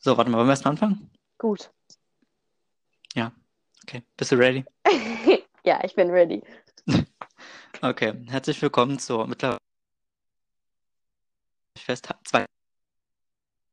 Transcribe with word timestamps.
So, 0.00 0.16
warte 0.16 0.30
mal, 0.30 0.38
wollen 0.38 0.48
wir 0.48 0.52
erstmal 0.52 0.72
anfangen? 0.72 1.10
Gut. 1.38 1.70
Okay, 3.90 4.04
bist 4.16 4.30
du 4.30 4.36
ready? 4.36 4.64
ja, 5.64 5.82
ich 5.82 5.96
bin 5.96 6.10
ready. 6.10 6.42
Okay, 7.82 8.12
herzlich 8.28 8.60
willkommen 8.60 8.98
zur 8.98 9.26
mittlerweile 9.26 9.58
fest 11.78 12.08
zwei. 12.24 12.44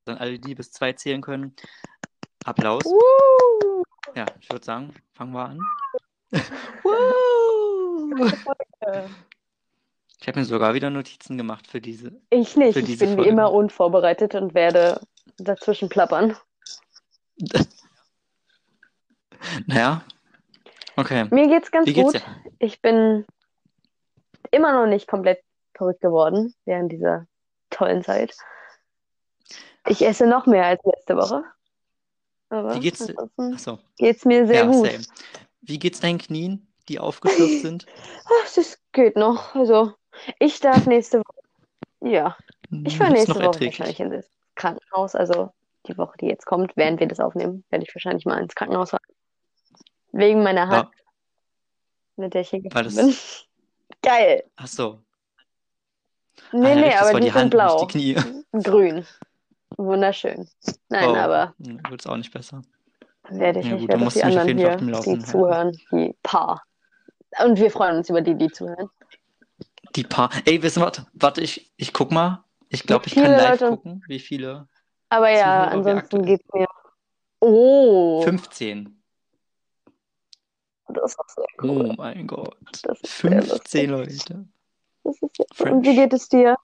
Dann 0.06 0.18
alle, 0.18 0.40
die 0.40 0.56
bis 0.56 0.72
zwei 0.72 0.94
zählen 0.94 1.22
können. 1.22 1.54
Applaus. 2.46 2.86
Woo! 2.86 3.84
Ja, 4.16 4.26
ich 4.40 4.50
würde 4.50 4.66
sagen, 4.66 4.94
fangen 5.14 5.34
wir 5.34 5.46
an. 5.46 5.60
Ich 10.20 10.28
habe 10.28 10.40
mir 10.40 10.46
sogar 10.46 10.74
wieder 10.74 10.90
Notizen 10.90 11.38
gemacht 11.38 11.68
für 11.68 11.80
diese. 11.80 12.20
Ich 12.32 12.58
nicht. 12.58 12.74
Für 12.74 12.80
Ich 12.80 12.86
diese 12.86 13.06
bin 13.06 13.12
wie 13.12 13.16
Folge. 13.18 13.30
immer 13.30 13.52
unvorbereitet 13.52 14.34
und 14.34 14.56
werde 14.56 15.00
dazwischen 15.38 15.90
plappern. 15.90 16.36
Naja. 19.68 20.04
Okay. 20.96 21.28
Mir 21.30 21.48
geht's 21.48 21.72
ganz 21.72 21.88
Wie 21.88 21.94
geht's 21.94 22.14
gut. 22.14 22.22
dir? 22.22 22.44
Ich 22.60 22.82
bin 22.82 23.26
immer 24.52 24.74
noch 24.74 24.88
nicht 24.88 25.08
komplett 25.08 25.42
verrückt 25.76 26.02
geworden 26.02 26.54
während 26.66 26.92
dieser 26.92 27.28
tollen 27.70 28.04
Zeit. 28.04 28.36
Ich 29.88 30.04
esse 30.04 30.26
noch 30.26 30.48
mehr 30.48 30.66
als 30.66 30.82
letzte 30.84 31.16
Woche. 31.16 31.44
Aber 32.50 32.76
Wie 32.76 32.80
geht's 32.80 33.08
Achso. 33.38 33.80
geht's 33.98 34.26
mir 34.26 34.48
sehr 34.48 34.66
Ja, 34.66 34.66
gut. 34.66 34.88
same. 34.88 35.04
Wie 35.62 35.80
geht's 35.80 36.00
deinen 36.00 36.18
Knien, 36.18 36.68
die 36.90 37.00
aufgeschürft 37.00 37.60
sind? 37.62 37.86
Ach, 38.26 38.54
das 38.56 38.80
geht 38.92 39.16
noch. 39.18 39.54
Also, 39.54 39.94
ich 40.40 40.60
darf 40.60 40.86
nächste 40.88 41.20
Woche. 41.20 41.42
Ja, 42.02 42.38
ich 42.86 42.98
fahre 42.98 43.12
nächste 43.12 43.36
Woche 43.36 43.66
wahrscheinlich 43.66 44.00
ins 44.00 44.30
Krankenhaus. 44.58 45.16
Also, 45.16 45.52
die 45.88 45.98
Woche, 45.98 46.18
die 46.20 46.26
jetzt 46.28 46.46
kommt, 46.46 46.74
während 46.76 47.00
wir 47.00 47.08
das 47.08 47.20
aufnehmen, 47.22 47.64
werde 47.70 47.86
ich 47.88 47.96
wahrscheinlich 47.96 48.26
mal 48.26 48.42
ins 48.42 48.56
Krankenhaus 48.56 48.90
fahren. 48.90 49.02
Wegen 50.12 50.44
meiner 50.44 50.68
Hand, 50.68 50.90
Ja. 50.94 51.02
mit 52.18 52.34
der 52.34 52.42
ich 52.42 52.50
hier 52.50 52.60
Weil 52.72 52.84
gefahren 52.84 52.86
das- 52.86 52.96
bin. 52.96 53.16
Geil. 54.02 54.44
Achso. 54.58 55.00
Nee, 56.52 56.72
Ah, 56.72 56.76
nee, 56.76 56.94
aber 56.96 57.14
die 57.20 57.26
die 57.26 57.32
sind 57.32 57.36
Hand, 57.36 57.52
blau. 57.52 57.84
nicht 57.86 57.94
die 57.94 58.14
Knie. 58.16 58.44
Grün. 58.64 59.06
Wunderschön. 59.78 60.48
Nein, 60.90 61.10
Oh, 61.10 61.16
aber 61.16 61.54
Wird's 61.58 62.08
auch 62.08 62.16
nicht 62.18 62.32
besser. 62.32 62.62
werde 63.30 63.60
ich 63.60 63.66
Ja, 63.66 63.74
nicht. 63.74 63.82
gut, 63.82 63.90
werde 63.90 64.04
musst 64.04 64.16
die 64.18 64.24
anderen 64.24 64.58
hier, 64.58 64.76
die 64.78 65.20
zuhören, 65.20 65.78
die 65.92 66.16
paar. 66.24 66.64
Und 67.44 67.60
wir 67.60 67.70
freuen 67.70 67.98
uns 67.98 68.10
über 68.10 68.22
die, 68.22 68.36
die 68.36 68.50
zuhören. 68.50 68.90
Die 69.96 70.04
paar. 70.04 70.30
Ey, 70.46 70.62
wissen 70.64 70.82
wir, 70.82 70.92
warte, 71.14 71.42
ich, 71.42 71.72
ich 71.76 71.92
guck 71.94 72.12
mal. 72.12 72.44
Ich 72.70 72.84
glaube, 72.84 73.08
ich 73.08 73.16
kann 73.16 73.32
live 73.32 73.62
Leute- 73.62 73.70
gucken, 73.70 74.04
wie 74.08 74.20
viele. 74.20 74.68
Aber 75.10 75.30
ja, 75.30 75.70
Zuhörer 75.70 75.72
ansonsten 75.72 76.26
geht's 76.26 76.46
mir. 76.54 76.68
Oh, 77.40 78.22
15. 78.24 79.02
das 80.88 81.12
ist 81.16 81.36
sehr 81.36 81.46
Oh 81.60 81.68
cool. 81.68 81.94
mein 81.98 82.28
Gott. 82.28 82.58
Das 82.84 83.00
ist 83.02 83.18
sehr 83.20 83.32
lustig. 83.36 83.52
15 83.52 83.90
Leute. 83.90 84.48
Das 85.04 85.22
ist 85.22 85.36
sehr. 85.58 85.72
Und 85.72 85.86
wie 85.86 85.96
geht 85.96 86.14
es 86.14 86.28
dir 86.28 86.58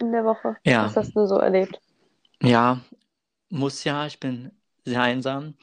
in 0.00 0.12
der 0.12 0.24
Woche? 0.24 0.56
Ja. 0.64 0.84
Was 0.86 0.96
hast 0.96 1.14
du 1.14 1.26
so 1.26 1.36
erlebt? 1.36 1.80
Ja, 2.42 2.80
muss 3.50 3.84
ja. 3.84 4.06
Ich 4.06 4.18
bin 4.18 4.50
sehr 4.84 5.02
einsam. 5.02 5.54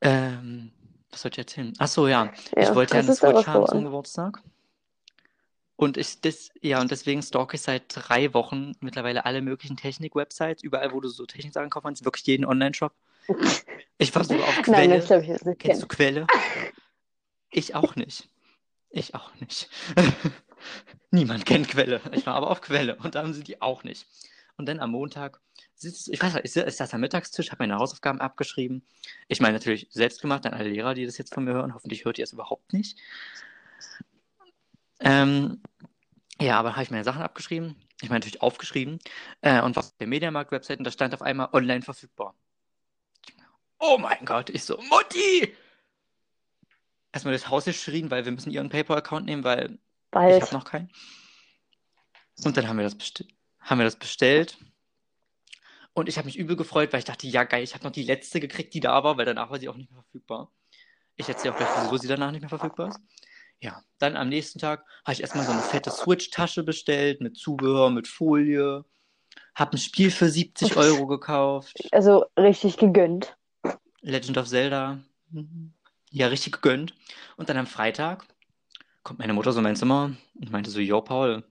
Ähm, 0.00 0.72
was 1.10 1.22
soll 1.22 1.30
ich 1.32 1.38
erzählen? 1.38 1.72
Ach 1.78 1.88
so, 1.88 2.08
ja. 2.08 2.30
Ich 2.56 2.68
Ja, 2.68 2.74
wollte 2.74 2.94
ja 2.94 3.00
eine 3.00 3.14
Switch 3.14 3.46
haben 3.46 3.66
zum 3.66 3.78
geworden? 3.78 3.84
Geburtstag. 3.84 4.42
Und 5.76 5.96
ich 5.96 6.20
das, 6.20 6.50
ja, 6.60 6.80
und 6.80 6.90
deswegen 6.90 7.22
stalke 7.22 7.56
ich 7.56 7.62
seit 7.62 7.84
drei 7.88 8.32
Wochen 8.32 8.72
mittlerweile 8.80 9.24
alle 9.24 9.42
möglichen 9.42 9.76
Technik-Websites, 9.76 10.62
überall, 10.62 10.92
wo 10.92 11.00
du 11.00 11.08
so 11.08 11.26
Techniksachen 11.26 11.70
kaufen 11.70 11.86
kannst, 11.86 12.04
wirklich 12.04 12.26
jeden 12.26 12.44
Online-Shop. 12.44 12.92
Ich 13.96 14.10
versuche 14.10 14.42
auf 14.42 14.56
Nein, 14.56 14.64
Quelle. 14.64 14.96
das 14.96 15.06
glaube 15.06 15.22
ich 15.22 15.28
jetzt 15.28 15.46
nicht 15.46 15.60
Kennst 15.60 15.82
du. 15.82 15.86
Quelle? 15.86 16.26
Ich 17.50 17.76
auch 17.76 17.94
nicht. 17.94 18.28
Ich 18.90 19.14
auch 19.14 19.32
nicht. 19.36 19.70
Niemand 21.12 21.46
kennt 21.46 21.68
Quelle. 21.68 22.00
Ich 22.12 22.26
war 22.26 22.34
aber 22.34 22.50
auf 22.50 22.60
Quelle 22.60 22.96
und 22.96 23.14
da 23.14 23.22
haben 23.22 23.32
sie 23.32 23.44
die 23.44 23.62
auch 23.62 23.84
nicht. 23.84 24.04
Und 24.56 24.66
dann 24.66 24.80
am 24.80 24.90
Montag 24.90 25.40
sitzt, 25.74 26.08
ich 26.08 26.20
weiß 26.20 26.34
nicht, 26.34 26.44
ich, 26.44 26.56
ich 26.56 26.76
saß 26.76 26.92
am 26.94 27.00
Mittagstisch, 27.00 27.50
habe 27.50 27.62
meine 27.62 27.76
Hausaufgaben 27.76 28.20
abgeschrieben. 28.20 28.84
Ich 29.28 29.40
meine 29.40 29.54
natürlich 29.54 29.86
selbst 29.90 30.20
gemacht, 30.20 30.44
an 30.44 30.54
alle 30.54 30.68
Lehrer, 30.68 30.94
die 30.94 31.06
das 31.06 31.18
jetzt 31.18 31.32
von 31.32 31.44
mir 31.44 31.54
hören. 31.54 31.74
Hoffentlich 31.74 32.04
hört 32.04 32.18
ihr 32.18 32.24
es 32.24 32.32
überhaupt 32.32 32.72
nicht. 32.72 32.98
Ähm, 35.04 35.62
ja, 36.40 36.58
aber 36.58 36.72
habe 36.72 36.82
ich 36.82 36.90
meine 36.90 37.04
Sachen 37.04 37.22
abgeschrieben. 37.22 37.76
Ich 38.00 38.08
meine 38.08 38.20
natürlich 38.20 38.42
aufgeschrieben. 38.42 38.98
Äh, 39.40 39.62
und 39.62 39.76
war 39.76 39.84
auf 39.84 39.96
der 39.98 40.06
Mediamarkt-Website 40.06 40.78
und 40.78 40.84
da 40.84 40.90
stand 40.90 41.14
auf 41.14 41.22
einmal 41.22 41.48
online 41.52 41.82
verfügbar. 41.82 42.34
Oh 43.78 43.98
mein 43.98 44.24
Gott, 44.24 44.50
ich 44.50 44.64
so, 44.64 44.76
Mutti! 44.78 45.54
Erstmal 47.12 47.34
das 47.34 47.48
Haus 47.48 47.66
geschrien, 47.66 48.10
weil 48.10 48.24
wir 48.24 48.32
müssen 48.32 48.50
ihren 48.50 48.70
PayPal-Account 48.70 49.26
nehmen, 49.26 49.44
weil 49.44 49.72
ich 49.72 49.78
Bald. 50.10 50.42
habe 50.42 50.54
noch 50.54 50.64
keinen. 50.64 50.90
Und 52.42 52.56
dann 52.56 52.66
haben 52.66 52.78
wir 52.78 52.84
das, 52.84 52.96
besti 52.96 53.28
haben 53.60 53.78
wir 53.78 53.84
das 53.84 53.96
bestellt. 53.96 54.58
Und 55.92 56.08
ich 56.08 56.18
habe 56.18 56.26
mich 56.26 56.36
übel 56.36 56.56
gefreut, 56.56 56.92
weil 56.92 56.98
ich 56.98 57.04
dachte, 57.04 57.28
ja 57.28 57.44
geil, 57.44 57.62
ich 57.62 57.74
habe 57.74 57.84
noch 57.84 57.92
die 57.92 58.02
letzte 58.02 58.40
gekriegt, 58.40 58.74
die 58.74 58.80
da 58.80 59.04
war, 59.04 59.16
weil 59.16 59.26
danach 59.26 59.50
war 59.50 59.60
sie 59.60 59.68
auch 59.68 59.76
nicht 59.76 59.90
mehr 59.90 60.02
verfügbar. 60.02 60.50
Ich 61.16 61.28
erzähle 61.28 61.54
auch 61.54 61.58
gleich, 61.58 61.68
wieso 61.82 61.96
sie 61.96 62.08
danach 62.08 62.32
nicht 62.32 62.40
mehr 62.40 62.48
verfügbar 62.48 62.88
ist. 62.88 63.00
Ja, 63.60 63.82
dann 63.98 64.16
am 64.16 64.28
nächsten 64.28 64.58
Tag 64.58 64.84
habe 65.04 65.12
ich 65.14 65.20
erstmal 65.20 65.44
so 65.44 65.52
eine 65.52 65.62
fette 65.62 65.90
Switch-Tasche 65.90 66.62
bestellt 66.62 67.20
mit 67.20 67.36
Zubehör, 67.36 67.90
mit 67.90 68.08
Folie. 68.08 68.84
Habe 69.54 69.72
ein 69.72 69.78
Spiel 69.78 70.10
für 70.10 70.28
70 70.28 70.76
Euro 70.76 71.06
gekauft. 71.06 71.76
Also 71.92 72.26
richtig 72.36 72.76
gegönnt. 72.76 73.36
Legend 74.00 74.36
of 74.36 74.48
Zelda. 74.48 74.98
Ja, 76.10 76.26
richtig 76.26 76.54
gegönnt. 76.54 76.94
Und 77.36 77.48
dann 77.48 77.56
am 77.56 77.66
Freitag 77.66 78.26
kommt 79.02 79.18
meine 79.18 79.32
Mutter 79.32 79.52
so 79.52 79.58
in 79.58 79.64
mein 79.64 79.76
Zimmer 79.76 80.12
und 80.34 80.50
meinte 80.50 80.70
so, 80.70 80.80
Jo, 80.80 81.00
Paul, 81.00 81.44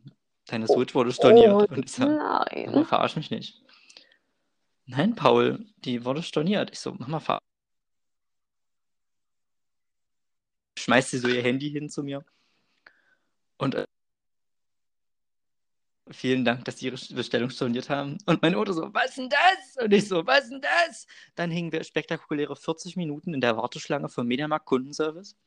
deine 0.48 0.68
Switch 0.68 0.94
wurde 0.94 1.12
storniert. 1.12 1.54
Oh, 1.54 1.74
und 1.74 1.86
ich 1.86 1.92
so, 1.92 2.04
Mama, 2.04 2.46
nein. 2.54 2.86
verarsch 2.86 3.16
mich 3.16 3.32
nicht. 3.32 3.62
Nein, 4.86 5.16
Paul, 5.16 5.66
die 5.78 6.04
wurde 6.04 6.24
storniert. 6.24 6.72
Ich 6.72 6.80
so, 6.80 6.94
Mama, 6.94 7.20
verarsch. 7.20 7.44
Schmeißt 10.84 11.12
sie 11.12 11.18
so 11.20 11.30
ihr 11.30 11.42
Handy 11.42 11.70
hin 11.70 11.90
zu 11.90 12.04
mir. 12.04 12.26
Und 13.58 13.76
äh, 13.76 13.86
vielen 16.12 16.44
Dank, 16.44 16.66
dass 16.66 16.78
Sie 16.80 16.88
Ihre 16.88 16.98
Bestellung 17.16 17.50
storniert 17.50 17.90
haben. 17.90 18.18
Und 18.26 18.42
meine 18.42 18.58
Mutter 18.58 18.74
so, 18.74 18.94
was 18.94 19.16
denn 19.16 19.30
das? 19.30 19.82
Und 19.82 19.94
ich 19.94 20.10
so, 20.10 20.28
was 20.28 20.50
denn 20.50 20.60
das? 20.62 21.08
Dann 21.36 21.52
hingen 21.52 21.72
wir 21.72 21.86
spektakuläre 21.86 22.58
40 22.58 22.98
Minuten 22.98 23.34
in 23.34 23.40
der 23.40 23.56
Warteschlange 23.56 24.10
für 24.10 24.26
Mediamarkt 24.26 24.66
Kundenservice. 24.66 25.38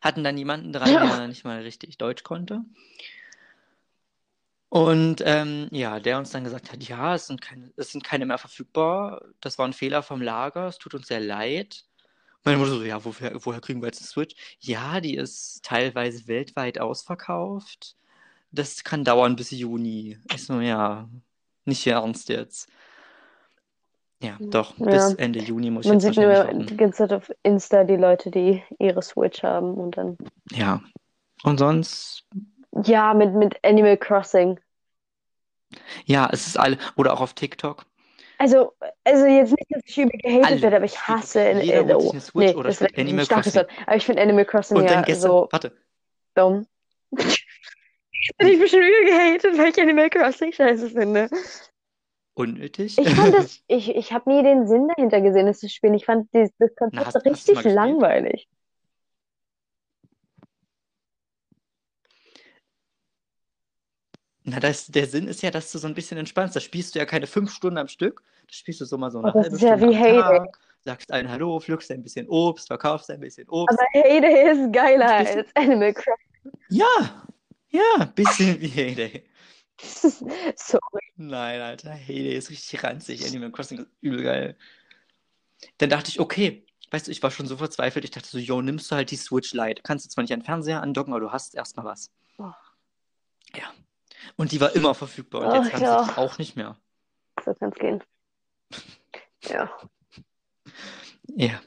Hatten 0.00 0.24
dann 0.24 0.38
jemanden 0.38 0.72
dran, 0.72 0.90
Ja. 0.90 1.16
der 1.18 1.28
nicht 1.28 1.44
mal 1.44 1.60
richtig 1.60 1.98
Deutsch 1.98 2.22
konnte. 2.22 2.62
Und 4.70 5.22
ähm, 5.26 5.68
ja, 5.72 6.00
der 6.00 6.16
uns 6.18 6.30
dann 6.30 6.44
gesagt 6.44 6.72
hat, 6.72 6.82
ja, 6.82 7.14
es 7.14 7.26
sind 7.26 7.42
keine, 7.42 7.70
es 7.76 7.92
sind 7.92 8.02
keine 8.02 8.24
mehr 8.24 8.38
verfügbar. 8.38 9.22
Das 9.40 9.58
war 9.58 9.66
ein 9.68 9.72
Fehler 9.74 10.02
vom 10.02 10.22
Lager, 10.22 10.68
es 10.68 10.78
tut 10.78 10.94
uns 10.94 11.08
sehr 11.08 11.20
leid. 11.20 11.84
Meine 12.44 12.58
Mutter 12.58 12.72
so, 12.72 12.82
ja, 12.82 13.04
woher, 13.04 13.32
woher 13.44 13.60
kriegen 13.60 13.82
wir 13.82 13.86
jetzt 13.86 14.00
eine 14.00 14.06
Switch? 14.06 14.34
Ja, 14.60 15.00
die 15.00 15.16
ist 15.16 15.62
teilweise 15.64 16.26
weltweit 16.28 16.80
ausverkauft. 16.80 17.96
Das 18.52 18.84
kann 18.84 19.04
dauern 19.04 19.36
bis 19.36 19.50
Juni. 19.50 20.18
Ich 20.32 20.44
so, 20.46 20.60
ja, 20.60 21.08
nicht 21.64 21.86
ernst 21.86 22.28
jetzt. 22.30 22.68
Ja, 24.20 24.36
doch, 24.40 24.76
Ja. 24.78 24.86
bis 24.86 25.14
Ende 25.14 25.40
Juni 25.40 25.70
muss 25.70 25.84
ich 25.84 25.90
Man 25.92 26.00
jetzt 26.00 26.14
sieht 26.14 26.24
nur 26.24 26.64
die 26.64 26.76
ganze 26.76 26.98
Zeit 26.98 27.12
auf 27.12 27.30
Insta 27.42 27.84
die 27.84 27.96
Leute, 27.96 28.30
die 28.30 28.62
ihre 28.78 29.02
Switch 29.02 29.42
haben 29.42 29.74
und 29.74 29.96
dann. 29.96 30.16
Ja. 30.50 30.82
Und 31.44 31.58
sonst, 31.58 32.24
Ja, 32.84 33.14
mit, 33.14 33.34
mit 33.34 33.62
Animal 33.64 33.96
Crossing. 33.96 34.58
ja, 36.04 36.28
es 36.32 36.46
ist 36.46 36.58
alle, 36.58 36.78
oder 36.96 37.12
auch 37.12 37.20
auf 37.20 37.34
TikTok. 37.34 37.84
Also, 38.40 38.72
also 39.04 39.26
jetzt 39.26 39.50
nicht, 39.50 39.66
dass 39.70 39.82
ich 39.84 39.98
übel 39.98 40.16
gehatet 40.18 40.44
Alle. 40.46 40.62
werde, 40.62 40.76
aber 40.76 40.84
ich 40.84 40.96
hasse 41.08 41.50
Jeder 41.60 41.84
holt 41.84 42.12
sich 42.12 42.34
oh, 42.34 42.38
nee, 42.38 42.54
oder 42.54 42.68
das 42.68 42.76
spielt 42.76 42.96
Animal 42.98 43.26
Crossing. 43.26 43.64
Aber 43.86 43.96
ich 43.96 44.06
finde 44.06 44.22
Animal 44.22 44.44
Crossing 44.44 44.76
Und 44.76 44.84
ja 44.84 44.90
dann 44.94 45.04
gestern, 45.04 45.30
so 45.30 45.48
warte, 45.50 45.72
dumm. 46.34 46.66
Bin 47.10 48.48
ich 48.48 48.60
bestimmt 48.60 48.84
übel 48.84 49.06
gehatet, 49.06 49.58
weil 49.58 49.70
ich 49.70 49.80
Animal 49.80 50.08
Crossing 50.10 50.52
scheiße 50.52 50.90
finde. 50.90 51.28
unnötig. 52.34 52.96
Ich 52.98 53.08
fand 53.10 53.34
das, 53.34 53.60
ich, 53.66 53.94
ich 53.96 54.12
habe 54.12 54.30
nie 54.30 54.42
den 54.44 54.68
Sinn 54.68 54.86
dahinter 54.88 55.20
gesehen, 55.20 55.46
das 55.46 55.58
zu 55.58 55.68
spielen. 55.68 55.94
Ich 55.94 56.04
fand 56.04 56.28
das 56.32 56.50
Na, 56.58 56.68
Konzept 56.68 57.06
hast- 57.06 57.14
hast 57.16 57.24
richtig 57.26 57.54
gespielt? 57.54 57.74
langweilig. 57.74 58.48
Na, 64.50 64.60
das, 64.60 64.86
der 64.86 65.06
Sinn 65.06 65.28
ist 65.28 65.42
ja, 65.42 65.50
dass 65.50 65.70
du 65.72 65.78
so 65.78 65.86
ein 65.86 65.94
bisschen 65.94 66.16
entspannst. 66.16 66.56
Da 66.56 66.60
spielst 66.60 66.94
du 66.94 66.98
ja 66.98 67.04
keine 67.04 67.26
fünf 67.26 67.52
Stunden 67.52 67.76
am 67.78 67.88
Stück. 67.88 68.22
Da 68.46 68.52
spielst 68.52 68.80
du 68.80 68.84
so 68.86 68.96
mal 68.96 69.10
so 69.10 69.18
eine 69.18 69.28
Oh, 69.28 69.34
halbe 69.34 69.54
ist 69.54 69.60
ja 69.60 69.76
Stunde 69.76 69.94
wie 69.94 69.98
Heyday. 69.98 70.38
Tag, 70.38 70.58
sagst 70.80 71.12
ein 71.12 71.30
Hallo, 71.30 71.60
pflückst 71.60 71.90
ein 71.90 72.02
bisschen 72.02 72.26
Obst, 72.28 72.68
verkaufst 72.68 73.10
ein 73.10 73.20
bisschen 73.20 73.48
Obst. 73.48 73.78
Aber 73.78 73.86
Heyday 73.92 74.50
ist 74.52 74.72
geiler 74.72 75.12
als 75.16 75.46
Animal 75.54 75.92
Crossing. 75.92 76.52
Ja, 76.70 77.26
ja, 77.68 78.04
bisschen 78.14 78.58
wie 78.60 78.68
Heyday. 78.68 79.24
Sorry. 79.78 81.02
Nein, 81.16 81.60
Alter, 81.60 81.90
hey, 81.90 82.22
der 82.24 82.36
ist 82.36 82.50
richtig 82.50 82.82
ranzig. 82.82 83.26
Animal 83.26 83.50
Crossing 83.52 83.80
ist 83.80 83.88
übel 84.00 84.22
geil. 84.22 84.56
Dann 85.78 85.90
dachte 85.90 86.10
ich, 86.10 86.20
okay, 86.20 86.64
weißt 86.90 87.06
du, 87.06 87.10
ich 87.10 87.22
war 87.22 87.30
schon 87.30 87.46
so 87.46 87.56
verzweifelt. 87.56 88.04
Ich 88.04 88.12
dachte 88.12 88.28
so, 88.28 88.38
yo, 88.38 88.62
nimmst 88.62 88.90
du 88.90 88.96
halt 88.96 89.10
die 89.10 89.16
Switch 89.16 89.52
Lite. 89.52 89.82
Kannst 89.82 90.06
du 90.06 90.08
zwar 90.08 90.22
nicht 90.22 90.32
an 90.32 90.40
den 90.40 90.46
Fernseher 90.46 90.82
andocken, 90.82 91.12
aber 91.12 91.20
du 91.20 91.32
hast 91.32 91.54
erstmal 91.54 91.84
was. 91.84 92.10
Oh. 92.38 92.50
Ja. 93.54 93.72
Und 94.38 94.52
die 94.52 94.60
war 94.60 94.74
immer 94.74 94.94
verfügbar. 94.94 95.42
Und 95.42 95.48
Ach, 95.48 95.64
jetzt 95.66 95.80
ja. 95.82 96.04
sie 96.04 96.16
auch 96.16 96.38
nicht 96.38 96.56
mehr. 96.56 96.76
So 97.44 97.52
kann 97.54 97.70
es 97.70 97.78
gehen. 97.78 98.02
Ja, 99.44 99.70
Ja. 101.26 101.60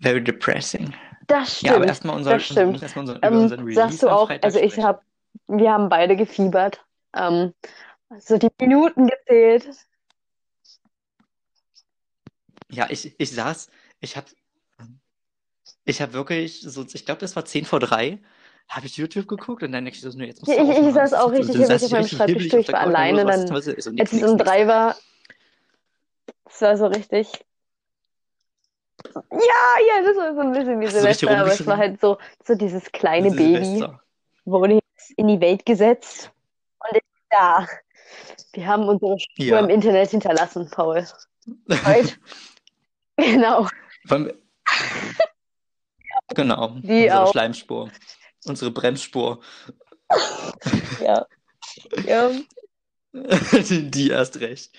Very 0.00 0.22
depressing. 0.22 0.94
das 1.26 1.60
Ja, 1.62 1.70
aber 1.70 1.78
stimmt. 1.80 1.86
erstmal 1.88 2.16
unser, 2.16 2.30
das 2.34 2.44
stimmt. 2.44 2.82
über 2.82 3.00
unseren 3.00 3.18
Ähm, 3.22 3.48
Release 3.50 3.74
sagst 3.74 4.02
du 4.02 4.08
auch, 4.10 4.30
also 4.42 4.58
ich 4.60 4.78
habe, 4.78 5.00
wir 5.46 5.72
haben 5.72 5.88
beide 5.88 6.14
gefiebert. 6.16 6.84
Ähm, 7.14 7.54
so 8.18 8.36
die 8.38 8.48
Minuten 8.60 9.06
gezählt. 9.08 9.68
Ja, 12.70 12.86
ich, 12.90 13.18
ich 13.18 13.30
saß, 13.32 13.70
ich 14.00 14.16
habe 14.16 14.26
ich 15.84 16.02
hab 16.02 16.12
wirklich 16.12 16.60
so, 16.60 16.84
ich 16.92 17.04
glaube, 17.06 17.20
das 17.20 17.34
war 17.34 17.44
10 17.46 17.64
vor 17.64 17.80
3, 17.80 18.18
habe 18.68 18.86
ich 18.86 18.96
YouTube 18.96 19.26
geguckt 19.28 19.62
und 19.62 19.72
dann 19.72 19.84
denke 19.84 19.96
ich 19.96 20.02
so, 20.02 20.10
nee, 20.16 20.26
jetzt 20.26 20.40
musst 20.46 20.52
Ich, 20.52 20.58
du 20.64 20.70
ich, 20.72 20.78
ich 20.88 20.94
saß 20.94 21.14
auch 21.14 21.30
richtig 21.30 21.56
dann 21.56 21.62
hibbelig 21.62 21.84
auf 21.84 21.90
meinem 21.90 22.08
Schreibtisch. 22.08 22.48
der 22.48 22.68
war 22.68 22.80
alleine. 22.80 23.24
Dann, 23.24 23.40
ist, 23.42 23.48
so, 23.48 23.54
als 23.54 23.66
nix, 23.66 23.78
es 23.78 24.12
nix, 24.12 24.24
um 24.24 24.36
nix. 24.36 24.44
drei 24.44 24.66
war, 24.66 24.96
es 26.50 26.60
war 26.60 26.76
so 26.76 26.86
richtig. 26.86 27.32
Ja, 29.04 29.14
ja, 29.30 30.02
das 30.04 30.16
war 30.16 30.34
so 30.34 30.40
ein 30.40 30.52
bisschen 30.52 30.80
wie 30.80 30.86
Hast 30.86 30.96
du 30.96 31.00
Silvester, 31.00 31.30
aber 31.38 31.52
es 31.52 31.66
war 31.66 31.76
halt 31.76 32.00
so, 32.00 32.18
so 32.44 32.54
dieses 32.54 32.90
kleine 32.92 33.30
Baby, 33.30 33.84
wurde 34.44 34.74
jetzt 34.74 35.10
in 35.16 35.28
die 35.28 35.40
Welt 35.40 35.64
gesetzt 35.64 36.30
und 36.80 36.96
ist 36.96 37.04
da. 37.30 37.66
Wir 38.52 38.66
haben 38.66 38.88
unsere 38.88 39.18
Spur 39.18 39.44
Ja. 39.44 39.58
im 39.60 39.68
Internet 39.70 40.10
hinterlassen, 40.10 40.68
Paul. 40.70 41.06
Right? 41.68 42.18
Genau. 43.16 43.66
Wollen 44.04 44.26
wir- 44.26 44.34
Genau, 46.34 46.68
Die 46.82 47.02
unsere 47.04 47.20
auch. 47.22 47.32
Schleimspur, 47.32 47.90
unsere 48.48 48.70
Bremsspur, 48.70 49.40
Ja. 51.02 51.26
Ja. 52.06 52.30
die, 53.70 54.10
erst 54.10 54.40
recht. 54.40 54.70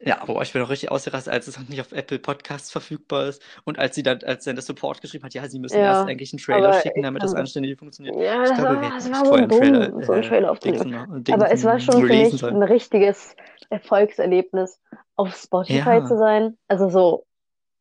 Ja, 0.00 0.22
aber 0.22 0.40
ich 0.42 0.52
bin 0.52 0.62
auch 0.62 0.68
richtig 0.70 0.92
ausgerastet, 0.92 1.32
als 1.32 1.48
es 1.48 1.58
noch 1.58 1.68
nicht 1.68 1.80
auf 1.80 1.90
Apple 1.90 2.20
Podcasts 2.20 2.70
verfügbar 2.70 3.26
ist 3.26 3.42
und 3.64 3.80
als 3.80 3.96
sie 3.96 4.04
dann, 4.04 4.22
als 4.22 4.44
dann 4.44 4.54
der 4.54 4.62
Support 4.62 5.00
geschrieben 5.00 5.24
hat, 5.24 5.34
ja, 5.34 5.48
sie 5.48 5.58
müssen 5.58 5.80
Ja, 5.80 5.86
erst 5.86 6.08
eigentlich 6.08 6.32
einen 6.32 6.40
Trailer 6.40 6.72
schicken, 6.80 7.02
damit 7.02 7.22
das 7.24 7.34
anständig 7.34 7.76
funktioniert. 7.78 8.14
Ja, 8.14 8.44
das 8.44 8.56
glaube, 8.56 8.80
war, 8.80 8.90
das 8.90 9.10
war 9.10 9.26
so 9.26 9.32
einen 9.32 9.48
Trailer, 9.48 9.88
dumm, 9.88 10.04
so 10.04 10.12
einen 10.12 10.22
äh, 10.22 10.28
Trailer 10.28 10.50
aufzunehmen. 10.52 10.84
Dingsen, 11.24 11.34
Aber 11.34 11.50
es 11.50 11.64
war 11.64 11.78
Dingsen 11.78 11.92
schon 11.92 12.06
für 12.06 12.14
mich 12.14 12.44
ein 12.44 12.62
richtiges 12.62 13.34
Erfolgserlebnis, 13.70 14.80
auf 15.16 15.34
Spotify 15.34 15.74
Ja. 15.76 16.06
zu 16.06 16.16
sein. 16.16 16.56
Also 16.68 16.88
so, 16.90 17.26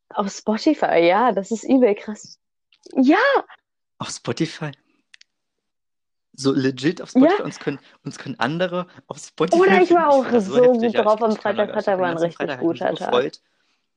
auf 0.09 0.29
Spotify, 0.31 0.99
ja, 1.05 1.31
das 1.33 1.51
ist 1.51 1.63
übel 1.63 1.93
krass. 1.93 2.39
Ja, 2.95 3.17
Auf 3.99 4.09
Spotify. 4.09 4.71
So 6.33 6.51
legit 6.53 7.01
auf 7.01 7.13
Ja. 7.15 7.21
Spotify. 7.21 7.41
Uns, 7.43 7.59
können, 7.59 7.79
uns 8.03 8.17
können 8.19 8.39
andere 8.39 8.87
auf 9.07 9.17
Spotify. 9.17 9.59
Oder 9.61 9.81
ich 9.81 9.91
war 9.91 10.09
auch 10.09 10.23
fand 10.23 10.35
das 10.35 10.45
so 10.45 10.55
heftig, 10.55 10.81
gut 10.81 10.93
ja. 10.93 11.01
drauf 11.03 11.15
Ich- 11.19 11.23
am 11.25 11.31
ich 11.31 11.37
Freitag. 11.39 11.67
ich 11.69 11.73
Freitag 11.73 11.99
war 11.99 12.09
ein 12.09 12.17
richtig 12.17 12.37
Freitag 12.37 12.61
ich 12.61 12.67
mich 12.67 12.79
guter 12.79 12.89
so 12.91 12.95
Tag. 12.95 13.11
gefreut. 13.11 13.41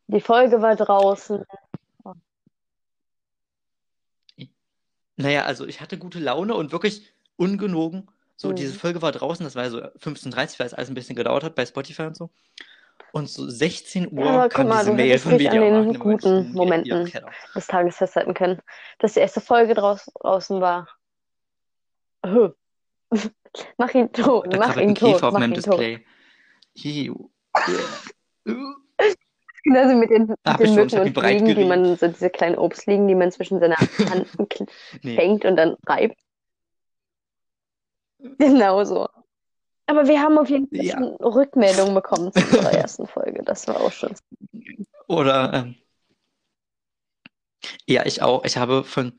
die 0.07 0.21
Folge 0.21 0.63
war 0.63 0.75
draußen. 0.77 1.45
Naja, 5.17 5.45
also 5.45 5.67
ich 5.67 5.81
hatte 5.83 5.99
gute 5.99 6.19
Laune 6.19 6.55
und 6.55 6.73
wirklich 6.73 7.13
ungelogen. 7.37 8.11
So, 8.37 8.49
Mhm. 8.49 8.57
diese 8.57 8.73
Folge 8.73 9.03
war 9.03 9.13
draußen, 9.13 9.45
das 9.45 9.55
war 9.55 9.65
ja 9.65 9.71
so 9.71 9.79
15.30 9.99 10.59
weil 10.59 10.67
es 10.67 10.73
alles 10.75 10.89
ein 10.89 10.95
bisschen 10.95 11.15
gedauert 11.17 11.45
hat 11.45 11.55
bei 11.55 11.67
Spotify 11.67 12.03
und 12.05 12.17
so. 12.17 12.31
Und 13.13 13.29
so 13.29 13.49
16 13.49 14.13
Uhr 14.13 14.25
Ja, 14.25 14.49
kam 14.49 14.69
mal, 14.69 14.81
diese 14.85 14.93
Mail 14.93 15.19
von 15.19 15.37
dich 15.39 15.51
an 15.51 15.61
den 15.61 15.73
Mediamarkt. 15.89 16.01
guten 16.01 16.53
Momenten 16.53 17.13
des 17.55 17.67
Tages 17.67 17.97
festhalten 17.97 18.35
können, 18.35 18.61
dass 19.01 19.15
die 19.15 19.21
erste 19.21 19.41
Folge 19.41 19.75
draus, 19.75 20.09
draußen 20.21 20.61
war. 20.61 20.89
Mach 23.79 23.95
ihn 23.95 24.13
tot, 24.13 24.47
Da 24.53 24.59
mach 24.59 24.77
ihn 24.77 24.95
tot, 24.95 25.23
auf 25.25 25.33
mach 25.33 25.41
ihn 25.43 25.55
tot. 25.55 25.81
Display. 25.81 26.07
Hiu. 26.77 27.29
Genauso 29.65 29.95
mit 29.97 30.11
den, 30.11 30.29
mit 30.29 30.39
den 30.47 30.61
ich 30.61 30.75
schon, 30.75 30.89
ich 30.89 30.95
Mücken 30.95 31.01
und 31.01 31.19
Fliegen, 31.19 31.47
die 31.57 31.65
man, 31.65 31.97
so 31.97 32.07
diese 32.07 32.31
kleinen 32.31 32.57
Obstfliegen, 32.57 33.09
die 33.09 33.17
man 33.17 33.33
zwischen 33.33 33.59
seiner 33.59 33.77
Hand 34.09 34.29
Nee. 35.03 35.17
fängt 35.17 35.45
und 35.45 35.57
dann 35.57 35.77
reibt. 35.87 36.17
Genau 38.39 38.85
so. 38.85 39.09
Aber 39.91 40.07
wir 40.07 40.21
haben 40.21 40.39
auf 40.39 40.49
jeden 40.49 40.69
Fall 40.69 40.85
Ja. 40.85 40.99
Rückmeldungen 41.21 41.95
bekommen 41.95 42.33
zu 42.33 42.39
unserer 42.39 42.73
ersten 42.73 43.09
Folge. 43.09 43.43
Das 43.43 43.67
war 43.67 43.81
auch 43.81 43.91
schon. 43.91 44.15
Oder, 45.09 45.53
ähm, 45.53 45.75
ja, 47.87 48.07
ich 48.07 48.23
auch. 48.23 48.45
Ich 48.45 48.57
habe 48.57 48.85
von, 48.85 49.19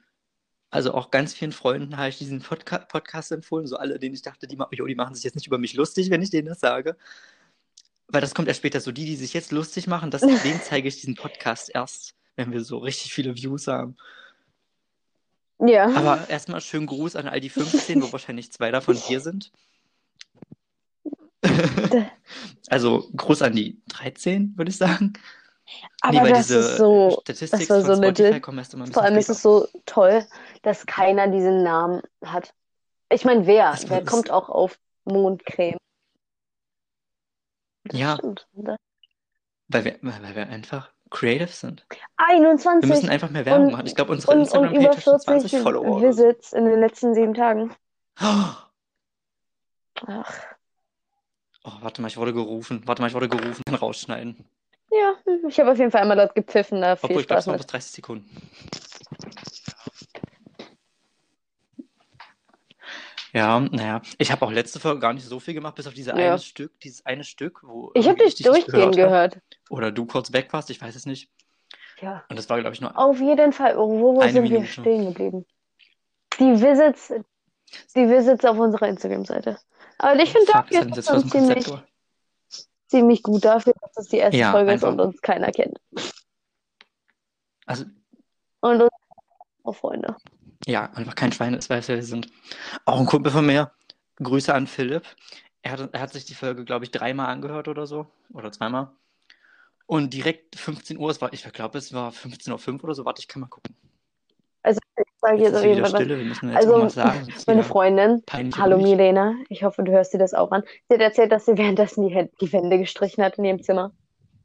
also 0.70 0.94
auch 0.94 1.12
ganz 1.12 1.34
vielen 1.34 1.52
Freunden 1.52 1.98
habe 1.98 2.08
ich 2.08 2.20
diesen 2.20 2.42
Podca 2.42 2.78
Podcast 2.78 3.34
empfohlen, 3.34 3.68
so 3.68 3.76
alle, 3.76 4.00
denen 4.00 4.16
ich 4.16 4.22
dachte, 4.22 4.48
die, 4.48 4.58
jo, 4.72 4.86
die 4.86 4.96
machen 4.96 5.14
sich 5.14 5.26
jetzt 5.26 5.36
nicht 5.36 5.48
über 5.48 5.58
mich 5.58 5.74
lustig, 5.74 6.10
wenn 6.10 6.22
ich 6.22 6.30
denen 6.30 6.48
das 6.48 6.62
sage. 6.62 6.96
Weil 8.08 8.22
das 8.22 8.34
kommt 8.34 8.48
erst 8.48 8.60
später, 8.60 8.80
so 8.80 8.94
die, 8.94 9.04
die 9.04 9.18
sich 9.18 9.34
jetzt 9.34 9.52
lustig 9.52 9.88
machen, 9.88 10.10
das, 10.10 10.22
denen 10.44 10.62
zeige 10.64 10.88
ich 10.88 11.02
diesen 11.02 11.16
Podcast 11.16 11.70
erst, 11.76 12.16
wenn 12.38 12.54
wir 12.54 12.64
so 12.64 12.78
richtig 12.78 13.14
viele 13.14 13.36
Views 13.36 13.68
haben. 13.68 13.98
Ja. 15.60 15.94
Aber 15.96 16.30
erstmal 16.30 16.62
schönen 16.62 16.88
Gruß 16.88 17.18
an 17.18 17.28
all 17.28 17.42
die 17.42 17.50
15, 17.50 18.02
wo 18.02 18.10
wahrscheinlich 18.14 18.54
zwei 18.54 18.72
davon 18.72 18.96
hier 18.96 19.20
sind. 19.20 19.52
Also 22.69 23.10
Gruß 23.16 23.42
an 23.42 23.54
die 23.54 23.81
13, 23.90 24.54
würde 24.58 24.69
ich 24.72 24.78
sagen. 24.78 25.13
Aber 26.02 26.22
nee, 26.24 26.30
das 26.30 26.50
ist 26.50 26.78
so, 26.78 27.19
Statistics 27.22 27.68
das 27.68 27.69
war 27.69 27.96
so 27.96 28.02
Spotify 28.02 28.24
legit. 28.30 28.44
kommen 28.44 28.58
erst 28.58 28.74
immer 28.74 28.86
ein 28.86 28.92
Vor 28.92 29.04
allem 29.04 29.18
ist 29.18 29.30
es 29.30 29.42
so 29.42 29.68
toll, 29.86 30.25
dass 30.63 30.86
keiner 30.86 31.28
diesen 31.28 31.63
Namen 31.63 32.02
hat. 32.25 32.54
Ich 33.10 33.24
meine, 33.25 33.46
wer? 33.46 33.72
Das 33.72 33.90
Wer 33.90 34.04
kommt 34.04 34.30
auch 34.31 34.50
auf 34.50 34.78
Mondcreme? 35.06 35.78
Das 37.86 38.00
Ja. 38.00 38.16
stimmt. 38.18 38.48
Weil 39.68 39.86
wir, 39.86 39.98
weil 40.02 40.36
wir 40.36 40.48
einfach 40.50 40.92
creative 41.10 41.48
sind. 41.52 41.86
21 42.18 42.90
Wir 42.90 42.96
müssen 42.96 43.10
einfach 43.10 43.30
mehr 43.30 43.46
Werbung 43.46 43.68
und- 43.68 43.72
machen. 43.74 43.88
Ich 43.88 43.96
glaube, 43.96 44.12
unsere 44.12 44.34
Instagram-Page 44.34 44.81
über 44.81 44.90
hat 44.96 45.04
schon 45.04 45.19
20 45.19 45.52
40 45.52 45.63
Follower. 45.63 46.02
Visits 46.02 46.54
in 46.54 46.66
den 46.66 46.80
letzten 46.80 47.13
sieben 47.13 47.34
Tagen. 47.34 47.74
Oh, 48.22 48.46
Ach, 50.08 50.34
oh, 51.63 51.72
warte 51.81 52.02
mal, 52.02 52.08
ich 52.08 52.18
wurde 52.18 52.34
gerufen. 52.34 52.82
Warte 52.86 53.01
mal, 53.01 53.08
ich 53.08 53.13
wurde 53.13 53.30
gerufen. 53.30 53.62
Dann 53.65 53.75
rausschneiden. 53.82 54.36
ja, 54.91 55.15
ich 55.48 55.60
habe 55.60 55.72
auf 55.72 55.77
jeden 55.77 55.91
Fall 55.91 56.01
einmal 56.01 56.18
dort 56.18 56.36
gepfiffen. 56.36 56.82
Da 56.82 56.96
viel 56.96 57.10
Obwohl, 57.10 57.22
ich 57.22 57.27
glaube, 57.27 57.39
es 57.39 57.48
mit. 57.48 57.58
bis 57.58 57.68
30 57.68 57.91
Sekunden. 57.91 58.30
Ja, 63.34 63.60
naja. 63.62 64.01
Ich 64.18 64.32
habe 64.32 64.46
auch 64.46 64.51
letzte 64.51 64.80
Folge 64.80 65.00
gar 65.00 65.13
nicht 65.13 65.25
so 65.25 65.39
viel 65.39 65.53
gemacht, 65.53 65.75
bis 65.75 65.88
auf 65.88 65.94
diese 65.94 66.12
Ja. 66.12 66.15
eine 66.32 66.39
Stück, 66.39 66.77
dieses 66.82 67.06
eine 67.06 67.24
Stück, 67.24 67.62
wo 67.63 67.91
Ich 67.94 68.08
habe 68.08 68.18
dich 68.18 68.36
durchgehend 68.36 68.96
gehört 68.96 69.36
hab. 69.38 69.41
Oder 69.70 69.91
du 69.91 70.06
kurz 70.06 70.34
weg 70.34 70.51
warst, 70.51 70.70
ich 70.70 70.82
weiß 70.82 70.96
es 70.96 71.06
nicht. 71.06 71.30
Ja. 72.01 72.25
Und 72.30 72.38
das 72.38 72.50
war, 72.50 72.60
glaube 72.60 72.74
ich, 72.74 72.82
nur 72.82 72.98
Auf 72.98 73.20
jeden 73.22 73.53
Fall. 73.53 73.77
Wo, 73.77 74.15
wo 74.15 74.22
sind 74.22 74.34
wir 74.34 74.41
Minute. 74.41 74.65
stehen 74.65 75.06
geblieben? 75.06 75.46
Die 76.39 76.60
Visits, 76.62 77.13
die 77.96 78.08
Visits 78.10 78.46
auf 78.46 78.58
unserer 78.58 78.88
Instagram-Seite. 78.90 79.58
Aber 79.98 80.20
ich 80.20 80.32
finde, 80.32 80.51
dafür 80.51 80.86
das 80.86 80.98
ist 80.98 81.10
ist 81.10 81.32
Konzept. 81.32 81.63
ziemlich, 81.63 81.84
ziemlich 82.88 83.24
gut 83.24 83.46
dafür, 83.46 83.74
dass 83.82 83.98
es 84.06 84.08
die 84.10 84.18
erste 84.18 84.38
Ja, 84.40 84.51
Folge 84.51 84.74
ist 84.74 84.84
einfach. 84.84 84.90
und 84.94 85.00
uns 85.01 85.22
keiner 85.22 85.51
kennt. 85.51 85.78
Also, 87.66 87.86
Und 88.62 88.82
uns 88.82 88.92
auch 89.63 89.74
Freunde. 89.75 90.16
ja, 90.66 90.86
einfach 90.94 91.16
kein 91.16 91.32
Schwein, 91.32 91.54
das 91.54 91.70
weiß, 91.70 91.88
wer 91.88 91.98
wir 91.98 92.04
sind. 92.04 92.28
Auch 92.86 93.00
ein 93.00 93.06
Kumpel 93.06 93.32
von 93.32 93.46
mir, 93.46 93.72
Grüße 94.18 94.54
an 94.54 94.68
Philipp. 94.68 95.04
Er 95.62 95.74
hat, 95.74 95.94
er 95.94 96.00
hat 96.01 96.12
sich 96.12 96.25
die 96.25 96.34
Folge, 96.34 96.66
glaube 96.66 96.86
ich, 96.86 96.92
dreimal 96.92 97.28
angehört 97.28 97.68
oder 97.68 97.86
so. 97.86 98.08
Oder 98.34 98.51
zweimal. 98.51 98.90
Und 99.86 100.13
direkt 100.13 100.56
15 100.56 100.98
Uhr, 100.98 101.12
es 101.12 101.22
war, 101.22 101.32
ich 101.34 101.44
glaube, 101.54 101.78
es 101.78 101.94
war 101.94 102.12
15.05 102.12 102.74
Uhr 102.80 102.84
oder 102.86 102.96
so. 102.96 103.06
Warte, 103.06 103.20
ich 103.22 103.28
kann 103.28 103.42
mal 103.42 103.48
gucken. 103.48 103.75
Also 105.22 105.44
ich 105.44 105.51
sage 105.51 105.56
Jetzt 105.56 105.56
auf 105.56 105.66
jeden 105.66 105.86
Fall. 105.86 106.01
Stille, 106.01 106.18
wir 106.18 106.25
müssen 106.25 106.50
jetzt 106.50 106.58
Also, 106.58 106.72
irgendwas 106.72 106.94
sagen. 106.96 107.28
Meine 107.48 107.63
Freundin, 107.63 108.24
hallo 108.58 108.78
ruhig. 108.78 108.86
Milena, 108.88 109.36
ich 109.50 109.63
hoffe, 109.63 109.84
du 109.84 109.92
hörst 109.92 110.13
dir 110.13 110.18
das 110.18 110.34
auch 110.34 110.51
an. 110.51 110.63
Sie 110.90 110.96
hat 110.96 111.01
erzählt, 111.01 111.32
dass 111.32 111.46
sie 111.46 111.58
währenddessen 111.58 112.08
die, 112.08 112.30
die 112.42 112.54
Wände 112.54 112.80
gestrichen 112.80 113.24
hat 113.24 113.38
in 113.38 113.46
ihrem 113.46 113.62
Zimmer. 113.62 113.92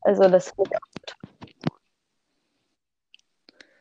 Also 0.02 0.28
das 0.28 0.50
finde 0.50 0.70
ich 0.70 0.76
auch 0.76 1.16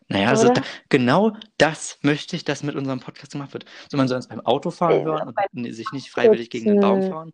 Naja, 0.07 0.29
also 0.29 0.53
da, 0.53 0.61
genau 0.89 1.33
das 1.57 1.99
möchte 2.01 2.35
ich, 2.35 2.45
dass 2.45 2.63
mit 2.63 2.75
unserem 2.75 2.99
Podcast 2.99 3.33
gemacht 3.33 3.53
wird. 3.53 3.65
So, 3.89 3.97
man 3.97 4.07
soll 4.07 4.17
uns 4.17 4.27
beim 4.27 4.41
Autofahren 4.41 5.03
hören 5.03 5.33
und 5.53 5.73
sich 5.73 5.91
nicht 5.91 6.09
freiwillig 6.09 6.49
gegen 6.49 6.65
den 6.65 6.79
Baum 6.79 7.01
fahren. 7.01 7.33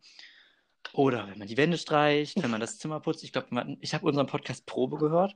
Oder 0.94 1.28
wenn 1.28 1.38
man 1.38 1.48
die 1.48 1.58
Wände 1.58 1.78
streicht, 1.78 2.42
wenn 2.42 2.52
man 2.52 2.60
das 2.60 2.80
Zimmer 2.80 3.00
putzt. 3.00 3.24
Ich 3.24 3.32
glaube, 3.32 3.78
ich 3.80 3.94
habe 3.94 4.06
unseren 4.06 4.28
Podcast 4.28 4.66
Probe 4.66 4.98
gehört. 4.98 5.36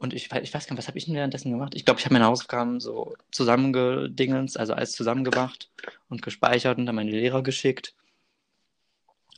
Und 0.00 0.14
ich, 0.14 0.32
ich 0.32 0.54
weiß 0.54 0.66
gar 0.66 0.72
nicht, 0.72 0.78
was 0.78 0.88
habe 0.88 0.96
ich 0.96 1.04
denn 1.04 1.14
währenddessen 1.14 1.50
gemacht? 1.50 1.74
Ich 1.74 1.84
glaube, 1.84 2.00
ich 2.00 2.06
habe 2.06 2.14
meine 2.14 2.24
Hausaufgaben 2.24 2.80
so 2.80 3.14
zusammengedingens, 3.30 4.56
also 4.56 4.72
alles 4.72 4.92
zusammengemacht 4.92 5.70
und 6.08 6.22
gespeichert 6.22 6.78
und 6.78 6.88
an 6.88 6.94
meine 6.94 7.10
Lehrer 7.10 7.42
geschickt. 7.42 7.94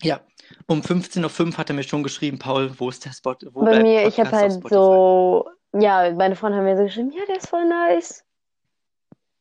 Ja, 0.03 0.21
um 0.67 0.81
15.05 0.81 1.47
Uhr 1.47 1.59
hat 1.59 1.69
er 1.69 1.75
mir 1.75 1.83
schon 1.83 2.05
geschrieben, 2.05 2.39
Paul, 2.39 2.71
wo 2.79 2.89
ist 2.91 3.05
der 3.05 3.11
Spot? 3.11 3.35
Wo 3.51 3.65
Bei 3.65 3.83
mir, 3.83 4.07
ich 4.07 4.21
habe 4.21 4.31
halt 4.31 4.53
so, 4.69 5.51
ja, 5.73 6.13
meine 6.13 6.37
Freunde 6.37 6.59
haben 6.59 6.65
mir 6.65 6.77
so 6.77 6.85
geschrieben, 6.85 7.11
ja, 7.11 7.25
der 7.27 7.39
ist 7.39 7.49
voll 7.49 7.67
nice. 7.67 8.25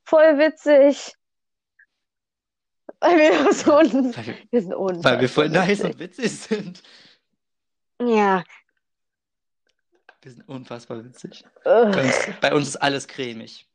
Voll 0.04 0.40
witzig. 0.40 1.14
Weil 3.00 3.18
wir 3.18 3.54
so, 3.54 3.72
Weil 3.72 4.26
wir, 4.26 4.36
wir 4.50 4.62
sind 4.62 5.04
weil 5.04 5.22
wir 5.22 5.30
voll 5.30 5.50
nice 5.50 5.82
und 5.82 6.00
witzig 6.00 6.32
sind. 6.32 6.82
Ja. 8.02 8.44
Wir 10.22 10.32
sind 10.32 10.48
unfassbar 10.48 11.04
witzig. 11.04 11.44
Bei 11.64 11.90
Ugh. 11.90 11.98
uns, 11.98 12.16
bei 12.42 12.54
uns 12.54 12.68
ist 12.70 12.76
alles 12.78 13.08
cremig. 13.08 13.68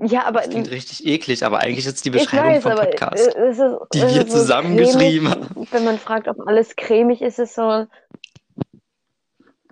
Ja, 0.00 0.26
aber 0.26 0.42
Das 0.42 0.50
klingt 0.50 0.70
richtig 0.70 1.04
eklig, 1.06 1.44
aber 1.44 1.58
eigentlich 1.58 1.84
ist 1.84 2.04
die 2.04 2.10
ich 2.10 2.12
Beschreibung 2.12 2.54
weiß, 2.54 2.62
vom 2.62 2.76
Podcast, 2.76 3.26
äh, 3.34 3.48
es 3.48 3.58
ist, 3.58 3.76
die 3.92 3.98
es 3.98 4.14
wir 4.14 4.26
so 4.28 4.38
zusammengeschrieben 4.38 5.28
haben. 5.28 5.66
Wenn 5.72 5.84
man 5.84 5.98
fragt, 5.98 6.28
ob 6.28 6.46
alles 6.46 6.76
cremig 6.76 7.20
ist, 7.20 7.40
ist 7.40 7.50
es 7.50 7.54
so 7.56 7.86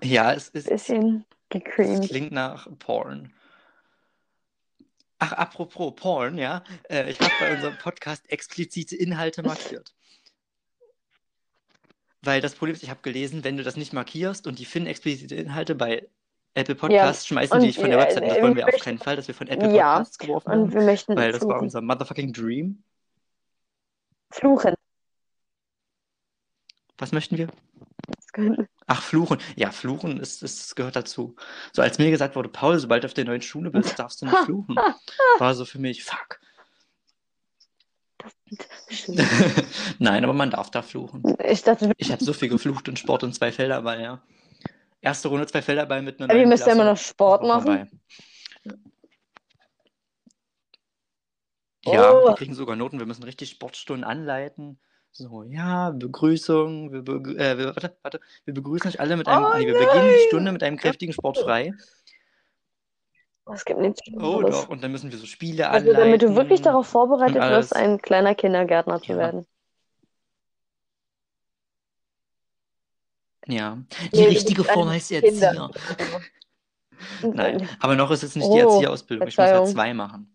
Ja, 0.03 0.33
es 0.33 0.49
ist, 0.49 0.69
bisschen 0.69 1.25
es 1.29 1.39
gecreamed. 1.51 2.09
klingt 2.09 2.33
nach 2.33 2.67
Porn. 2.81 3.33
Ach, 5.21 5.33
apropos 5.33 5.95
Porn, 5.95 6.37
ja. 6.39 6.65
Äh, 6.91 7.11
ich 7.11 7.21
habe 7.21 7.33
bei 7.39 7.55
unserem 7.55 7.79
Podcast 7.79 8.29
explizite 8.29 8.97
Inhalte 8.97 9.45
markiert. 9.45 9.95
Weil 12.27 12.41
das 12.41 12.55
Problem 12.57 12.75
ist, 12.75 12.83
ich 12.83 12.91
habe 12.91 13.01
gelesen, 13.03 13.45
wenn 13.45 13.57
du 13.57 13.63
das 13.63 13.77
nicht 13.77 13.93
markierst 13.93 14.47
und 14.47 14.59
die 14.59 14.65
finden 14.65 14.89
explizite 14.89 15.37
Inhalte 15.37 15.75
bei 15.77 16.09
Apple 16.55 16.75
Ja, 16.75 16.81
Podcasts, 16.81 17.27
schmeißen 17.27 17.61
die 17.61 17.67
und 17.67 17.67
dich 17.69 17.79
von 17.79 17.89
der 17.89 17.99
äh, 17.99 18.03
Website. 18.03 18.23
Und 18.23 18.29
das 18.31 18.43
wollen 18.43 18.57
wir 18.57 18.67
auf 18.67 18.81
keinen 18.81 18.99
Fall, 18.99 19.15
dass 19.15 19.29
wir 19.29 19.35
von 19.35 19.47
Apple 19.47 19.75
ja, 19.75 19.95
Podcasts 19.95 20.19
geworfen 20.19 20.51
und 20.51 20.59
werden, 20.59 20.73
wir 20.75 20.83
möchten 20.83 21.17
weil 21.17 21.33
das 21.33 21.43
war 21.43 21.63
unser 21.63 21.81
motherfucking 21.83 22.33
Dream. 22.33 22.83
Fluchen. 24.31 24.75
Was 26.99 27.13
möchten 27.13 27.37
wir? 27.37 27.49
Ach, 28.87 29.03
Fluchen. 29.03 29.39
Ja, 29.55 29.71
Fluchen 29.71 30.19
ist, 30.19 30.43
ist, 30.43 30.75
gehört 30.77 30.97
dazu. 30.97 31.37
So 31.73 31.83
als 31.83 31.99
mir 31.99 32.11
gesagt 32.11 32.37
wurde, 32.37 32.49
Paul, 32.49 32.79
sobald 32.79 33.05
du 33.05 33.07
auf 33.07 33.15
der 33.15 33.25
neuen 33.25 33.43
Schule 33.43 33.71
bist, 33.71 33.99
darfst 33.99 34.23
du 34.23 34.27
nicht 34.27 34.39
fluchen. 34.39 34.77
War 35.39 35.55
so 35.55 35.65
für 35.65 35.79
mich, 35.79 36.05
fuck. 36.05 36.41
Schlimm. 38.91 39.27
Nein, 39.99 40.25
aber 40.25 40.33
man 40.33 40.51
darf 40.51 40.71
da 40.71 40.83
fluchen. 40.83 41.23
Ich 41.45 41.63
dachte, 41.63 41.93
Ich 41.97 42.13
habe 42.13 42.23
so 42.25 42.33
viel 42.33 42.49
geflucht 42.49 42.89
in 42.89 42.97
Sport 42.97 43.25
und 43.25 43.35
zwei 43.35 43.53
Felderball, 43.53 44.01
ja. 44.01 44.23
Erste 45.01 45.29
Runde 45.29 45.47
zwei 45.47 45.63
Felderball 45.63 46.03
mit 46.03 46.19
einer 46.21 46.31
aber 46.31 46.41
ihr 46.41 46.47
müsst 46.47 46.67
ja 46.67 46.73
immer 46.73 46.85
noch. 46.85 46.97
Sport 46.97 47.43
machen. 47.43 47.89
Ja, 51.85 52.13
Oh. 52.13 52.27
wir 52.29 52.35
kriegen 52.35 52.55
sogar 52.55 52.75
Noten. 52.75 52.99
Wir 52.99 53.07
müssen 53.07 53.23
richtig 53.23 53.51
Sportstunden 53.51 54.05
anleiten. 54.05 54.79
So, 55.13 55.45
ja, 55.45 55.91
Begrüßung. 55.91 56.93
Wir, 56.93 57.03
begrü 57.03 57.37
äh, 57.37 57.57
wir, 57.57 57.67
warte, 57.67 57.97
warte. 58.03 58.21
Wir 58.45 58.55
begrüßen 58.55 58.91
euch 58.91 59.01
alle 59.01 59.17
mit 59.17 59.29
einem. 59.29 59.45
Oh 59.45 59.57
nee, 59.57 59.67
wir 59.67 59.73
beginnen 59.75 60.09
die 60.09 60.11
nein! 60.11 60.27
Stunde 60.29 60.53
mit 60.53 60.63
einem 60.63 60.77
kräftigen 60.77 61.13
Sport 61.15 61.39
frei. 61.39 61.73
Es 63.53 63.65
gibt 63.65 63.79
nichts 63.81 64.01
Oh, 64.09 64.11
Schlimmeres. 64.41 64.51
doch. 64.63 64.69
Und 64.69 64.83
dann 64.83 64.91
müssen 64.93 65.11
wir 65.13 65.19
so 65.19 65.27
Spiele 65.27 65.71
Also, 65.71 65.93
damit 65.93 66.21
du 66.23 66.27
wirklich 66.29 66.41
anleiten 66.41 66.65
darauf 66.65 66.87
vorbereitet 66.89 67.37
und 67.37 67.43
alles. 67.43 67.67
wirst, 67.71 67.77
ein 67.77 68.03
kleiner 68.03 68.35
Kindergärtner 68.35 69.01
zu 69.01 69.13
Ja. 69.13 69.19
werden. 69.19 69.47
Ja. 73.47 73.79
Die 74.13 74.17
Nee, 74.17 74.23
du 74.25 74.29
richtige 74.31 74.63
bist 74.63 74.71
ein 74.71 74.75
Form 74.75 74.89
heißt 74.91 75.09
Kinder. 75.11 75.47
Erzieher. 75.47 75.71
Nein, 77.23 77.61
ein- 77.63 77.69
aber 77.81 77.95
noch 77.95 78.11
ist 78.11 78.23
es 78.25 78.35
nicht 78.35 78.47
die 78.49 78.63
Oh, 78.63 78.73
Erzieherausbildung. 78.73 79.29
Ich 79.29 79.35
muss 79.37 79.45
ja 79.45 79.49
Verzeihung. 79.49 79.67
zwei 79.73 79.95
machen. 79.95 80.33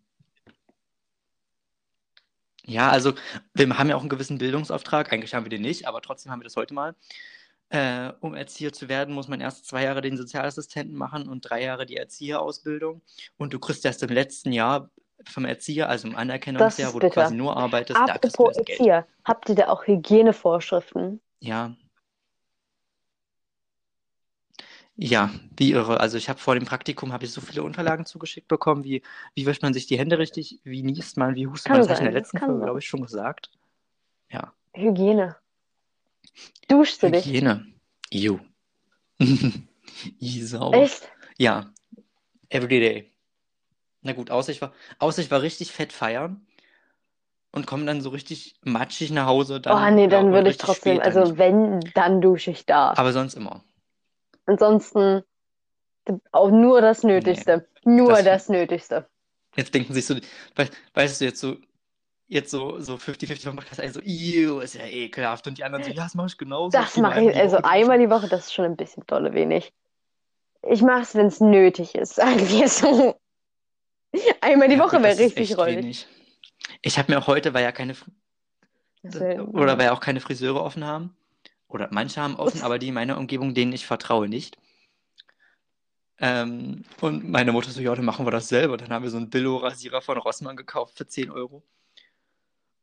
Ja, 2.64 2.90
also 2.90 3.14
wir 3.54 3.78
haben 3.78 3.90
ja 3.90 3.96
auch 3.96 4.02
einen 4.02 4.10
gewissen 4.10 4.38
Bildungsauftrag. 4.38 5.12
Eigentlich 5.12 5.34
haben 5.34 5.44
wir 5.46 5.50
den 5.50 5.64
nicht, 5.64 5.88
aber 5.88 6.02
trotzdem 6.02 6.32
haben 6.32 6.40
wir 6.40 6.46
das 6.46 6.56
heute 6.56 6.74
mal. 6.74 6.96
Äh, 7.72 8.12
um 8.20 8.36
Erzieher 8.36 8.74
zu 8.74 8.90
werden, 8.90 9.16
muss 9.16 9.30
man 9.30 9.40
erst 9.40 9.66
zwei 9.66 9.84
Jahre 9.84 10.02
den 10.02 10.18
Sozialassistenten 10.18 10.94
machen 10.94 11.30
und 11.30 11.50
drei 11.50 11.64
Jahre 11.64 11.86
die 11.86 11.96
Erzieherausbildung. 11.96 13.02
Und 13.38 13.54
du 13.54 13.60
kriegst 13.60 13.86
erst 13.86 14.04
im 14.04 14.10
letzten 14.10 14.52
Jahr 14.52 14.90
vom 15.26 15.46
Erzieher, 15.46 15.88
also 15.88 16.10
im 16.10 16.18
Anerkennungsjahr, 16.18 16.94
wo 16.94 17.00
du 17.00 17.10
quasi 17.10 17.34
nur 17.34 17.56
arbeitest, 17.56 17.98
da 17.98 18.16
Apropos 18.16 18.58
Geld. 18.58 18.72
Erzieher, 18.72 19.08
habt 19.24 19.48
ihr 19.48 19.56
da 19.56 19.70
auch 19.70 19.88
Hygienevorschriften? 19.88 21.22
Ja. 21.40 21.74
Ja, 24.98 25.32
wie 25.56 25.72
irre. 25.72 26.02
Also 26.02 26.18
ich 26.18 26.28
habe 26.28 26.40
vor 26.40 26.56
dem 26.56 26.66
Praktikum 26.66 27.14
habe 27.14 27.24
ich 27.24 27.32
so 27.32 27.40
viele 27.40 27.64
Unterlagen 27.64 28.06
zugeschickt 28.06 28.50
bekommen, 28.50 28.84
wie 28.84 29.02
wie 29.34 29.46
wäscht 29.46 29.62
man 29.62 29.74
sich 29.74 29.88
die 29.88 29.98
Hände 29.98 30.20
richtig, 30.20 30.60
wie 30.66 30.84
niest 30.84 31.16
man, 31.16 31.36
wie 31.36 31.48
hustet 31.48 31.72
man. 31.72 31.80
Das 31.80 31.88
habe 31.88 31.94
ich 31.94 32.00
in 32.02 32.12
der 32.12 32.22
letzten 32.22 32.38
Folge, 32.38 32.66
glaube 32.66 32.80
ich, 32.80 32.86
schon 32.86 33.02
gesagt. 33.02 33.50
Ja. 34.30 34.54
Hygiene. 34.74 35.38
Duschst 36.68 37.04
du 37.04 37.12
dich? 37.12 37.26
Hygiene. 37.26 37.66
Ew. 38.12 38.40
I 39.20 40.42
sauber. 40.44 40.78
Echt? 40.78 41.10
Ja. 41.38 41.72
Every 42.50 42.80
day. 42.80 43.12
Na 44.02 44.14
gut, 44.14 44.32
außer 44.32 44.52
ich 44.52 44.62
war, 44.62 44.74
außer 45.00 45.22
ich 45.22 45.30
war 45.32 45.42
richtig 45.42 45.72
fett 45.72 45.94
feiern 45.94 46.46
und 47.52 47.68
komme 47.68 47.86
dann 47.86 48.02
so 48.02 48.10
richtig 48.10 48.56
matschig 48.64 49.12
nach 49.12 49.28
Hause. 49.28 49.56
Oh 49.58 49.60
Dann, 49.60 49.96
nee, 49.96 50.04
ja, 50.04 50.08
dann 50.10 50.28
und 50.28 50.32
würde 50.34 50.50
ich 50.50 50.58
trotzdem, 50.58 51.00
also 51.00 51.22
nicht. 51.22 51.38
wenn, 51.38 51.80
dann 51.94 52.20
dusche 52.22 52.52
ich 52.52 52.66
da. 52.66 52.94
Aber 52.94 53.14
sonst 53.14 53.36
immer. 53.36 53.64
Ansonsten 54.46 55.24
auch 56.32 56.50
nur 56.50 56.82
das 56.82 57.04
Nötigste. 57.04 57.68
Nur 57.84 58.10
das- 58.14 58.24
das 58.24 58.50
Nötigste. 58.50 59.08
Jetzt 59.56 59.74
denken 59.74 59.94
sich 59.94 60.06
so, 60.06 60.16
we 60.56 60.70
weißt 60.94 61.22
du, 61.22 61.26
jetzt 61.26 61.40
so, 61.40 61.58
jetzt 62.32 62.50
so, 62.50 62.80
so 62.80 62.96
50-50 62.96 63.44
vom 63.44 63.58
Podcast, 63.58 63.82
also, 63.82 64.00
ew, 64.02 64.62
ist 64.62 64.76
ja 64.76 64.86
ekelhaft. 64.86 65.48
Und 65.48 65.58
die 65.58 65.64
anderen 65.66 65.84
so, 65.84 65.90
ja, 65.90 65.96
das 66.04 66.16
mache 66.16 66.28
ich 66.28 66.38
genauso. 66.38 66.70
Das 66.72 66.96
mache 66.96 67.22
ich, 67.22 67.36
also 67.36 67.58
einmal 67.58 68.00
die 68.00 68.10
Woche, 68.10 68.30
das 68.30 68.46
ist 68.46 68.54
schon 68.54 68.66
ein 68.66 68.78
bisschen 68.78 69.04
dolle 69.06 69.34
wenig. 69.34 69.74
Ich 70.64 70.82
mache 70.82 71.02
es, 71.02 71.14
wenn 71.14 71.26
es 71.28 71.42
nötig 71.42 71.94
ist, 71.94 72.16
sagen 72.16 72.40
wir 72.50 72.68
so. 72.70 73.20
Einmal 74.40 74.70
die 74.70 74.76
Ja, 74.76 74.84
Woche 74.84 75.04
wäre 75.04 75.18
richtig 75.18 75.58
wenig. 75.58 76.08
Ich 76.82 76.98
habe 76.98 77.12
mir 77.12 77.20
auch 77.20 77.28
heute, 77.28 77.54
weil 77.54 77.64
ja 77.64 77.72
keine, 77.74 77.96
wär- 79.04 79.48
oder 79.54 79.78
weil 79.78 79.86
ja 79.88 79.92
auch 79.94 80.00
keine 80.00 80.22
Friseure 80.22 80.64
offen 80.64 80.86
haben, 80.86 81.16
oder 81.68 81.90
manche 81.92 82.22
haben 82.22 82.36
offen, 82.38 82.62
aber 82.62 82.80
die 82.80 82.90
in 82.90 82.94
meiner 82.94 83.18
Umgebung, 83.18 83.54
denen 83.54 83.74
ich 83.74 83.86
vertraue, 83.86 84.30
nicht. 84.30 84.58
Ähm, 86.20 86.86
und 87.02 87.30
meine 87.30 87.52
Mutter 87.52 87.72
so, 87.72 87.82
ja, 87.82 87.94
dann 87.96 88.06
machen 88.06 88.26
wir 88.26 88.32
das 88.32 88.48
selber. 88.48 88.78
Dann 88.78 88.90
haben 88.90 89.04
wir 89.04 89.10
so 89.10 89.18
einen 89.18 89.30
Billo-Rasierer 89.30 90.02
von 90.02 90.18
Rossmann 90.18 90.56
gekauft 90.56 90.96
für 90.96 91.08
10 91.08 91.32
Euro. 91.32 91.64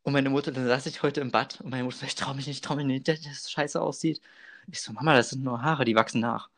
Und 0.03 0.13
meine 0.13 0.29
Mutter, 0.29 0.51
dann 0.51 0.65
saß 0.67 0.85
ich 0.87 1.03
heute 1.03 1.21
im 1.21 1.31
Bad 1.31 1.59
und 1.61 1.69
meine 1.71 1.83
Mutter 1.83 1.97
so, 1.97 2.05
ich 2.05 2.15
trau 2.15 2.33
mich 2.33 2.47
nicht, 2.47 2.57
ich 2.57 2.61
trau 2.61 2.75
mich 2.75 2.85
nicht, 2.85 3.07
dass 3.07 3.21
das 3.21 3.51
scheiße 3.51 3.81
aussieht. 3.81 4.21
Ich 4.71 4.81
so, 4.81 4.93
Mama, 4.93 5.13
das 5.15 5.29
sind 5.31 5.43
nur 5.43 5.61
Haare, 5.61 5.85
die 5.85 5.95
wachsen 5.95 6.21
nach. 6.21 6.49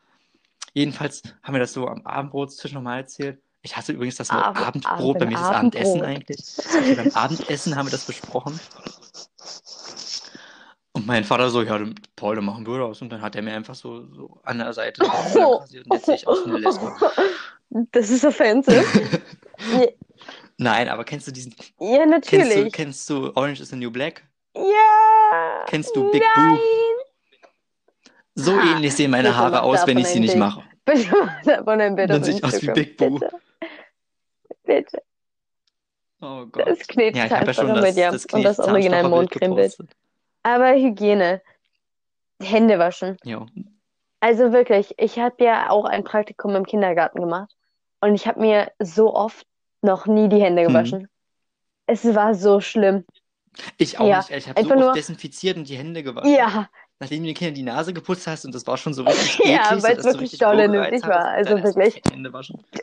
Jedenfalls 0.74 1.22
haben 1.42 1.54
wir 1.54 1.60
das 1.60 1.72
so 1.72 1.86
am 1.88 2.06
Abendbrotstisch 2.06 2.72
nochmal 2.72 3.00
erzählt. 3.00 3.38
Ich 3.62 3.76
hasse 3.76 3.92
übrigens 3.92 4.16
das 4.16 4.30
Wort 4.32 4.44
Ab- 4.44 4.66
Abendbrot, 4.68 5.18
bei 5.18 5.26
Abend- 5.26 5.32
mir 5.32 5.34
ist 5.34 5.40
es 5.44 5.56
Abendessen 5.56 6.02
eigentlich. 6.02 6.40
Okay, 6.74 6.94
beim 6.94 7.10
Abendessen 7.12 7.76
haben 7.76 7.86
wir 7.86 7.90
das 7.92 8.04
besprochen. 8.06 8.58
Und 10.92 11.06
mein 11.06 11.24
Vater 11.24 11.48
so, 11.50 11.62
ja, 11.62 11.80
Paul, 12.16 12.36
dann 12.36 12.44
machen 12.44 12.66
wir 12.66 12.88
das. 12.88 13.00
Und 13.02 13.10
dann 13.10 13.22
hat 13.22 13.34
er 13.34 13.42
mir 13.42 13.54
einfach 13.54 13.74
so, 13.74 14.06
so 14.14 14.40
an 14.44 14.58
der 14.58 14.72
Seite 14.72 15.02
rasiert. 15.06 15.86
Und 15.86 15.94
jetzt 15.94 16.06
sehe 16.06 16.14
ich 16.16 16.26
aus 16.26 16.44
wie 16.44 16.50
eine 16.50 16.58
Lesbe. 16.58 16.92
Das 17.92 18.10
ist 18.10 18.24
offensive. 18.24 18.84
Nein, 20.62 20.88
aber 20.88 21.04
kennst 21.04 21.26
du 21.26 21.32
diesen, 21.32 21.54
ja, 21.80 21.98
kennst 21.98 22.32
du, 22.32 22.36
natürlich. 22.38 22.72
kennst 22.72 23.10
du 23.10 23.32
Orange 23.34 23.60
is 23.60 23.70
the 23.70 23.76
New 23.76 23.90
Black? 23.90 24.22
Ja. 24.54 25.64
Kennst 25.66 25.94
du 25.96 26.10
Big 26.10 26.22
Nein. 26.36 26.56
Boo? 26.56 26.58
So 28.34 28.56
Ha, 28.56 28.72
ähnlich 28.72 28.94
sehen 28.94 29.10
meine 29.10 29.36
Haare 29.36 29.62
aus, 29.62 29.86
wenn 29.86 29.98
ich 29.98 30.06
sie 30.06 30.20
nicht 30.20 30.36
mache. 30.36 30.62
Bitte 30.84 31.10
mach 31.10 31.42
davon 31.42 31.80
ein 31.80 31.94
Bild 31.94 32.10
Dann 32.10 32.24
sehe 32.24 32.34
ich 32.34 32.44
aus 32.44 32.62
wie. 32.62 32.68
Big 32.68 32.96
Boo. 32.96 33.18
Bitte. 33.18 33.30
Bitte. 34.64 35.02
Oh 36.20 36.46
Gott. 36.46 36.66
Das 36.66 36.78
knetst 36.86 37.18
Ja, 37.18 37.26
ich 37.26 37.32
habe 37.32 37.46
ja 37.46 37.54
schon 37.54 37.68
das, 37.68 37.82
mit, 37.82 37.96
ja. 37.96 38.10
das 38.12 38.26
Und 38.26 38.42
das 38.42 38.58
Original 38.58 39.08
Mondcreme-Bild. 39.08 39.76
Aber 40.44 40.72
Hygiene. 40.72 41.42
Hände 42.40 42.78
waschen. 42.78 43.16
Jo. 43.24 43.46
Also 44.20 44.52
wirklich, 44.52 44.94
ich 44.98 45.18
habe 45.18 45.44
ja 45.44 45.70
auch 45.70 45.84
ein 45.84 46.04
Praktikum 46.04 46.54
im 46.54 46.64
Kindergarten 46.64 47.20
gemacht 47.20 47.56
und 48.00 48.14
ich 48.14 48.26
habe 48.26 48.40
mir 48.40 48.70
so 48.78 49.14
oft 49.14 49.46
noch 49.82 50.06
nie 50.06 50.28
die 50.28 50.40
Hände 50.40 50.62
Mhm. 50.62 50.68
gewaschen. 50.68 51.08
Es 51.86 52.04
war 52.14 52.34
so 52.34 52.60
schlimm. 52.60 53.04
Ich 53.76 53.98
auch 53.98 54.06
Ja, 54.06 54.18
nicht. 54.18 54.30
Ich 54.30 54.48
habe 54.48 54.62
so 54.62 54.74
nur- 54.74 54.92
desinfiziert 54.94 55.56
und 55.58 55.68
die 55.68 55.76
Hände 55.76 56.02
gewaschen. 56.02 56.32
Ja, 56.32 56.68
Nachdem 57.00 57.22
du 57.22 57.26
den 57.26 57.34
Kindern 57.34 57.54
die 57.54 57.64
Nase 57.64 57.92
geputzt 57.92 58.28
hast 58.28 58.44
und 58.44 58.54
das 58.54 58.64
war 58.68 58.76
schon 58.76 58.94
so 58.94 59.02
richtig 59.02 59.38
Ja, 59.44 59.76
so 59.76 59.82
weil 59.82 59.96
es 59.98 60.04
wirklich 60.04 60.22
richtig 60.22 60.38
dolle 60.38 60.68
nötig 60.68 61.02
war, 61.02 61.36
und 61.36 61.48
also 61.50 61.62
wirklich. 61.62 62.00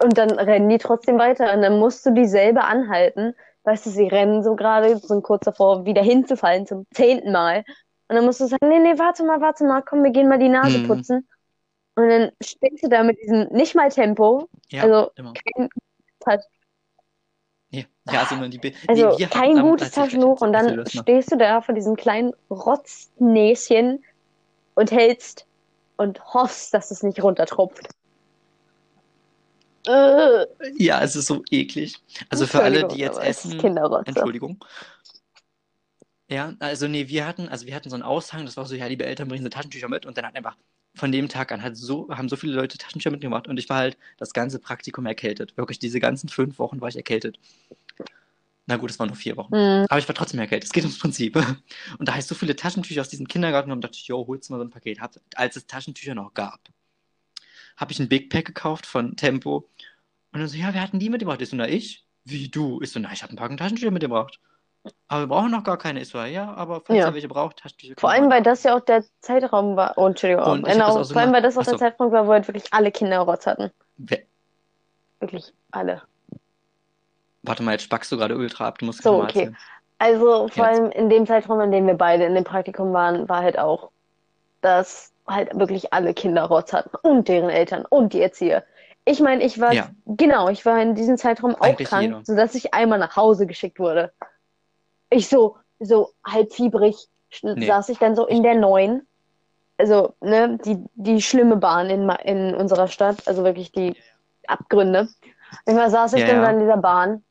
und 0.03 0.17
dann 0.17 0.31
rennen 0.31 0.67
die 0.67 0.77
trotzdem 0.77 1.17
weiter 1.17 1.53
und 1.53 1.61
dann 1.61 1.79
musst 1.79 2.05
du 2.05 2.11
die 2.13 2.25
selber 2.25 2.65
anhalten. 2.65 3.33
Weißt 3.63 3.85
du, 3.85 3.89
sie 3.91 4.07
rennen 4.07 4.43
so 4.43 4.55
gerade, 4.57 4.97
sind 4.97 5.23
kurz 5.23 5.45
davor, 5.45 5.85
wieder 5.85 6.01
hinzufallen 6.03 6.67
zum 6.67 6.85
zehnten 6.93 7.31
Mal. 7.31 7.59
Und 8.09 8.15
dann 8.17 8.25
musst 8.25 8.41
du 8.41 8.47
sagen, 8.47 8.67
nee, 8.67 8.79
nee, 8.79 8.97
warte 8.99 9.23
mal, 9.23 9.39
warte 9.39 9.63
mal, 9.63 9.81
komm, 9.83 10.03
wir 10.03 10.11
gehen 10.11 10.27
mal 10.27 10.39
die 10.39 10.49
Nase 10.49 10.79
Mhm. 10.79 10.87
putzen. 10.87 11.27
Und 11.95 12.09
dann 12.09 12.31
stehst 12.43 12.83
du 12.83 12.89
da 12.89 13.03
mit 13.03 13.17
diesem 13.21 13.47
nicht 13.51 13.73
mal 13.73 13.89
Tempo, 13.89 14.49
Ja, 14.69 14.83
also 14.83 15.11
immer. 15.15 15.33
kein, 15.55 15.69
Ja, 18.11 18.23
ja 18.23 18.27
also, 18.29 18.45
die 18.45 18.69
also 18.87 19.25
hatten 19.25 19.29
kein 19.29 19.61
gutes 19.61 19.91
Taschentuch 19.91 20.41
und 20.41 20.53
dann 20.53 20.85
stehst 20.87 21.31
du 21.31 21.37
da 21.37 21.61
vor 21.61 21.75
diesem 21.75 21.95
kleinen 21.95 22.33
Rotznäschen 22.49 24.03
und 24.75 24.91
hältst 24.91 25.45
und 25.97 26.23
hoffst, 26.33 26.73
dass 26.73 26.91
es 26.91 27.03
nicht 27.03 27.21
runtertropft. 27.21 27.89
Äh, 29.87 30.45
Ja, 30.77 31.01
es 31.01 31.15
ist 31.15 31.27
so 31.27 31.43
eklig. 31.51 31.95
Also 32.29 32.47
für 32.47 32.63
alle, 32.63 32.87
die 32.87 32.99
jetzt 32.99 33.19
essen. 33.19 33.59
Entschuldigung. 34.05 34.63
Ja, 36.29 36.53
also 36.59 36.87
nee, 36.87 37.07
wir 37.07 37.25
hatten, 37.25 37.49
also 37.49 37.65
wir 37.65 37.73
hatten 37.75 37.89
so 37.89 37.95
einen 37.95 38.03
Aushang, 38.03 38.45
das 38.45 38.55
war 38.55 38.65
so, 38.65 38.75
ja, 38.75 38.85
liebe 38.85 39.05
Eltern 39.05 39.27
bringen 39.27 39.43
sie 39.43 39.49
Taschentücher 39.49 39.89
mit 39.89 40.05
und 40.05 40.15
dann 40.15 40.27
hat 40.27 40.35
einfach 40.35 40.55
von 40.99 41.11
dem 41.11 41.29
Tag 41.29 41.51
an 41.51 41.63
hat 41.63 41.75
so, 41.75 42.09
haben 42.09 42.29
so 42.29 42.35
viele 42.35 42.53
Leute 42.53 42.77
Taschentücher 42.77 43.11
mitgemacht 43.11 43.47
und 43.47 43.57
ich 43.57 43.69
war 43.69 43.77
halt 43.77 43.97
das 44.17 44.33
ganze 44.33 44.59
Praktikum 44.59 45.05
erkältet. 45.05 45.57
Wirklich, 45.57 45.79
diese 45.79 45.99
ganzen 45.99 46.29
fünf 46.29 46.59
Wochen 46.59 46.81
war 46.81 46.89
ich 46.89 46.95
erkältet. 46.95 47.39
Na 48.67 48.77
gut, 48.77 48.91
es 48.91 48.99
waren 48.99 49.07
nur 49.07 49.15
vier 49.15 49.35
Wochen. 49.35 49.51
Hm. 49.51 49.87
Aber 49.89 49.97
ich 49.97 50.07
war 50.07 50.13
trotzdem 50.13 50.39
erkältet. 50.39 50.67
Es 50.67 50.73
geht 50.73 50.83
ums 50.83 50.99
Prinzip. 50.99 51.35
Und 51.97 52.07
da 52.07 52.13
heißt 52.13 52.27
so 52.27 52.35
viele 52.35 52.55
Taschentücher 52.55 53.01
aus 53.01 53.09
diesem 53.09 53.27
Kindergarten 53.27 53.71
und 53.71 53.81
dachte 53.81 53.97
ich, 53.97 54.07
jo, 54.07 54.27
holst 54.27 54.47
du 54.47 54.53
mal 54.53 54.59
so 54.59 54.65
ein 54.65 54.69
Paket. 54.69 55.01
Hab, 55.01 55.15
als 55.33 55.55
es 55.55 55.65
Taschentücher 55.65 56.13
noch 56.13 56.35
gab, 56.35 56.59
habe 57.77 57.91
ich 57.91 57.99
ein 57.99 58.09
Big 58.09 58.29
Pack 58.29 58.45
gekauft 58.45 58.85
von 58.85 59.15
Tempo. 59.15 59.67
Und 60.31 60.39
dann 60.39 60.47
so, 60.47 60.55
ja, 60.55 60.71
wer 60.73 60.81
hat 60.81 60.93
denn 60.93 60.99
die 60.99 61.09
mitgebracht? 61.09 61.41
Ich 61.41 61.49
so, 61.49 61.55
na, 61.55 61.67
ich? 61.67 62.05
Wie 62.25 62.49
du? 62.49 62.79
Ich 62.83 62.91
so, 62.91 62.99
na, 62.99 63.11
ich 63.11 63.23
habe 63.23 63.33
ein 63.33 63.37
paar 63.37 63.49
Taschentücher 63.57 63.89
mitgebracht. 63.89 64.39
Aber 65.07 65.21
wir 65.21 65.27
brauchen 65.27 65.51
noch 65.51 65.63
gar 65.63 65.77
keine. 65.77 66.01
Ja, 66.01 66.53
aber 66.53 66.81
falls 66.85 66.99
Ja. 66.99 67.07
ihr 67.07 67.13
welche 67.13 67.27
braucht, 67.27 67.57
Taschentücher. 67.57 67.95
Vor 67.97 68.09
allem, 68.11 68.29
weil 68.29 68.41
das 68.43 68.63
ja 68.63 68.75
auch 68.75 68.79
der 68.79 69.03
Zeitraum 69.21 69.75
war. 69.75 69.93
Oh, 69.97 70.07
Entschuldigung. 70.07 70.45
Und 70.45 70.63
genau, 70.65 71.03
vor 71.03 71.17
allem, 71.17 71.33
weil 71.33 71.41
das 71.41 71.55
auch 71.57 71.63
gemacht. 71.63 71.81
der. 71.81 71.89
Zeitpunkt 71.89 72.13
war, 72.13 72.27
wo 72.27 72.31
halt 72.31 72.47
wirklich 72.47 72.65
alle 72.71 72.91
Kinder 72.91 73.19
Rotz 73.19 73.45
hatten. 73.45 73.71
Wer- 73.97 74.23
Wirklich 75.19 75.53
alle. 75.71 76.01
Warte 77.43 77.63
mal, 77.63 77.71
jetzt 77.73 77.83
spackst 77.83 78.11
du 78.11 78.17
gerade 78.17 78.37
ultra 78.37 78.67
ab. 78.67 78.79
Du 78.79 78.85
musst 78.85 79.01
So, 79.03 79.15
okay. 79.15 79.25
erzählen. 79.27 79.57
Also 79.97 80.47
vor 80.47 80.47
Jetzt. 80.47 80.59
allem 80.59 80.91
in 80.91 81.09
dem 81.09 81.25
Zeitraum, 81.27 81.59
in 81.61 81.71
dem 81.71 81.85
wir 81.87 81.95
beide 81.95 82.23
in 82.25 82.33
dem 82.35 82.45
Praktikum 82.45 82.93
waren, 82.93 83.27
war 83.27 83.41
halt 83.43 83.59
auch, 83.59 83.89
dass 84.61 85.11
halt 85.27 85.57
wirklich 85.59 85.91
alle 85.93 86.13
Kinder 86.13 86.43
Rotz 86.45 86.71
hatten 86.73 86.91
und 87.01 87.27
deren 87.27 87.49
Eltern 87.49 87.85
und 87.89 88.13
die 88.13 88.21
Erzieher. 88.21 88.63
Ich 89.05 89.19
meine, 89.19 89.43
ich 89.43 89.59
war, 89.59 89.73
Ja. 89.73 89.89
genau, 90.05 90.47
ich 90.49 90.65
war 90.65 90.81
in 90.81 90.95
diesem 90.95 91.17
Zeitraum 91.17 91.53
auch 91.55 91.61
Eigentlich 91.61 91.87
krank, 91.89 92.03
jeder. 92.03 92.21
sodass 92.23 92.55
ich 92.55 92.73
einmal 92.73 92.99
nach 92.99 93.15
Hause 93.15 93.45
geschickt 93.45 93.79
wurde. 93.79 94.11
Ich 95.09 95.27
so, 95.27 95.57
so 95.79 96.11
halb 96.25 96.53
fiebrig 96.53 96.95
Nee. 97.43 97.67
saß 97.67 97.89
ich 97.89 97.99
dann 97.99 98.15
so 98.15 98.25
in 98.25 98.41
der 98.43 98.55
neuen, 98.55 99.07
also, 99.77 100.13
ne, 100.19 100.57
die, 100.65 100.83
die 100.95 101.21
schlimme 101.21 101.57
Bahn 101.57 101.89
in, 101.89 102.09
in 102.09 102.55
unserer 102.55 102.87
Stadt, 102.87 103.27
also 103.27 103.43
wirklich 103.43 103.71
die 103.71 103.95
Abgründe. 104.47 105.07
Immer 105.65 105.89
saß 105.89 106.13
ich 106.13 106.21
Ja, 106.21 106.27
dann 106.27 106.43
ja. 106.43 106.49
in 106.49 106.59
dieser 106.59 106.77
Bahn 106.77 107.23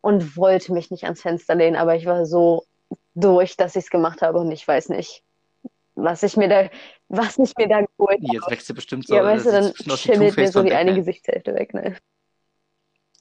und 0.00 0.36
wollte 0.36 0.72
mich 0.72 0.90
nicht 0.90 1.04
ans 1.04 1.22
Fenster 1.22 1.54
lehnen, 1.54 1.76
aber 1.76 1.94
ich 1.94 2.04
war 2.04 2.26
so 2.26 2.64
durch, 3.14 3.56
dass 3.56 3.76
ich 3.76 3.84
es 3.84 3.90
gemacht 3.90 4.22
habe 4.22 4.38
und 4.38 4.50
ich 4.50 4.66
weiß 4.66 4.88
nicht, 4.90 5.22
was 5.94 6.22
ich 6.22 6.36
mir 6.36 6.48
da, 6.48 6.68
was 7.08 7.38
ich 7.38 7.54
mir 7.56 7.68
da 7.68 7.80
geholt 7.80 8.20
habe. 8.20 8.32
Jetzt 8.32 8.50
wächst 8.50 8.68
du 8.68 8.74
bestimmt 8.74 9.06
so. 9.06 9.14
Ja, 9.14 9.24
weißt 9.24 9.46
du, 9.46 9.50
dann 9.52 9.72
schimmelt 9.96 10.36
mir 10.36 10.50
so 10.50 10.62
die 10.62 10.72
eine 10.72 10.90
Batman. 10.90 10.96
Gesichtshälfte 10.96 11.54
weg, 11.54 11.74
ne? 11.74 11.96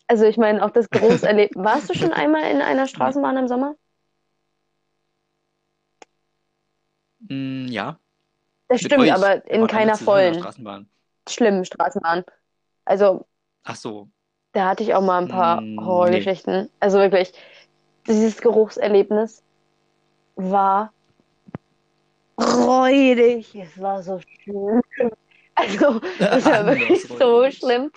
Also 0.08 0.26
ich 0.26 0.38
meine, 0.38 0.64
auch 0.66 0.72
das 0.72 0.90
Großerlebnis. 0.90 1.64
Warst 1.64 1.90
du 1.90 1.94
schon 1.94 2.12
einmal 2.12 2.52
in 2.52 2.62
einer 2.62 2.88
Straßenbahn 2.88 3.38
im 3.38 3.48
Sommer? 3.48 3.76
Mm, 7.30 7.68
ja. 7.70 8.00
Das 8.68 8.82
Mit 8.82 8.92
stimmt, 8.92 9.04
euch. 9.04 9.14
aber 9.14 9.46
in 9.48 9.68
keiner 9.68 9.98
vollen, 9.98 10.36
Straßenbahn. 10.36 10.90
schlimmen 11.28 11.66
Straßenbahn. 11.66 12.24
Also 12.86 13.26
Ach 13.64 13.76
so. 13.76 14.10
da 14.54 14.70
hatte 14.70 14.84
ich 14.84 14.94
auch 14.94 15.02
mal 15.02 15.20
ein 15.22 15.28
paar 15.28 15.62
Mm, 15.62 15.80
Horrorgeschichten. 15.86 16.70
Also 16.80 17.00
wirklich, 17.00 17.34
dieses 18.08 18.42
Geruchserlebnis 18.42 19.44
war 20.36 20.94
räudig. 22.40 23.56
Es 23.56 23.80
war 23.80 24.04
so 24.04 24.20
schlimm. 24.44 24.82
Also, 25.56 26.02
es 26.20 26.46
war 26.46 26.66
wirklich 26.66 27.04
so 27.08 27.52
schlimm. 27.52 27.92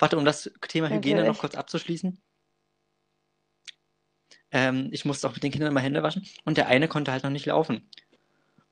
Warte, 0.00 0.16
um 0.16 0.24
das 0.24 0.50
Thema 0.68 0.88
Hygiene 0.88 1.20
Natürlich. 1.20 1.36
noch 1.36 1.40
kurz 1.40 1.54
abzuschließen. 1.54 2.20
Ähm, 4.50 4.88
ich 4.92 5.04
musste 5.04 5.28
auch 5.28 5.34
mit 5.34 5.42
den 5.42 5.52
Kindern 5.52 5.70
immer 5.70 5.80
Hände 5.80 6.02
waschen 6.02 6.26
und 6.44 6.56
der 6.56 6.68
eine 6.68 6.88
konnte 6.88 7.12
halt 7.12 7.24
noch 7.24 7.30
nicht 7.30 7.46
laufen. 7.46 7.88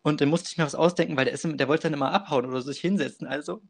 Und 0.03 0.21
dann 0.21 0.29
musste 0.29 0.51
ich 0.51 0.59
mir 0.59 0.65
was 0.65 0.75
ausdenken, 0.75 1.17
weil 1.17 1.25
der, 1.25 1.35
ist, 1.35 1.45
der 1.45 1.69
wollte 1.69 1.85
dann 1.85 1.95
immer 1.95 2.13
abhauen 2.13 2.47
oder 2.47 2.63
sich 2.63 2.81
hinsetzen. 2.81 3.27
Also 3.27 3.61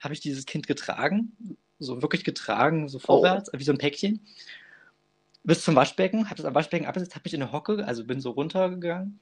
habe 0.00 0.12
ich 0.12 0.20
dieses 0.20 0.44
Kind 0.44 0.66
getragen, 0.66 1.56
so 1.78 2.02
wirklich 2.02 2.24
getragen, 2.24 2.88
so 2.88 2.98
vorwärts, 2.98 3.50
wie 3.52 3.64
so 3.64 3.72
ein 3.72 3.78
Päckchen, 3.78 4.26
bis 5.44 5.62
zum 5.62 5.76
Waschbecken, 5.76 6.30
habe 6.30 6.40
es 6.40 6.44
am 6.44 6.54
Waschbecken 6.54 6.86
abgesetzt, 6.86 7.14
habe 7.14 7.22
mich 7.24 7.34
in 7.34 7.42
eine 7.42 7.52
Hocke, 7.52 7.86
also 7.86 8.04
bin 8.04 8.20
so 8.20 8.30
runtergegangen, 8.30 9.20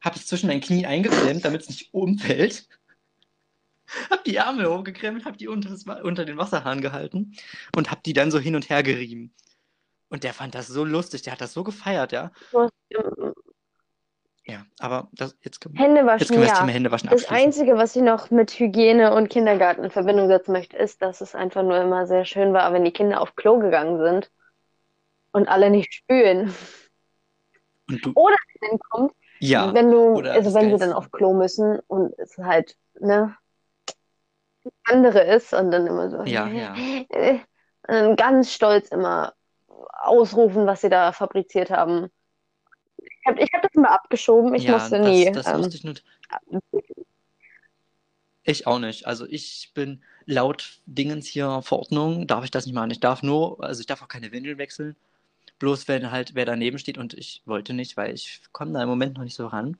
habe 0.00 0.16
es 0.16 0.26
zwischen 0.26 0.46
meinen 0.46 0.60
Knien 0.60 0.86
eingeklemmt, 0.86 1.44
damit 1.44 1.62
es 1.62 1.68
nicht 1.70 1.92
umfällt. 1.92 2.68
Hab 4.10 4.24
die 4.24 4.36
Ärmel 4.36 4.70
hochgekrempelt, 4.70 5.26
hab 5.26 5.36
die 5.36 5.48
unter, 5.48 6.02
unter 6.02 6.24
den 6.24 6.38
Wasserhahn 6.38 6.80
gehalten 6.80 7.34
und 7.76 7.90
hab 7.90 8.02
die 8.02 8.14
dann 8.14 8.30
so 8.30 8.38
hin 8.38 8.54
und 8.56 8.70
her 8.70 8.82
gerieben. 8.82 9.34
Und 10.12 10.24
der 10.24 10.34
fand 10.34 10.54
das 10.54 10.66
so 10.66 10.84
lustig, 10.84 11.22
der 11.22 11.32
hat 11.32 11.40
das 11.40 11.54
so 11.54 11.64
gefeiert, 11.64 12.12
ja. 12.12 12.30
Ja, 14.44 14.66
aber 14.78 15.08
das, 15.12 15.34
jetzt, 15.40 15.62
können- 15.62 15.74
Hände 15.74 16.00
jetzt 16.02 16.06
waschen, 16.06 16.26
können 16.26 16.40
wir 16.40 16.48
das 16.48 16.58
ja. 16.58 16.60
Thema 16.60 16.72
Händewaschen 16.72 17.08
Das. 17.08 17.28
Einzige, 17.30 17.78
was 17.78 17.96
ich 17.96 18.02
noch 18.02 18.30
mit 18.30 18.50
Hygiene 18.50 19.14
und 19.14 19.30
Kindergarten 19.30 19.84
in 19.84 19.90
Verbindung 19.90 20.28
setzen 20.28 20.52
möchte, 20.52 20.76
ist, 20.76 21.00
dass 21.00 21.22
es 21.22 21.34
einfach 21.34 21.62
nur 21.62 21.80
immer 21.80 22.06
sehr 22.06 22.26
schön 22.26 22.52
war, 22.52 22.74
wenn 22.74 22.84
die 22.84 22.92
Kinder 22.92 23.22
auf 23.22 23.36
Klo 23.36 23.58
gegangen 23.58 23.98
sind 24.00 24.30
und 25.30 25.48
alle 25.48 25.70
nicht 25.70 25.94
spülen. 25.94 26.54
Du, 27.86 28.12
Oder 28.14 28.36
dann 28.60 28.78
kommt, 28.90 29.12
ja, 29.40 29.72
wenn 29.72 29.90
du, 29.90 30.16
also 30.16 30.52
wenn 30.52 30.72
sie 30.72 30.76
dann 30.78 30.92
auf 30.92 31.10
Klo 31.10 31.32
müssen 31.32 31.78
und 31.86 32.12
es 32.18 32.36
halt, 32.36 32.76
ne, 33.00 33.34
andere 34.84 35.22
ist 35.22 35.54
und 35.54 35.70
dann 35.70 35.86
immer 35.86 36.10
so, 36.10 36.22
ja, 36.24 36.46
ja. 36.48 36.74
äh, 36.76 37.38
und 37.88 37.94
dann 37.94 38.16
ganz 38.16 38.52
stolz 38.52 38.88
immer 38.88 39.32
ausrufen, 39.90 40.66
was 40.66 40.80
sie 40.80 40.90
da 40.90 41.12
fabriziert 41.12 41.70
haben. 41.70 42.10
Ich 42.98 43.26
habe 43.26 43.42
hab 43.42 43.62
das 43.62 43.72
immer 43.74 43.90
abgeschoben, 43.90 44.54
ich 44.54 44.64
Ja, 44.64 44.72
musste 44.74 44.98
das, 44.98 45.08
nie. 45.08 45.32
das 45.32 45.46
ähm, 45.46 45.58
wusste 45.58 45.76
ich 45.76 45.84
nur. 45.84 45.94
Ich 48.44 48.66
auch 48.66 48.78
nicht. 48.78 49.06
Also 49.06 49.26
ich 49.26 49.70
bin 49.74 50.02
laut 50.26 50.80
Dingens 50.86 51.26
hier 51.26 51.62
Verordnung, 51.62 52.26
darf 52.26 52.44
ich 52.44 52.50
das 52.50 52.66
nicht 52.66 52.74
machen. 52.74 52.90
Ich 52.90 53.00
darf 53.00 53.22
nur, 53.22 53.62
also 53.62 53.80
ich 53.80 53.86
darf 53.86 54.02
auch 54.02 54.08
keine 54.08 54.32
Windeln 54.32 54.58
wechseln. 54.58 54.96
Bloß 55.58 55.88
wenn 55.88 56.10
halt 56.10 56.34
wer 56.34 56.44
daneben 56.44 56.78
steht 56.78 56.98
und 56.98 57.14
ich 57.14 57.42
wollte 57.46 57.72
nicht, 57.72 57.96
weil 57.96 58.14
ich 58.14 58.40
komme 58.52 58.72
da 58.72 58.82
im 58.82 58.88
Moment 58.88 59.16
noch 59.16 59.24
nicht 59.24 59.36
so 59.36 59.46
ran. 59.46 59.76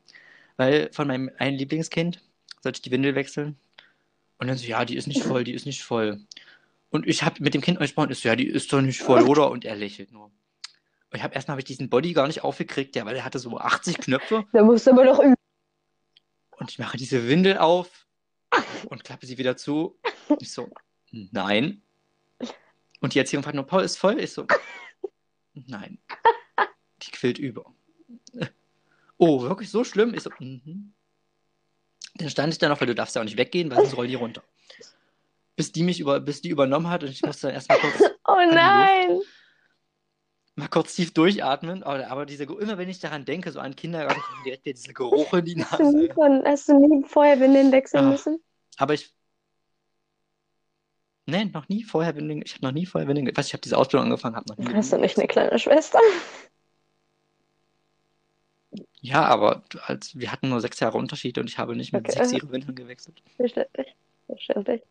Weil 0.57 0.91
von 0.93 1.09
meinem 1.09 1.31
einen 1.38 1.59
Lieblingskind 1.59 2.21
sollte 2.62 2.79
ich 2.79 2.83
die 2.83 2.91
Windel 2.93 3.15
wechseln. 3.17 3.57
Und 4.38 4.49
dann 4.49 4.59
so, 4.59 4.67
ja, 4.67 4.85
die 4.85 4.97
ist 4.97 5.07
nicht 5.09 5.23
voll, 5.23 5.45
die 5.45 5.55
ist 5.55 5.67
nicht 5.67 5.83
voll. 5.83 6.21
Und 6.92 7.09
ich 7.09 7.22
habe 7.22 7.42
mit 7.42 7.55
dem 7.55 7.62
Kind 7.62 7.78
gesprochen, 7.78 8.11
ist 8.11 8.20
so, 8.20 8.28
ja, 8.28 8.37
die 8.37 8.46
ist 8.46 8.70
doch 8.70 8.83
nicht 8.83 9.00
voll, 9.00 9.22
oder? 9.22 9.50
Und 9.50 9.64
er 9.64 9.74
lächelt 9.74 10.12
nur. 10.12 10.26
Und 10.26 11.16
ich 11.16 11.22
habe 11.22 11.35
erstmal 11.35 11.55
hab 11.55 11.59
ich 11.61 11.64
diesen 11.64 11.88
Body 11.88 12.12
gar 12.12 12.26
nicht 12.26 12.44
aufgekriegt, 12.44 12.94
ja, 12.94 13.07
weil 13.07 13.16
er 13.16 13.24
hatte 13.24 13.38
so 13.38 13.57
80 13.57 13.96
Knöpfe. 13.96 14.44
da 14.52 14.62
musst 14.62 14.87
du 14.87 14.90
aber 14.90 15.07
noch 15.07 15.18
üben. 15.18 15.35
Und 16.50 16.70
ich 16.70 16.78
mache 16.78 16.98
diese 16.98 17.26
Windel 17.26 17.57
auf 17.57 18.07
und 18.90 19.05
klappe 19.05 19.24
sie 19.24 19.38
wieder 19.38 19.57
zu. 19.57 19.98
Ich 20.38 20.52
so, 20.52 20.68
nein. 21.11 21.81
Und 23.00 23.14
die 23.14 23.18
Erzieherin 23.18 23.42
fragt 23.42 23.57
nur, 23.57 23.66
Paul 23.66 23.85
ist 23.85 23.96
voll? 23.96 24.20
Ich 24.20 24.35
so, 24.35 24.46
nein. 25.55 25.98
Die 27.00 27.11
quillt 27.11 27.38
über. 27.38 27.72
Oh, 29.16 29.40
wirklich 29.40 29.70
so 29.70 29.83
schlimm? 29.83 30.12
Ich 30.12 30.24
so, 30.24 30.31
mhm. 30.38 30.92
Dann 32.16 32.28
stand 32.28 32.52
ich 32.52 32.59
da 32.59 32.68
noch, 32.68 32.81
weil 32.83 32.88
du 32.88 32.94
darfst 32.94 33.16
ja 33.16 33.22
auch 33.22 33.24
nicht 33.26 33.38
weggehen, 33.38 33.70
weil 33.70 33.78
sonst 33.78 33.96
roll 33.96 34.09
die 34.09 34.14
runter. 34.14 34.42
Bis 35.62 35.70
die 35.70 35.85
mich 35.85 36.01
über, 36.01 36.18
bis 36.18 36.42
die 36.42 36.48
übernommen 36.48 36.90
hat 36.90 37.05
und 37.05 37.11
ich 37.11 37.22
musste 37.22 37.46
dann 37.46 37.55
erstmal 37.55 37.79
kurz, 37.79 37.94
Oh 38.27 38.35
nein! 38.53 39.20
mal 40.57 40.66
kurz 40.66 40.96
tief 40.96 41.14
durchatmen. 41.14 41.85
Aber, 41.85 42.09
aber 42.11 42.27
dieser, 42.27 42.44
immer 42.61 42.79
wenn 42.79 42.88
ich 42.88 42.98
daran 42.98 43.25
denke, 43.25 43.53
so 43.53 43.61
an 43.61 43.77
Kindergarten, 43.77 44.20
kommt 44.20 44.44
direkt 44.44 44.66
dieser 44.66 44.92
Geruch 44.92 45.33
in 45.35 45.44
die 45.44 45.64
Hast 45.64 45.79
du 45.79 45.85
nie, 45.92 46.09
Nase. 46.09 46.14
von, 46.14 46.42
hast 46.44 46.68
du 46.68 46.79
nie 46.81 47.05
vorher 47.07 47.38
Windeln 47.38 47.70
wechseln 47.70 48.07
Ach. 48.07 48.11
müssen? 48.11 48.42
Aber 48.77 48.94
ich. 48.94 49.14
Nee, 51.27 51.44
noch 51.44 51.68
nie 51.68 51.85
vorher 51.85 52.16
Windeln. 52.16 52.42
Ich 52.44 52.55
habe 52.55 52.64
noch 52.66 52.72
nie 52.72 52.85
vorher 52.85 53.07
Windeln. 53.07 53.27
ge- 53.27 53.37
Was, 53.37 53.46
ich 53.46 53.53
habe 53.53 53.61
diese 53.61 53.79
Ausbildung 53.79 54.07
angefangen, 54.07 54.35
habe 54.35 54.48
noch 54.48 54.59
nie. 54.59 54.75
Hast 54.75 54.92
du 54.92 54.98
nicht 54.98 55.16
eine 55.16 55.29
kleine 55.29 55.57
Schwester? 55.61 56.01
Ja, 59.01 59.27
aber 59.27 59.62
als, 59.87 60.18
wir 60.18 60.33
hatten 60.33 60.48
nur 60.48 60.61
sechs 60.61 60.81
Jahre 60.81 60.98
Unterschied 60.98 61.38
und 61.38 61.48
ich 61.48 61.59
habe 61.59 61.77
nicht 61.77 61.92
mit 61.92 62.09
Okay. 62.09 62.18
sechs 62.18 62.33
ihre 62.33 62.51
Windeln 62.51 62.75
gewechselt. 62.75 63.22
Verständlich. 63.37 63.94
Verständlich. 64.27 64.83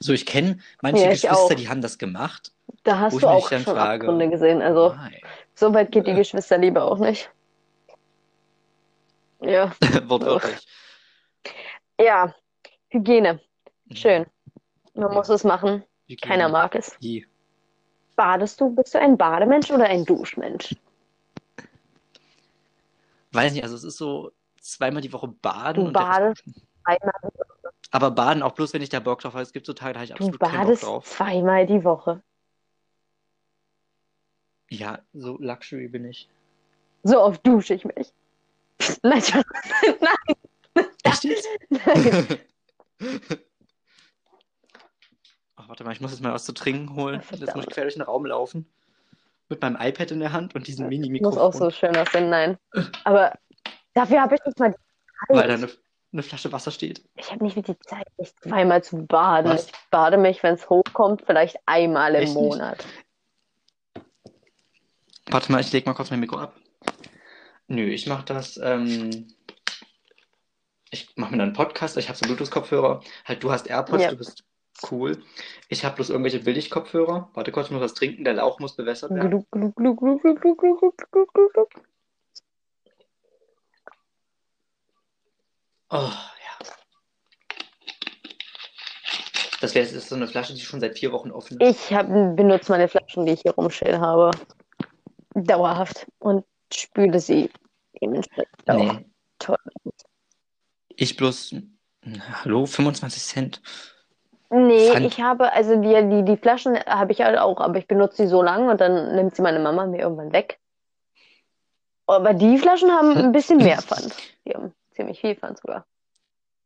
So, 0.00 0.12
ich 0.12 0.26
kenne 0.26 0.58
manche 0.82 1.04
Ja, 1.04 1.10
Geschwister, 1.10 1.54
die 1.54 1.68
haben 1.68 1.80
das 1.82 1.98
gemacht. 1.98 2.52
Da 2.84 2.98
hast 2.98 3.14
ich 3.14 3.20
du 3.20 3.26
mich 3.26 3.36
auch 3.36 3.48
dann 3.50 3.62
schon 3.62 3.74
frage, 3.74 4.04
Abgründe 4.04 4.30
gesehen. 4.30 4.62
Also, 4.62 4.94
Nein. 4.94 5.16
so 5.54 5.72
weit 5.74 5.92
geht 5.92 6.06
die 6.06 6.14
Geschwisterliebe 6.14 6.82
auch 6.82 6.98
nicht. 6.98 7.30
Ja, 9.40 9.72
Wortwörtlich. 10.08 10.66
Ja, 12.00 12.34
Hygiene. 12.88 13.40
Schön. 13.92 14.26
Man 14.94 15.12
muss 15.12 15.28
es 15.28 15.44
machen. 15.44 15.84
Hygiene. 16.08 16.20
Keiner 16.20 16.48
mag 16.48 16.74
es. 16.74 16.96
Je. 17.00 17.24
Badest 18.16 18.60
du? 18.60 18.74
Bist 18.74 18.94
du 18.94 19.00
ein 19.00 19.16
Bademensch 19.16 19.70
oder 19.70 19.84
ein 19.84 20.04
Duschmensch? 20.04 20.74
Weiß 23.32 23.52
nicht, 23.52 23.62
also 23.62 23.76
es 23.76 23.84
ist 23.84 23.98
so 23.98 24.32
zweimal 24.60 25.02
die 25.02 25.12
Woche 25.12 25.28
baden 25.28 25.86
Du 25.86 25.92
badest 25.92 26.46
duschen. 26.46 26.62
Einmal, 26.84 27.12
Aber 27.92 28.10
baden 28.10 28.42
auch 28.42 28.52
bloß, 28.52 28.72
wenn 28.74 28.82
ich 28.82 28.88
da 28.88 29.00
Bock 29.00 29.20
drauf 29.20 29.32
habe. 29.34 29.42
Es 29.42 29.52
gibt 29.52 29.66
so 29.66 29.72
Tage, 29.72 29.92
da 29.94 30.00
habe 30.00 30.04
ich 30.04 30.10
du 30.10 30.14
absolut 30.16 30.40
keinen 30.40 30.50
Bock 30.52 30.60
badest 30.66 30.82
drauf. 30.82 31.04
zweimal 31.06 31.66
die 31.66 31.84
Woche. 31.84 32.22
Ja, 34.68 34.98
so 35.12 35.36
Luxury 35.38 35.88
bin 35.88 36.04
ich. 36.04 36.28
So 37.04 37.22
oft 37.22 37.46
dusche 37.46 37.74
ich 37.74 37.84
mich. 37.84 38.12
Nein, 39.02 39.22
nein, 40.00 40.86
Echt 41.04 41.24
jetzt? 41.24 41.48
nein. 41.70 42.38
Ach, 45.56 45.68
warte 45.68 45.84
mal, 45.84 45.92
ich 45.92 46.00
muss 46.00 46.10
jetzt 46.10 46.20
mal 46.20 46.32
was 46.34 46.44
zu 46.44 46.52
trinken 46.52 46.94
holen. 46.96 47.22
Verdammt. 47.22 47.46
Jetzt 47.46 47.56
muss 47.56 47.64
ich 47.66 47.72
quer 47.72 47.84
durch 47.84 47.94
den 47.94 48.02
Raum 48.02 48.26
laufen. 48.26 48.66
Mit 49.48 49.62
meinem 49.62 49.76
iPad 49.80 50.10
in 50.10 50.20
der 50.20 50.32
Hand 50.32 50.54
und 50.54 50.66
diesem 50.66 50.86
Muss 50.86 50.90
Mini-Mikrofon. 50.90 51.38
auch 51.40 51.52
so 51.52 51.70
schön 51.70 51.96
aussehen, 51.96 52.28
nein. 52.30 52.58
Aber 53.04 53.32
dafür 53.94 54.20
habe 54.22 54.34
ich 54.34 54.44
nicht 54.44 54.58
mal 54.58 54.70
die 54.72 54.76
Weil 55.28 55.38
Zeit. 55.42 55.48
da 55.48 55.54
eine, 55.54 55.68
eine 56.16 56.22
Flasche 56.22 56.50
Wasser 56.52 56.70
steht. 56.70 57.02
Ich 57.16 57.30
habe 57.30 57.44
nicht 57.44 57.56
mehr 57.56 57.62
die 57.62 57.78
Zeit, 57.80 58.06
mich 58.18 58.34
zweimal 58.36 58.82
zu 58.82 59.04
baden. 59.06 59.52
Was? 59.52 59.66
Ich 59.66 59.72
bade 59.90 60.16
mich, 60.16 60.42
wenn 60.42 60.54
es 60.54 60.68
hochkommt, 60.68 61.22
vielleicht 61.26 61.58
einmal 61.66 62.14
im 62.14 62.22
Echt 62.22 62.34
nicht? 62.34 62.42
Monat. 62.42 62.84
Warte 65.28 65.52
mal, 65.52 65.60
ich 65.60 65.72
leg 65.72 65.86
mal 65.86 65.94
kurz 65.94 66.10
mein 66.10 66.20
Mikro 66.20 66.38
ab. 66.38 66.54
Nö, 67.68 67.82
ich 67.82 68.06
mach 68.06 68.22
das. 68.22 68.58
Ähm, 68.62 69.28
ich 70.90 71.16
mache 71.16 71.32
mir 71.32 71.38
dann 71.38 71.48
einen 71.48 71.56
Podcast. 71.56 71.96
Ich 71.96 72.08
habe 72.08 72.16
so 72.16 72.26
Bluetooth-Kopfhörer. 72.26 73.02
Halt, 73.24 73.42
du 73.42 73.50
hast 73.50 73.66
AirPods, 73.66 74.02
Ja. 74.04 74.10
du 74.10 74.16
bist 74.16 74.44
cool. 74.90 75.22
Ich 75.68 75.84
habe 75.84 75.96
bloß 75.96 76.10
irgendwelche 76.10 76.38
Billig-Kopfhörer. 76.38 77.30
Warte 77.34 77.50
kurz, 77.50 77.66
ich 77.66 77.72
muss 77.72 77.82
was 77.82 77.94
trinken. 77.94 78.24
Der 78.24 78.34
Lauch 78.34 78.60
muss 78.60 78.76
bewässert 78.76 79.10
werden. 79.10 79.44
Oh, 85.90 85.96
ja. 85.96 86.66
Das 89.60 89.74
wäre 89.74 89.86
so 89.86 90.14
eine 90.14 90.26
Flasche, 90.26 90.54
die 90.54 90.60
schon 90.60 90.80
seit 90.80 90.98
vier 90.98 91.12
Wochen 91.12 91.30
offen 91.30 91.58
ist. 91.60 91.90
Ich 91.90 91.96
hab, 91.96 92.08
benutze 92.08 92.72
meine 92.72 92.88
Flaschen, 92.88 93.24
die 93.24 93.32
ich 93.32 93.42
hier 93.42 93.52
rumstehen 93.52 94.00
habe, 94.00 94.30
dauerhaft 95.34 96.06
und 96.18 96.44
spüle 96.72 97.20
sie 97.20 97.50
dementsprechend 98.00 98.70
auch. 98.70 98.76
Nee. 98.76 99.06
Toll. 99.38 99.56
Ich 100.96 101.16
bloß. 101.16 101.54
Hallo, 102.42 102.66
25 102.66 103.22
Cent. 103.22 103.62
Nee, 104.50 104.90
Pfand. 104.90 105.06
ich 105.06 105.20
habe, 105.20 105.52
also 105.52 105.76
die, 105.80 106.08
die, 106.08 106.24
die 106.24 106.36
Flaschen 106.36 106.78
habe 106.86 107.12
ich 107.12 107.20
halt 107.20 107.36
auch, 107.38 107.60
aber 107.60 107.78
ich 107.78 107.88
benutze 107.88 108.22
sie 108.22 108.28
so 108.28 108.42
lange 108.42 108.70
und 108.70 108.80
dann 108.80 109.16
nimmt 109.16 109.34
sie 109.34 109.42
meine 109.42 109.58
Mama 109.58 109.86
mir 109.86 110.00
irgendwann 110.00 110.32
weg. 110.32 110.60
Aber 112.06 112.32
die 112.32 112.56
Flaschen 112.58 112.90
haben 112.90 113.16
ein 113.16 113.32
bisschen 113.32 113.58
mehr 113.58 113.78
Pfand. 113.82 114.14
Die 114.44 114.54
haben 114.54 114.72
ziemlich 114.96 115.20
viel 115.20 115.36
Pfand 115.36 115.58
sogar. 115.58 115.86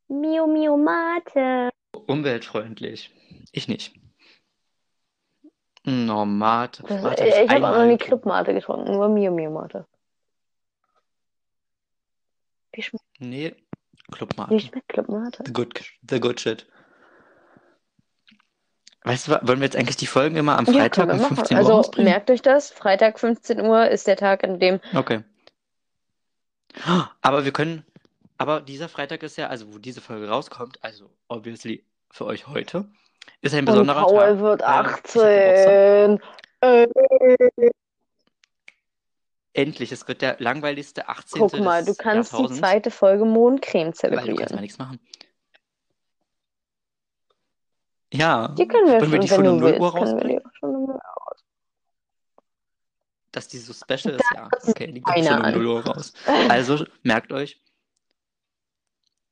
Mio 0.09 0.47
Mio 0.47 0.77
Mate. 0.77 1.71
Umweltfreundlich. 2.07 3.11
Ich 3.53 3.69
nicht. 3.69 3.95
Normal. 5.85 6.69
Das, 6.69 7.03
Mate 7.03 7.27
ich 7.27 7.35
hab 7.35 7.49
habe 7.51 7.69
auch 7.69 7.77
noch 7.79 7.87
nie. 7.87 7.97
Club 7.99 8.25
Mate 8.27 8.55
getrunken, 8.55 8.93
nur 8.93 9.09
Mio 9.09 9.31
Mio 9.33 9.51
Mate. 9.51 9.87
Wie 12.73 12.83
schmeckt, 12.83 13.05
Nee, 13.19 13.55
Club 14.13 14.33
wie 14.35 14.41
Mate. 14.41 14.61
schmeckt 14.61 14.89
Club 14.89 15.09
Mate? 15.09 15.43
The 15.47 15.53
good, 15.53 15.81
the 16.09 16.21
good 16.21 16.41
shit. 16.41 16.67
Weißt 19.03 19.29
du, 19.29 19.33
wollen 19.33 19.61
wir 19.61 19.65
jetzt 19.65 19.77
eigentlich 19.77 19.97
die 19.97 20.07
Folgen 20.07 20.37
immer 20.37 20.59
am 20.59 20.67
Ja, 20.67 20.73
Freitag 20.75 21.07
wir 21.09 21.15
um 21.15 21.21
machen. 21.21 21.37
15 21.37 21.57
Uhr 21.57 21.59
Also 21.59 21.73
rausbringen? 21.73 22.11
merkt 22.13 22.31
euch 22.31 22.43
das, 22.43 22.71
Freitag 22.71 23.19
15 23.19 23.61
Uhr 23.61 23.89
ist 23.89 24.07
der 24.07 24.17
Tag, 24.17 24.45
an 24.45 24.61
dem 24.61 24.79
Okay. 24.95 25.25
Aber 27.23 27.45
wir 27.45 27.53
können, 27.53 27.85
aber 28.41 28.63
dieser 28.63 28.89
Freitag 28.89 29.23
ist 29.23 29.37
ja, 29.37 29.49
also 29.49 29.71
wo 29.75 29.77
diese 29.79 30.01
Folge 30.01 30.27
rauskommt, 30.27 30.83
also 30.83 31.11
obviously 31.29 31.85
für 32.11 32.25
euch 32.25 32.47
heute, 32.47 32.89
ist 33.43 33.53
ein 33.53 33.61
und 33.61 33.65
besonderer 33.67 34.01
Paul 34.01 34.19
Tag. 34.19 34.41
wird 34.41 34.63
Äh, 34.63 34.65
ich 34.65 34.71
hab 34.71 34.95
Geburtstag. 35.03 36.21
18. 36.21 36.21
Äh, 36.63 37.71
Endlich, 39.53 39.93
es 39.93 40.09
wird 40.09 40.23
der 40.23 40.37
langweiligste 40.39 41.07
18. 41.07 41.39
guck 41.39 41.59
mal, 41.61 41.85
du 41.85 41.95
kannst 41.95 42.33
die 42.33 42.49
zweite 42.49 42.91
Folge 42.91 43.27
Mondcreme 43.27 43.89
weil 43.89 43.93
du 43.93 44.09
kannst 44.09 44.27
mal 44.27 44.27
zelebrieren. 44.27 44.61
nichts 44.63 44.79
machen. 44.79 44.99
Ja, 48.11 48.49
Die 48.49 48.67
können 48.67 48.87
wir 48.87 49.01
wollen 49.03 49.13
wir 49.13 49.19
schon, 49.19 49.21
die 49.21 49.29
schon 49.29 49.47
um 49.49 49.59
0 49.59 49.75
Uhr 49.81 49.91
rausbringen? 49.91 50.43
schon 50.59 50.99
Dass 53.33 53.49
die 53.49 53.59
so 53.59 53.75
special 53.75 54.15
ist, 54.15 54.25
ja. 54.35 54.49
Das 54.51 54.67
Okay, 54.67 54.91
die 54.93 55.03
kommt 55.03 55.19
schon 55.27 55.37
um 55.37 55.43
an. 55.43 55.53
0 55.55 55.67
Uhr 55.67 55.85
raus. 55.87 56.15
Also 56.49 56.87
merkt 57.03 57.33
euch, 57.33 57.61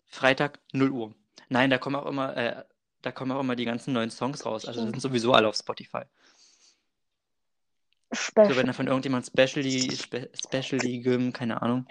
Freitag 0.09 0.59
0 0.73 0.91
Uhr. 0.91 1.15
Nein, 1.49 1.71
da 1.71 1.79
kommen 1.79 1.97
auch 1.97 2.07
immer, 2.07 2.37
äh, 2.37 2.65
da 3.03 3.13
kommen 3.13 3.33
auch 3.33 3.41
immer 3.41 3.57
die 3.57 3.65
ganzen 3.65 3.93
neuen 3.93 4.11
Songs 4.11 4.45
raus. 4.45 4.67
Also 4.67 4.83
sind 4.83 5.01
sowieso 5.01 5.33
alle 5.33 5.49
auf 5.49 5.55
Spotify. 5.55 6.03
So, 8.11 8.17
Special. 8.17 8.57
wenn 8.57 8.67
da 8.67 8.73
von 8.73 8.87
irgendjemand 8.87 9.27
Specially, 9.27 9.95
Spe 9.95 10.31
Specially, 10.35 11.33
keine 11.33 11.61
Ahnung, 11.61 11.87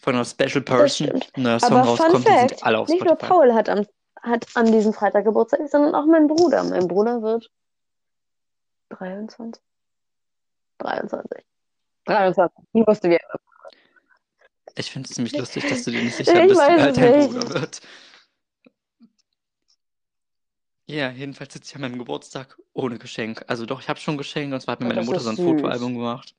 von 0.00 0.14
einer 0.14 0.24
Special 0.24 0.60
Person 0.60 1.22
ein 1.34 1.42
neuer 1.42 1.58
Song 1.58 1.72
Aber 1.72 1.96
Fun 1.96 2.06
rauskommt, 2.06 2.28
die 2.28 2.32
sind 2.32 2.50
Fact, 2.50 2.64
alle 2.64 2.78
auf 2.78 2.88
nicht 2.88 3.04
nur 3.04 3.14
Spotify. 3.14 3.32
Paul 3.32 3.54
hat, 3.54 3.68
am, 3.68 3.86
hat 4.22 4.46
an 4.54 4.66
diesem 4.70 4.92
Freitag 4.92 5.24
Geburtstag, 5.24 5.60
sondern 5.68 5.94
auch 5.94 6.06
mein 6.06 6.28
Bruder. 6.28 6.62
Mein 6.62 6.86
Bruder 6.86 7.22
wird 7.22 7.50
23. 8.90 9.62
23. 10.78 11.44
23. 12.04 12.64
Ich 12.74 12.86
wusste 12.86 13.10
wie. 13.10 13.18
Ich 14.78 14.90
finde 14.90 15.08
es 15.08 15.14
ziemlich 15.14 15.36
lustig, 15.36 15.66
dass 15.68 15.84
du 15.84 15.90
dir 15.90 16.02
nicht 16.02 16.14
sicher 16.16 16.42
Ich 16.42 16.48
bist, 16.48 16.60
es 16.60 16.96
dein. 16.96 17.28
Bruder 17.28 17.48
wird. 17.60 17.80
Ja, 20.88 21.10
jedenfalls 21.10 21.52
sitze 21.52 21.70
ich 21.70 21.74
an 21.74 21.80
meinem 21.80 21.98
Geburtstag 21.98 22.58
ohne 22.72 22.98
Geschenk. 22.98 23.44
Also 23.48 23.66
doch, 23.66 23.80
ich 23.80 23.88
habe 23.88 23.98
schon 23.98 24.16
Geschenk 24.16 24.52
und 24.52 24.60
zwar 24.60 24.72
hat 24.72 24.80
mir 24.80 24.86
meine 24.88 25.00
das 25.00 25.06
Mutter 25.06 25.20
so 25.20 25.30
ein 25.30 25.36
süß. 25.36 25.44
Fotoalbum 25.44 25.94
gemacht. 25.94 26.34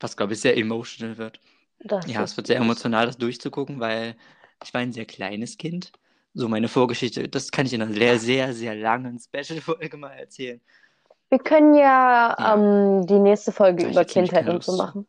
Was, 0.00 0.16
glaube 0.16 0.32
ich, 0.32 0.40
sehr 0.40 0.56
emotional 0.56 1.18
wird. 1.18 1.40
Das 1.80 2.06
Ja, 2.06 2.22
es 2.22 2.36
wird 2.36 2.46
sehr 2.46 2.56
emotional, 2.56 3.06
das 3.06 3.18
durchzugucken, 3.18 3.80
weil 3.80 4.16
ich 4.64 4.72
war 4.72 4.80
ein 4.80 4.92
sehr 4.92 5.04
kleines 5.04 5.58
Kind. 5.58 5.92
So 6.34 6.48
meine 6.48 6.68
Vorgeschichte, 6.68 7.28
das 7.28 7.50
kann 7.50 7.66
ich 7.66 7.72
in 7.74 7.82
einer 7.82 7.92
sehr, 7.92 8.18
sehr, 8.18 8.54
sehr 8.54 8.74
langen 8.76 9.18
Special-Folge 9.18 9.96
mal 9.96 10.12
erzählen. 10.12 10.60
Wir 11.30 11.38
können 11.38 11.74
ja, 11.74 12.34
Ja. 12.38 12.54
ähm, 12.54 13.06
die 13.06 13.18
nächste 13.18 13.52
Folge 13.52 13.88
über 13.88 14.04
Kindheit 14.04 14.48
und 14.48 14.62
so 14.62 14.76
machen. 14.76 15.06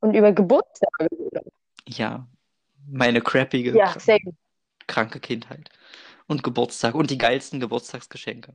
Und 0.00 0.14
über 0.14 0.32
Geburtstage. 0.32 1.08
Ja, 1.86 2.26
meine 2.86 3.20
crappige, 3.20 3.76
Ja, 3.76 3.94
kranke 4.86 5.20
Kindheit. 5.20 5.68
Und 6.26 6.42
Geburtstag 6.42 6.94
und 6.94 7.10
die 7.10 7.18
geilsten 7.18 7.58
Geburtstagsgeschenke. 7.60 8.54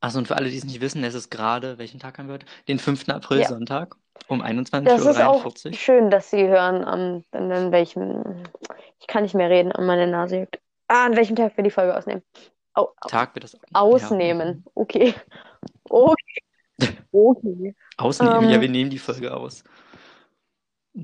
Achso, 0.00 0.18
und 0.18 0.28
für 0.28 0.36
alle, 0.36 0.48
die 0.48 0.56
es 0.56 0.64
nicht 0.64 0.80
wissen, 0.80 1.04
es 1.04 1.14
ist 1.14 1.30
gerade, 1.30 1.76
welchen 1.78 2.00
Tag 2.00 2.18
haben 2.18 2.28
wir 2.28 2.34
heute? 2.34 2.46
Den 2.68 2.78
5. 2.78 3.08
April, 3.10 3.40
Ja. 3.40 3.48
Sonntag, 3.48 3.96
um 4.28 4.40
Das 4.40 4.50
ist 5.04 5.20
auch 5.20 5.44
21.43 5.44 5.66
Uhr. 5.66 5.72
schön, 5.74 6.10
dass 6.10 6.30
Sie 6.30 6.46
hören, 6.48 6.84
am, 6.84 7.24
an, 7.32 7.70
welchem, 7.72 8.44
ich 8.98 9.06
kann 9.06 9.24
nicht 9.24 9.34
mehr 9.34 9.50
reden, 9.50 9.72
an 9.72 9.84
meine 9.84 10.06
Nase 10.06 10.38
juckt. 10.40 10.58
Ah, 10.88 11.04
an 11.06 11.16
welchem 11.16 11.36
Tag 11.36 11.56
wir 11.56 11.64
die 11.64 11.70
Folge 11.70 11.94
ausnehmen. 11.94 12.22
Au, 12.74 12.88
Tag 13.08 13.34
wird 13.34 13.44
das. 13.44 13.58
ausnehmen. 13.74 14.64
Okay. 14.74 15.14
Okay. 15.88 16.14
Okay. 17.12 17.74
Ja, 17.74 18.04
ausnehmen, 18.04 18.44
ja, 18.44 18.54
Ähm. 18.56 18.60
wir 18.60 18.68
nehmen 18.68 18.90
die 18.90 18.98
Folge 18.98 19.34
aus. 19.34 19.64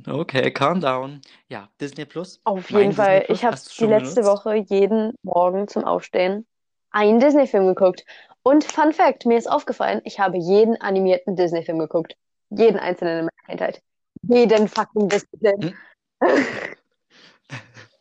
Okay, 0.06 0.50
calm 0.50 0.80
down. 0.80 1.20
Ja, 1.48 1.68
Disney 1.80 2.04
Plus. 2.04 2.40
Auf 2.44 2.70
jeden 2.70 2.92
Fall. 2.92 3.24
Ich 3.28 3.44
habe 3.44 3.56
die 3.56 3.86
letzte 3.86 4.22
benutzt? 4.22 4.44
Woche 4.44 4.56
jeden 4.56 5.14
Morgen 5.22 5.68
zum 5.68 5.84
Aufstehen 5.84 6.46
einen 6.90 7.20
Disney-Film 7.20 7.66
geguckt. 7.66 8.04
Und 8.42 8.64
Fun 8.64 8.92
Fact, 8.92 9.26
mir 9.26 9.36
ist 9.36 9.50
aufgefallen, 9.50 10.00
ich 10.04 10.18
habe 10.18 10.38
jeden 10.38 10.80
animierten 10.80 11.36
Disney-Film 11.36 11.78
geguckt. 11.78 12.16
Jeden 12.50 12.78
einzelnen 12.78 13.18
in 13.18 13.24
meiner 13.26 13.48
Kindheit. 13.48 13.82
Jeden 14.22 14.68
fucking 14.68 15.08
Disney-Film. 15.08 15.60
Hm? 15.62 15.74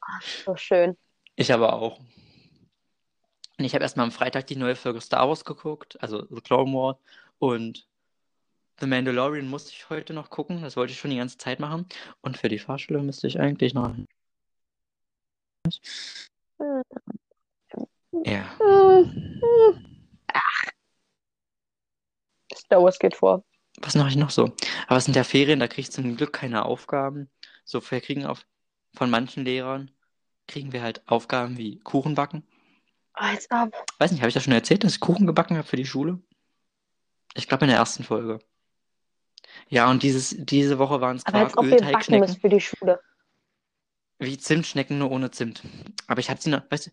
Ach, 0.02 0.22
so 0.46 0.56
schön. 0.56 0.98
Ich 1.36 1.52
aber 1.52 1.74
auch. 1.74 2.00
Und 3.58 3.66
ich 3.66 3.74
habe 3.74 3.84
erstmal 3.84 4.06
am 4.06 4.12
Freitag 4.12 4.48
die 4.48 4.56
neue 4.56 4.76
Folge 4.76 5.02
Star 5.02 5.28
Wars 5.28 5.46
geguckt, 5.46 6.02
also 6.02 6.26
The 6.30 6.42
Clone 6.42 6.74
Wars. 6.74 6.98
Und 7.40 7.88
The 8.80 8.88
Mandalorian 8.88 9.48
musste 9.48 9.72
ich 9.72 9.90
heute 9.90 10.14
noch 10.14 10.30
gucken. 10.30 10.62
Das 10.62 10.76
wollte 10.76 10.94
ich 10.94 11.00
schon 11.00 11.12
die 11.12 11.18
ganze 11.18 11.38
Zeit 11.38 11.60
machen. 11.60 11.88
Und 12.22 12.38
für 12.38 12.50
die 12.50 12.60
Fahrschule 12.60 13.02
müsste 13.02 13.28
ich 13.28 13.40
eigentlich 13.40 13.74
noch. 13.74 13.96
Ja. 18.24 18.58
Ach. 20.34 20.64
Star 22.54 22.82
Wars 22.82 23.00
geht 23.00 23.16
vor. 23.16 23.44
Was 23.82 23.96
mache 23.96 24.10
ich 24.10 24.16
noch 24.16 24.30
so? 24.30 24.56
Aber 24.88 24.98
es 24.98 25.06
sind 25.06 25.16
ja 25.16 25.24
Ferien, 25.24 25.60
da 25.60 25.68
kriege 25.68 25.82
ich 25.82 25.92
zum 25.92 26.16
Glück 26.16 26.34
keine 26.34 26.66
Aufgaben. 26.66 27.30
So, 27.66 27.82
wir 27.92 28.02
kriegen 28.02 28.26
auf, 28.26 28.46
von 28.94 29.10
manchen 29.10 29.44
Lehrern, 29.44 29.92
kriegen 30.48 30.72
wir 30.72 30.82
halt 30.82 31.08
Aufgaben 31.08 31.58
wie 31.58 31.80
Kuchen 31.80 32.16
backen. 32.16 32.44
Als 33.14 33.48
ob. 33.52 33.74
Weiß 34.00 34.12
nicht, 34.12 34.22
habe 34.22 34.30
ich 34.30 34.34
das 34.34 34.44
schon 34.44 34.54
erzählt, 34.54 34.84
dass 34.84 34.96
ich 34.96 35.00
Kuchen 35.00 35.28
gebacken 35.28 35.58
habe 35.58 35.68
für 35.68 35.78
die 35.78 35.86
Schule? 35.86 36.20
Ich 37.36 37.48
glaube 37.48 37.66
in 37.66 37.70
der 37.70 37.78
ersten 37.80 38.04
Folge. 38.04 38.40
Ja, 39.70 39.90
und 39.90 40.04
dieses, 40.04 40.36
diese 40.38 40.80
Woche 40.80 41.02
waren 41.02 41.18
es 41.18 41.24
backen 41.24 41.52
Quark-Ölteigschnecken. 41.52 42.22
müssen 42.22 42.42
für 42.42 42.50
die 42.50 42.62
Schule. 42.62 43.00
Wie 44.20 44.38
Zimtschnecken, 44.38 44.98
nur 44.98 45.12
ohne 45.12 45.30
Zimt. 45.32 45.62
Aber 46.08 46.20
ich 46.20 46.30
habe 46.30 46.42
sie 46.42 46.50
noch, 46.50 46.62
weißt 46.70 46.88
du, 46.88 46.92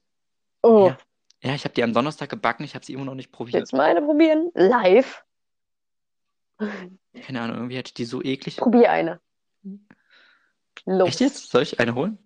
Oh, 0.64 0.88
Ja. 0.88 0.98
ja, 1.42 1.54
ich 1.54 1.64
habe 1.64 1.74
die 1.74 1.82
am 1.82 1.92
Donnerstag 1.92 2.28
gebacken, 2.28 2.64
ich 2.64 2.74
habe 2.74 2.84
sie 2.84 2.92
immer 2.92 3.04
noch 3.04 3.14
nicht 3.14 3.32
probiert. 3.32 3.72
du 3.72 3.76
mal 3.76 3.90
eine 3.90 4.02
probieren? 4.02 4.50
Live? 4.54 5.24
Keine 6.58 7.40
Ahnung, 7.40 7.56
irgendwie 7.56 7.78
hatte 7.78 7.88
ich 7.88 7.94
die 7.94 8.04
so 8.04 8.22
eklig. 8.22 8.56
Probier 8.56 8.90
eine. 8.90 9.20
Los. 10.86 11.08
Echt 11.08 11.20
jetzt? 11.20 11.50
Soll 11.50 11.62
ich 11.62 11.80
eine 11.80 11.94
holen? 11.94 12.18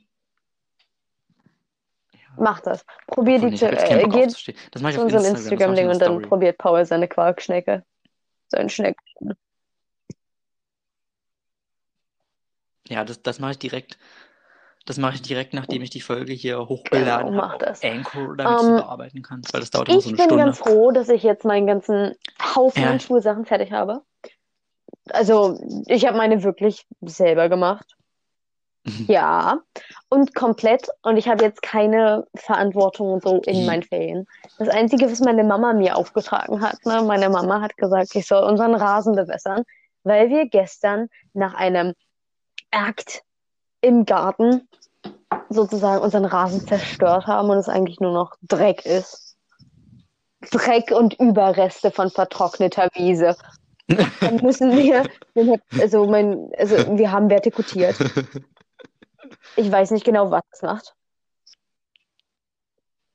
Mach 2.38 2.60
das. 2.60 2.84
Probier 3.06 3.38
die 3.40 3.54
ich 3.54 3.60
jetzt 3.60 3.86
keinen 3.86 4.12
äh, 4.12 4.26
geht. 4.26 4.74
Das 4.74 4.82
mache 4.82 4.92
ich 4.92 4.98
auf 4.98 5.04
unserem 5.04 5.24
Instagram. 5.24 5.36
ich 5.36 5.52
Instagram-Ding 5.52 5.84
in 5.86 5.90
und 5.92 5.98
dann 6.00 6.22
probiert 6.22 6.58
Paul 6.58 6.84
seine 6.84 7.08
Quarkschnecke. 7.08 7.84
Seine 8.48 8.68
Schnecke. 8.70 9.02
Ja, 12.88 13.04
das, 13.04 13.22
das 13.22 13.38
mache 13.40 13.52
ich 13.52 13.58
direkt. 13.58 13.98
Das 14.84 14.98
mache 14.98 15.16
ich 15.16 15.22
direkt, 15.22 15.52
nachdem 15.52 15.82
ich 15.82 15.90
die 15.90 16.00
Folge 16.00 16.32
hier 16.32 16.68
hochgeladen 16.68 17.34
Genau, 17.34 17.42
habe 17.42 17.64
das. 17.64 17.82
Anchor, 17.82 18.36
damit 18.36 18.60
ich 18.60 18.66
sie 18.66 18.72
Ähm, 18.72 18.76
bearbeiten 18.76 19.22
kann. 19.22 19.42
Weil 19.50 19.60
das 19.60 19.70
dauert 19.70 19.88
immer 19.88 19.98
Ich 19.98 20.04
so 20.04 20.10
eine 20.10 20.18
bin 20.18 20.26
Stunde. 20.26 20.44
ganz 20.44 20.58
froh, 20.58 20.92
dass 20.92 21.08
ich 21.08 21.22
jetzt 21.24 21.44
meinen 21.44 21.66
ganzen 21.66 22.14
Haufen 22.54 22.84
Ja. 22.84 22.90
an 22.90 23.00
Schulsachen 23.00 23.44
fertig 23.44 23.72
habe. 23.72 24.02
Also, 25.10 25.58
ich 25.86 26.06
habe 26.06 26.16
meine 26.16 26.42
wirklich 26.44 26.86
selber 27.00 27.48
gemacht. 27.48 27.96
Ja. 29.06 29.60
Und 30.08 30.34
komplett. 30.34 30.88
Und 31.02 31.16
ich 31.16 31.28
habe 31.28 31.44
jetzt 31.44 31.62
keine 31.62 32.26
Verantwortung 32.34 33.14
und 33.14 33.22
so 33.22 33.40
in 33.42 33.66
meinen 33.66 33.82
Ferien. 33.82 34.26
Das 34.58 34.68
Einzige, 34.68 35.10
was 35.10 35.20
meine 35.20 35.44
Mama 35.44 35.72
mir 35.72 35.96
aufgetragen 35.96 36.60
hat, 36.60 36.84
ne, 36.84 37.02
meine 37.02 37.28
Mama 37.28 37.60
hat 37.60 37.76
gesagt, 37.76 38.14
ich 38.14 38.26
soll 38.26 38.44
unseren 38.44 38.74
Rasen 38.74 39.16
bewässern, 39.16 39.64
weil 40.04 40.30
wir 40.30 40.48
gestern 40.48 41.08
nach 41.34 41.54
einem 41.54 41.94
Akt 42.70 43.22
im 43.80 44.04
Garten 44.04 44.68
sozusagen 45.48 46.02
unseren 46.02 46.24
Rasen 46.24 46.66
zerstört 46.66 47.26
haben 47.26 47.50
und 47.50 47.58
es 47.58 47.68
eigentlich 47.68 48.00
nur 48.00 48.12
noch 48.12 48.34
Dreck 48.42 48.84
ist. 48.86 49.36
Dreck 50.50 50.92
und 50.92 51.18
Überreste 51.18 51.90
von 51.90 52.10
vertrockneter 52.10 52.88
Wiese. 52.94 53.36
Dann 54.20 54.36
müssen 54.36 54.76
wir, 54.76 55.04
also 55.80 56.06
mein, 56.06 56.50
also 56.58 56.76
wir 56.96 57.10
haben 57.10 57.28
vertikutiert. 57.28 57.96
Ich 59.54 59.70
weiß 59.70 59.90
nicht 59.92 60.04
genau, 60.04 60.30
was 60.30 60.42
es 60.52 60.62
macht. 60.62 60.94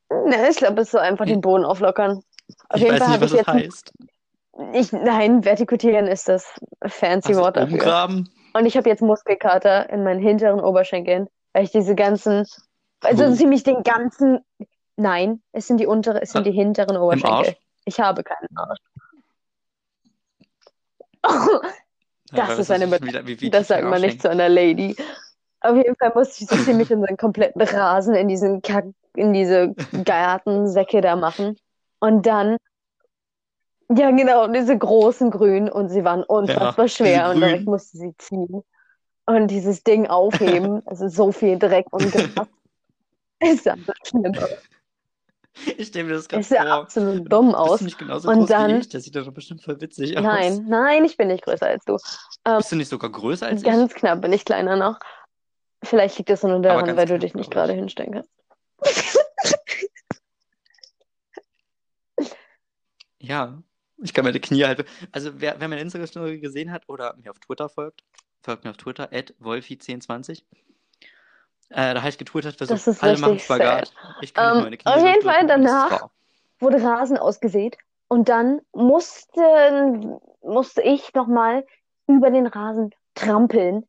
Ne, 0.10 0.50
ich 0.50 0.58
glaube, 0.58 0.82
es 0.82 0.88
ist 0.88 0.92
so 0.92 0.98
einfach 0.98 1.26
den 1.26 1.42
Boden 1.42 1.64
auflockern. 1.66 2.22
Auf 2.70 2.78
ich 2.78 2.82
jeden 2.84 2.94
weiß 2.94 3.00
Fall 3.00 3.20
nicht, 3.20 3.22
habe 3.22 3.26
was 3.26 3.34
ich 3.34 3.46
das 3.46 3.56
jetzt, 3.56 3.92
heißt. 3.94 3.94
ich, 4.74 4.92
nein, 4.92 5.44
vertikutieren 5.44 6.08
ist 6.08 6.28
das 6.28 6.60
fancy 6.86 7.36
Wort 7.36 7.58
dafür. 7.58 7.74
umgraben? 7.74 8.30
Und 8.54 8.66
ich 8.66 8.76
habe 8.76 8.90
jetzt 8.90 9.02
Muskelkater 9.02 9.90
in 9.90 10.04
meinen 10.04 10.20
hinteren 10.20 10.60
Oberschenkeln, 10.60 11.28
weil 11.54 11.64
ich 11.64 11.72
diese 11.72 11.96
ganzen, 11.96 12.46
also 13.02 13.26
Oh. 13.26 13.34
ziemlich 13.34 13.64
den 13.64 13.84
ganzen, 13.84 14.40
nein, 14.98 15.42
es 15.54 15.68
sind 15.68 15.80
die 15.80 15.88
untere, 15.88 16.22
es 16.22 16.32
sind 16.32 16.46
die 16.46 16.52
hinteren 16.52 16.98
Im 16.98 17.02
Oberschenkel. 17.02 17.32
Arsch? 17.32 17.56
Ich 17.86 18.00
habe 18.00 18.24
keinen 18.24 18.48
Arsch. 18.58 18.80
Ja, 21.24 22.48
Das 22.48 22.50
weil 22.50 22.60
ist 22.60 22.72
eine 22.72 22.88
nicht, 22.88 23.04
wie, 23.04 23.28
wie, 23.28 23.42
wie 23.42 23.50
Das 23.50 23.68
sagt 23.70 23.84
man 23.86 24.02
nicht 24.02 24.22
zu 24.22 24.30
einer 24.30 24.50
Lady. 24.50 24.96
Auf 25.62 25.76
jeden 25.76 25.96
Fall 25.96 26.12
musste 26.16 26.44
ich 26.44 26.50
so 26.50 26.56
ziemlich 26.58 26.92
unseren 26.92 27.18
kompletten 27.18 27.62
Rasen 27.62 28.16
in 28.16 28.28
diesen 28.28 28.62
Kack, 28.62 28.86
in 29.16 29.32
diese 29.34 29.74
Gartensäcke 30.04 31.02
da 31.02 31.16
machen. 31.16 31.56
Und 32.00 32.26
dann, 32.26 32.58
ja 33.96 34.10
genau, 34.12 34.48
diese 34.48 34.78
großen 34.78 35.30
Grünen 35.32 35.70
und 35.70 35.90
sie 35.90 36.04
waren 36.04 36.24
unfassbar 36.24 36.86
diese 36.86 36.96
schwer 36.98 37.30
und 37.32 37.44
ich 37.44 37.66
musste 37.66 37.98
sie 37.98 38.14
ziehen 38.18 38.64
und 39.26 39.48
dieses 39.48 39.84
Ding 39.84 40.08
aufheben. 40.08 40.82
Also 40.88 41.08
so 41.10 41.32
viel 41.32 41.60
Dreck 41.60 41.86
und 41.92 42.12
Gras. 42.12 42.48
Es 43.40 43.64
sah 43.64 43.76
so 43.76 43.94
schlimm 44.04 44.34
aus. 44.38 44.50
Ich 45.78 45.88
stelle 45.88 46.06
mir 46.06 46.14
das 46.14 46.30
gerade 46.30 46.42
Es 46.42 46.50
sah 46.50 46.62
vor. 46.62 46.72
absolut 46.72 47.32
dumm 47.32 47.48
Du 47.48 47.52
bist 47.52 47.58
aus. 47.58 47.82
nicht 47.82 47.98
genauso 47.98 48.30
Und 48.30 48.40
groß 48.40 48.50
wie 48.50 48.54
dann- 48.54 48.80
ich. 48.80 48.90
Das 48.90 49.04
sieht 49.04 49.16
doch 49.16 49.32
bestimmt 49.34 49.62
voll 49.64 49.80
witzig 49.82 50.18
aus. 50.18 50.24
Nein, 50.24 50.66
nein, 50.70 51.04
ich 51.06 51.18
bin 51.18 51.28
nicht 51.28 51.44
größer 51.44 51.68
als 51.68 51.84
du. 51.86 51.98
Ähm, 52.46 52.58
Bist 52.58 52.72
du 52.72 52.78
nicht 52.78 52.88
sogar 52.90 53.12
größer 53.12 53.48
als 53.48 53.62
ich? 53.62 53.68
Ganz 53.68 53.94
knapp 53.94 54.22
bin 54.22 54.32
ich 54.34 54.46
kleiner 54.46 54.76
noch. 54.78 54.98
Vielleicht 55.84 56.18
liegt 56.18 56.30
das 56.30 56.44
nur 56.44 56.62
daran, 56.62 56.96
weil 56.96 57.08
du 57.08 57.18
dich 57.18 57.34
nicht 57.34 57.52
gerade 57.52 57.74
hinstellen 57.74 58.14
kannst. 58.14 58.32
Ja, 63.24 63.62
ich 64.02 64.14
kann 64.14 64.26
meine 64.26 64.40
Knie 64.40 64.66
halt. 64.66 64.86
Also, 65.12 65.30
wer, 65.36 65.60
wer 65.60 65.68
meine 65.68 65.82
Instagram-Story 65.82 66.40
gesehen 66.40 66.72
hat 66.72 66.90
oder 66.90 67.16
mir 67.18 67.30
auf 67.30 67.40
Twitter 67.40 67.70
folgt, 67.70 68.04
folgt 68.42 68.64
mir 68.64 68.72
auf 68.72 68.78
Twitter, 68.78 69.06
wolfi1020. 69.12 70.42
Äh, 71.70 71.94
da 71.94 72.00
habe 72.00 72.10
ich 72.10 72.18
getwittert, 72.18 72.56
versucht, 72.56 72.88
Das 72.88 73.02
alle 73.02 73.18
machen 73.18 73.40
Spagat. 73.40 73.94
Ich 74.22 74.34
kann 74.34 74.48
Ähm, 74.48 74.54
nicht 74.56 74.64
meine 74.64 74.78
Knie 74.78 74.92
auf 74.92 75.06
jeden 75.06 75.22
Fall 75.22 75.48
danach-. 75.48 76.10
Wurde 76.60 76.84
Rasen 76.84 77.18
ausgesät 77.18 77.78
und 78.08 78.30
dann 78.30 78.62
musste, 78.74 80.20
musste 80.42 80.82
ich 80.82 81.14
nochmal 81.14 81.66
über 82.08 82.30
den 82.30 82.46
Rasen 82.46 82.92
trampeln, 83.16 83.88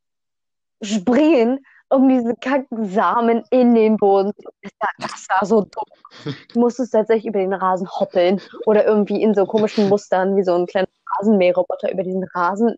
springen, 0.81 1.67
um 1.93 2.09
diese 2.09 2.35
kacken 2.37 2.89
Samen 2.91 3.45
in 3.51 3.75
den 3.75 3.97
Boden. 3.97 4.33
Das 4.63 4.73
war, 4.81 4.89
das 4.99 5.29
war 5.29 5.47
so 5.47 5.61
dumm. 5.63 6.35
Du 6.53 6.61
musstest 6.61 6.93
tatsächlich 6.93 7.27
über 7.27 7.39
den 7.41 7.53
Rasen 7.53 7.89
hoppeln 7.89 8.41
oder 8.67 8.85
irgendwie 8.87 9.23
in 9.23 9.35
so 9.35 9.47
komischen 9.47 9.89
Mustern 9.89 10.37
wie 10.37 10.45
so 10.45 10.55
ein 10.55 10.67
kleiner 10.67 10.89
Rasenmäherroboter 11.19 11.93
über 11.93 12.03
diesen 12.03 12.25
Rasen 12.35 12.75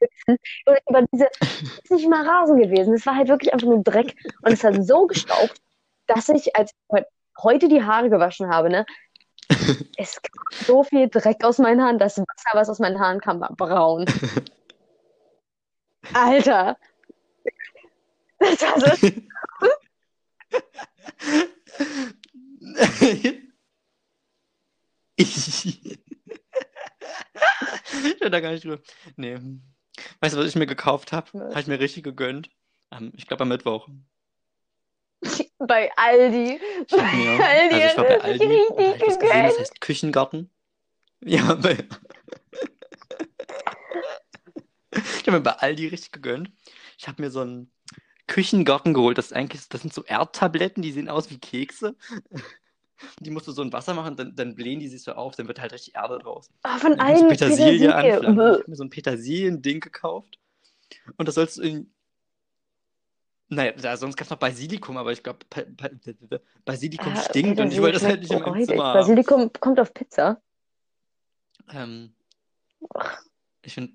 hüpfen. 0.00 0.36
Oder 0.66 0.78
über 0.88 1.02
diese, 1.12 1.28
es 1.40 1.62
ist 1.84 1.90
nicht 1.90 2.08
mal 2.08 2.26
Rasen 2.26 2.58
gewesen. 2.60 2.94
Es 2.94 3.06
war 3.06 3.16
halt 3.16 3.28
wirklich 3.28 3.52
einfach 3.52 3.66
nur 3.68 3.82
Dreck 3.82 4.14
und 4.42 4.52
es 4.52 4.64
hat 4.64 4.82
so 4.84 5.06
gestaubt, 5.06 5.56
dass 6.06 6.28
ich, 6.28 6.54
als 6.56 6.72
ich 6.72 6.96
heu- 6.96 7.04
heute 7.42 7.68
die 7.68 7.82
Haare 7.84 8.10
gewaschen 8.10 8.48
habe, 8.50 8.70
ne, 8.70 8.86
es 9.96 10.20
kam 10.22 10.44
so 10.66 10.82
viel 10.84 11.08
Dreck 11.08 11.44
aus 11.44 11.58
meinen 11.58 11.82
Haaren. 11.82 11.98
Das 11.98 12.18
Wasser, 12.18 12.50
was 12.54 12.68
aus 12.68 12.78
meinen 12.78 13.00
Haaren 13.00 13.20
kam, 13.20 13.40
war 13.40 13.52
braun. 13.56 14.04
Alter. 16.14 16.76
Das 18.38 18.62
war 18.62 18.80
so 18.80 19.06
ich. 19.06 19.22
ich 25.16 25.98
da 28.30 28.40
gar 28.40 28.52
nicht 28.52 28.64
drüber. 28.64 28.80
Nee. 29.16 29.38
Weißt 30.20 30.34
du, 30.34 30.38
was 30.38 30.46
ich 30.46 30.56
mir 30.56 30.66
gekauft 30.66 31.12
habe? 31.12 31.30
Habe 31.50 31.60
ich 31.60 31.66
mir 31.66 31.80
richtig 31.80 32.04
gegönnt. 32.04 32.50
Am- 32.90 33.12
Ich 33.16 33.26
glaube 33.26 33.42
am 33.42 33.48
Mittwoch. 33.48 33.88
bei 35.58 35.90
Aldi. 35.96 36.60
Mir, 36.90 36.92
Aldi 37.44 37.74
also 37.74 37.88
ich 37.88 37.96
war 37.96 38.04
bei 38.04 38.20
Aldi, 38.20 38.44
richtig 38.44 38.78
ich 38.78 39.00
was 39.06 39.18
gesehen, 39.18 39.42
das 39.44 39.58
heißt 39.58 39.80
Küchengarten. 39.80 40.50
Ja, 41.20 41.54
bei, 41.54 41.72
ich 44.92 45.26
habe 45.26 45.32
mir 45.32 45.40
bei 45.40 45.52
Aldi 45.52 45.88
richtig 45.88 46.12
gegönnt. 46.12 46.52
Ich 46.96 47.08
habe 47.08 47.20
mir 47.20 47.30
so 47.30 47.40
einen 47.40 47.72
Küchengarten 48.28 48.94
geholt. 48.94 49.18
Das 49.18 49.26
ist 49.26 49.32
eigentlich, 49.32 49.68
das 49.68 49.80
sind 49.80 49.92
so 49.92 50.04
Erdtabletten, 50.04 50.82
die 50.82 50.92
sehen 50.92 51.08
aus 51.08 51.30
wie 51.30 51.38
Kekse. 51.38 51.96
Die 53.20 53.30
musst 53.30 53.46
du 53.46 53.52
so 53.52 53.62
in 53.62 53.72
Wasser 53.72 53.94
machen, 53.94 54.16
dann, 54.16 54.34
dann 54.34 54.56
blähen 54.56 54.80
die 54.80 54.88
sich 54.88 55.04
so 55.04 55.12
auf, 55.12 55.36
dann 55.36 55.46
wird 55.46 55.60
halt 55.60 55.72
richtig 55.72 55.94
Erde 55.94 56.18
draus. 56.18 56.50
Ah, 56.64 56.78
von 56.78 56.98
allen 56.98 57.28
Petersilie 57.28 57.92
Petersilie. 57.92 58.18
Ich 58.18 58.26
habe 58.26 58.64
mir 58.66 58.74
so 58.74 58.82
ein 58.82 58.90
Petersilien-Ding 58.90 59.78
gekauft. 59.78 60.40
Und 61.16 61.28
das 61.28 61.36
sollst 61.36 61.58
du 61.58 61.62
in. 61.62 61.92
Naja, 63.50 63.70
da, 63.70 63.96
sonst 63.96 64.16
gab 64.16 64.24
es 64.24 64.30
noch 64.30 64.38
Basilikum, 64.38 64.96
aber 64.96 65.12
ich 65.12 65.22
glaube, 65.22 65.38
Basilikum 66.64 67.12
Ah, 67.12 67.22
stinkt 67.22 67.60
und 67.60 67.72
ich 67.72 67.80
wollte 67.80 68.00
das 68.00 68.04
halt 68.08 68.20
nicht 68.20 68.32
räudig. 68.32 68.66
Zimmer 68.66 68.84
haben. 68.84 68.98
Basilikum 68.98 69.52
kommt 69.60 69.78
auf 69.78 69.94
Pizza. 69.94 70.42
Ähm, 71.70 72.12
ich 73.62 73.74
finde. 73.74 73.94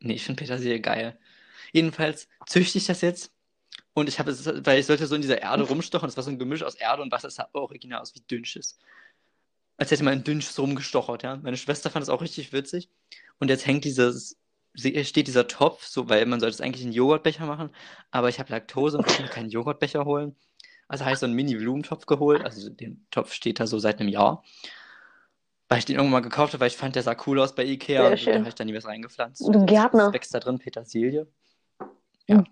Nee, 0.00 0.14
ich 0.14 0.24
finde 0.24 0.40
Petersilie 0.40 0.80
geil. 0.80 1.18
Jedenfalls 1.72 2.28
züchte 2.46 2.78
ich 2.78 2.86
das 2.86 3.00
jetzt. 3.00 3.32
Und 3.94 4.08
ich 4.08 4.18
habe 4.18 4.30
es, 4.30 4.46
weil 4.64 4.78
ich 4.78 4.86
sollte 4.86 5.06
so 5.06 5.14
in 5.14 5.22
dieser 5.22 5.42
Erde 5.42 5.64
rumstochen. 5.64 6.06
Das 6.06 6.16
war 6.16 6.24
so 6.24 6.30
ein 6.30 6.38
Gemisch 6.38 6.62
aus 6.62 6.74
Erde 6.74 7.02
und 7.02 7.12
Wasser. 7.12 7.28
Es 7.28 7.34
sah 7.34 7.48
original 7.52 8.00
aus 8.00 8.14
wie 8.14 8.20
Dünnschiss. 8.20 8.78
Als 9.76 9.90
hätte 9.90 10.04
man 10.04 10.14
in 10.14 10.24
Dünnschiss 10.24 10.58
rumgestochert, 10.58 11.22
ja. 11.22 11.36
Meine 11.36 11.56
Schwester 11.56 11.90
fand 11.90 12.02
das 12.02 12.08
auch 12.08 12.22
richtig 12.22 12.52
witzig. 12.52 12.88
Und 13.38 13.48
jetzt 13.48 13.66
hängt 13.66 13.84
dieses, 13.84 14.38
steht 14.76 15.26
dieser 15.26 15.48
Topf, 15.48 15.84
so, 15.86 16.08
weil 16.08 16.24
man 16.26 16.40
sollte 16.40 16.54
es 16.54 16.60
eigentlich 16.60 16.84
in 16.84 16.92
Joghurtbecher 16.92 17.44
machen. 17.46 17.70
Aber 18.10 18.28
ich 18.28 18.38
habe 18.38 18.50
Laktose 18.52 18.98
und 18.98 19.06
kann 19.06 19.26
keinen 19.26 19.50
Joghurtbecher 19.50 20.04
holen. 20.04 20.36
Also 20.88 21.04
habe 21.04 21.14
ich 21.14 21.18
so 21.20 21.26
einen 21.26 21.34
Mini-Blumentopf 21.34 22.06
geholt. 22.06 22.44
Also 22.44 22.68
den 22.70 23.06
Topf 23.10 23.32
steht 23.32 23.60
da 23.60 23.66
so 23.66 23.78
seit 23.78 24.00
einem 24.00 24.08
Jahr. 24.08 24.42
Weil 25.68 25.78
ich 25.78 25.84
den 25.86 25.96
irgendwann 25.96 26.20
mal 26.22 26.28
gekauft 26.28 26.52
habe, 26.52 26.60
weil 26.60 26.68
ich 26.68 26.76
fand, 26.76 26.96
der 26.96 27.02
sah 27.02 27.16
cool 27.26 27.40
aus 27.40 27.54
bei 27.54 27.64
Ikea. 27.64 28.02
Sehr 28.02 28.10
und 28.10 28.18
schön. 28.18 28.32
da 28.34 28.38
habe 28.40 28.48
ich 28.50 28.54
dann 28.54 28.66
nie 28.66 28.74
was 28.74 28.84
reingepflanzt. 28.84 29.40
Du 29.40 29.52
Jetzt 29.52 29.66
Gärtner. 29.68 30.12
wächst 30.12 30.34
da 30.34 30.40
drin 30.40 30.58
Petersilie. 30.58 31.26
Ja. 32.32 32.38
Hm. 32.38 32.46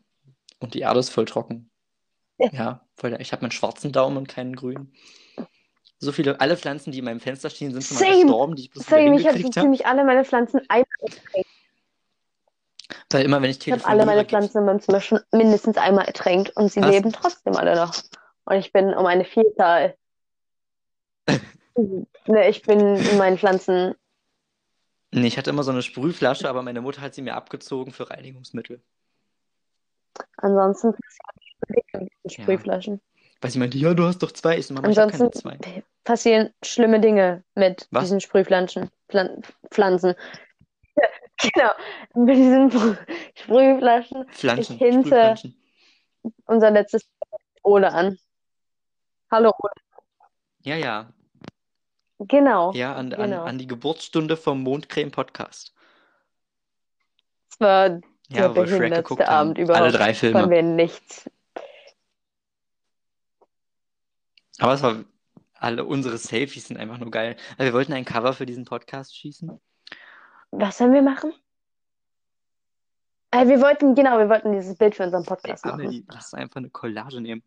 Und 0.60 0.74
die 0.74 0.80
Erde 0.80 1.00
ist 1.00 1.10
voll 1.10 1.24
trocken. 1.24 1.70
Ja, 2.52 2.80
voll, 2.96 3.16
ich 3.20 3.32
habe 3.32 3.42
meinen 3.42 3.50
schwarzen 3.50 3.92
Daumen 3.92 4.16
und 4.16 4.28
keinen 4.28 4.56
grünen. 4.56 4.94
So 5.98 6.12
viele, 6.12 6.40
alle 6.40 6.56
Pflanzen, 6.56 6.92
die 6.92 7.00
in 7.00 7.04
meinem 7.04 7.20
Fenster 7.20 7.50
stehen, 7.50 7.72
sind 7.72 7.84
schon 7.84 7.98
mal 7.98 8.04
Same. 8.04 8.22
gestorben, 8.22 8.56
die 8.56 8.62
ich 8.62 8.70
bloß 8.70 8.86
Same, 8.86 9.20
ich 9.20 9.26
habe 9.26 9.38
so 9.38 9.50
ziemlich 9.50 9.86
alle 9.86 10.04
meine 10.04 10.24
Pflanzen 10.24 10.60
einmal 10.68 10.86
ertränkt. 11.00 11.50
Weil 13.10 13.24
immer, 13.24 13.42
wenn 13.42 13.50
ich 13.50 13.66
Ich 13.66 13.72
habe 13.72 13.84
alle 13.84 14.06
meine 14.06 14.24
Pflanzen 14.24 14.58
in 14.58 14.64
meinem 14.64 14.80
Zimmer 14.80 15.00
schon 15.00 15.20
mindestens 15.32 15.76
einmal 15.76 16.06
ertränkt 16.06 16.56
und 16.56 16.72
sie 16.72 16.80
Was? 16.80 16.90
leben 16.90 17.12
trotzdem 17.12 17.56
alle 17.56 17.76
noch. 17.76 18.02
Und 18.44 18.56
ich 18.56 18.72
bin 18.72 18.94
um 18.94 19.06
eine 19.06 19.24
Vielzahl. 19.24 19.96
ne, 21.76 22.48
ich 22.48 22.62
bin 22.62 22.96
in 22.96 23.18
meinen 23.18 23.36
Pflanzen. 23.36 23.94
Nee, 25.12 25.26
ich 25.26 25.38
hatte 25.38 25.50
immer 25.50 25.64
so 25.64 25.72
eine 25.72 25.82
Sprühflasche, 25.82 26.48
aber 26.48 26.62
meine 26.62 26.80
Mutter 26.80 27.02
hat 27.02 27.14
sie 27.14 27.22
mir 27.22 27.34
abgezogen 27.34 27.92
für 27.92 28.10
Reinigungsmittel. 28.10 28.82
Ansonsten 30.42 30.94
Ja. 31.92 32.00
Sprühflaschen. 32.28 33.00
Weil 33.40 33.50
sie 33.50 33.58
meinte, 33.58 33.78
ja, 33.78 33.94
du 33.94 34.04
hast 34.04 34.18
doch 34.22 34.32
zwei. 34.32 34.58
Ich 34.58 34.66
so, 34.66 34.74
Mama, 34.74 34.88
ich 34.88 34.96
keine 34.96 35.12
Ansonsten 35.12 35.40
zwei. 35.40 35.82
passieren 36.04 36.52
schlimme 36.62 37.00
Dinge 37.00 37.44
mit 37.54 37.86
Was? 37.90 38.04
diesen 38.04 38.20
Sprühpflanzen. 38.20 38.90
Pflan 39.08 39.42
Pflanzen. 39.70 40.14
Genau, 41.42 41.70
mit 42.26 42.36
diesen 42.36 42.70
Sprühflaschen. 43.34 44.28
Pflanzen, 44.28 44.74
Ich 44.74 44.78
hinte-. 44.78 45.34
Unser 46.44 46.70
letztes 46.70 47.08
Ole 47.62 47.90
an. 47.90 48.18
Hallo 49.30 49.50
Ole. 49.62 49.72
Ja, 50.64 50.76
ja. 50.76 51.10
Genau. 52.18 52.72
Ja, 52.72 52.94
an, 52.94 53.08
Genau. 53.08 53.22
an, 53.22 53.48
an 53.48 53.58
die 53.58 53.66
Geburtsstunde 53.66 54.36
vom 54.36 54.62
Mondcreme-Podcast. 54.62 55.72
Es 57.50 57.58
war 57.58 58.00
Ja, 58.32 58.44
Shrek 58.44 58.54
behindertste 58.54 59.02
geguckt 59.02 59.22
haben. 59.22 59.48
Abend 59.48 59.58
überhaupt. 59.58 59.82
Alle 59.82 59.92
drei 59.92 60.14
Filme. 60.14 60.40
Von 60.40 60.50
wir 60.50 60.62
nichts. 60.62 61.28
Aber 64.58 64.74
es 64.74 64.82
war, 64.82 65.04
alle 65.54 65.84
unsere 65.84 66.18
Selfies 66.18 66.68
sind 66.68 66.76
einfach 66.76 66.98
nur 66.98 67.10
geil. 67.10 67.36
Weil 67.56 67.66
wir 67.66 67.72
wollten 67.72 67.92
ein 67.92 68.04
Cover 68.04 68.32
für 68.32 68.46
diesen 68.46 68.64
Podcast 68.64 69.16
schießen. 69.16 69.60
Was 70.52 70.78
sollen 70.78 70.92
wir 70.92 71.02
machen? 71.02 71.32
Äh, 73.32 73.46
wir 73.46 73.60
wollten, 73.60 73.94
genau, 73.94 74.18
wir 74.18 74.28
wollten 74.28 74.52
dieses 74.52 74.76
Bild 74.76 74.96
für 74.96 75.04
unseren 75.04 75.22
Ey, 75.22 75.28
Podcast 75.28 75.64
machen. 75.64 75.80
Amelie, 75.80 76.04
lass 76.08 76.34
einfach 76.34 76.56
eine 76.56 76.70
Collage 76.70 77.20
nehmen. 77.20 77.42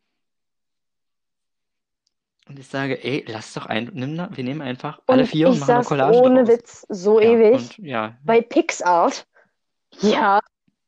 Und 2.47 2.59
ich 2.59 2.67
sage, 2.67 3.01
ey, 3.03 3.23
lass 3.27 3.53
doch 3.53 3.67
ein, 3.67 3.89
nimm, 3.93 4.17
wir 4.17 4.43
nehmen 4.43 4.61
einfach 4.61 5.01
alle 5.07 5.21
Und 5.21 5.27
vier 5.27 5.49
und 5.49 5.59
machen 5.59 5.71
eine 5.71 5.83
Collage 5.83 6.17
ohne 6.17 6.43
draus. 6.43 6.53
Witz 6.53 6.85
so 6.89 7.19
Ja, 7.19 7.29
ewig 7.29 7.53
und 7.53 7.77
ja, 7.79 8.17
bei 8.23 8.41
PixArt. 8.41 9.25
Ja, 9.99 10.39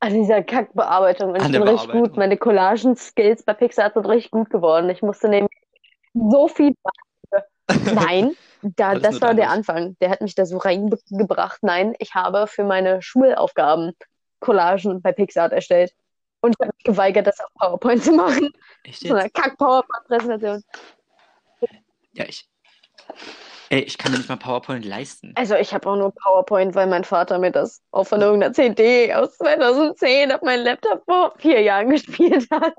an 0.05 0.13
dieser 0.13 0.43
Kackbearbeitung. 0.43 1.31
Und 1.31 1.37
ich 1.37 1.43
An 1.43 1.51
bin 1.51 1.63
richtig 1.63 1.91
gut. 1.91 2.17
Meine 2.17 2.37
Collagen-Skills 2.37 3.43
bei 3.43 3.53
PixArt 3.53 3.95
sind 3.95 4.05
richtig 4.05 4.31
gut 4.31 4.49
geworden. 4.49 4.89
Ich 4.89 5.01
musste 5.01 5.27
nämlich 5.27 5.51
so 6.13 6.47
viel. 6.47 6.75
Nein, 7.93 8.35
da, 8.61 8.95
das 8.95 9.19
war 9.21 9.33
der. 9.33 9.49
Anfang. 9.49 9.97
Der 9.99 10.09
hat 10.11 10.21
mich 10.21 10.35
da 10.35 10.45
so 10.45 10.57
reingebracht. 10.57 11.63
Nein, 11.63 11.95
ich 11.99 12.13
habe 12.13 12.47
für 12.47 12.63
meine 12.63 13.01
Schulaufgaben 13.01 13.93
Collagen 14.39 15.01
bei 15.01 15.11
PixArt 15.11 15.51
erstellt. 15.51 15.93
Und 16.41 16.51
ich 16.51 16.59
habe 16.59 16.75
mich 16.75 16.83
geweigert, 16.83 17.25
das 17.25 17.39
auf 17.39 17.49
PowerPoint 17.59 18.03
zu 18.03 18.11
machen. 18.11 18.51
echt 18.83 18.99
So 18.99 19.15
eine? 19.15 19.29
Kack-PowerPoint-Präsentation. 19.31 20.63
Ja, 22.13 22.25
ich. 22.25 22.47
Ey, 23.69 23.81
ich 23.81 23.97
kann 23.97 24.11
mir 24.11 24.19
nicht 24.19 24.29
mal 24.29 24.37
PowerPoint 24.37 24.85
leisten. 24.85 25.33
Also 25.35 25.55
ich 25.55 25.73
habe 25.73 25.89
auch 25.89 25.95
nur 25.95 26.11
PowerPoint, 26.13 26.75
weil 26.75 26.87
mein 26.87 27.03
Vater 27.03 27.39
mir 27.39 27.51
das 27.51 27.81
auch 27.91 28.05
von 28.05 28.21
irgendeiner 28.21 28.53
CD 28.53 29.13
aus 29.13 29.37
2010 29.37 30.31
auf 30.31 30.41
meinen 30.41 30.63
Laptop 30.63 31.03
vor 31.05 31.33
vier 31.37 31.61
Jahren 31.61 31.89
gespielt 31.91 32.47
hat. 32.51 32.75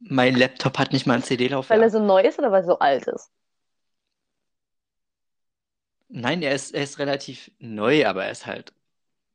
Mein 0.00 0.34
Laptop 0.34 0.78
hat 0.78 0.92
nicht 0.92 1.06
mal 1.06 1.14
ein 1.14 1.20
Weil 1.20 1.22
er 1.22 1.28
CD-Laufwerk. 1.38 1.90
so 1.92 2.00
neu 2.00 2.22
ist 2.22 2.38
oder 2.38 2.50
weil 2.50 2.62
er 2.62 2.66
so 2.66 2.78
alt 2.78 3.06
ist? 3.06 3.30
Nein, 6.08 6.42
er 6.42 6.54
ist, 6.54 6.74
er 6.74 6.82
ist 6.82 6.98
relativ 6.98 7.50
neu, 7.58 8.06
aber 8.06 8.24
er 8.24 8.32
ist 8.32 8.46
halt 8.46 8.72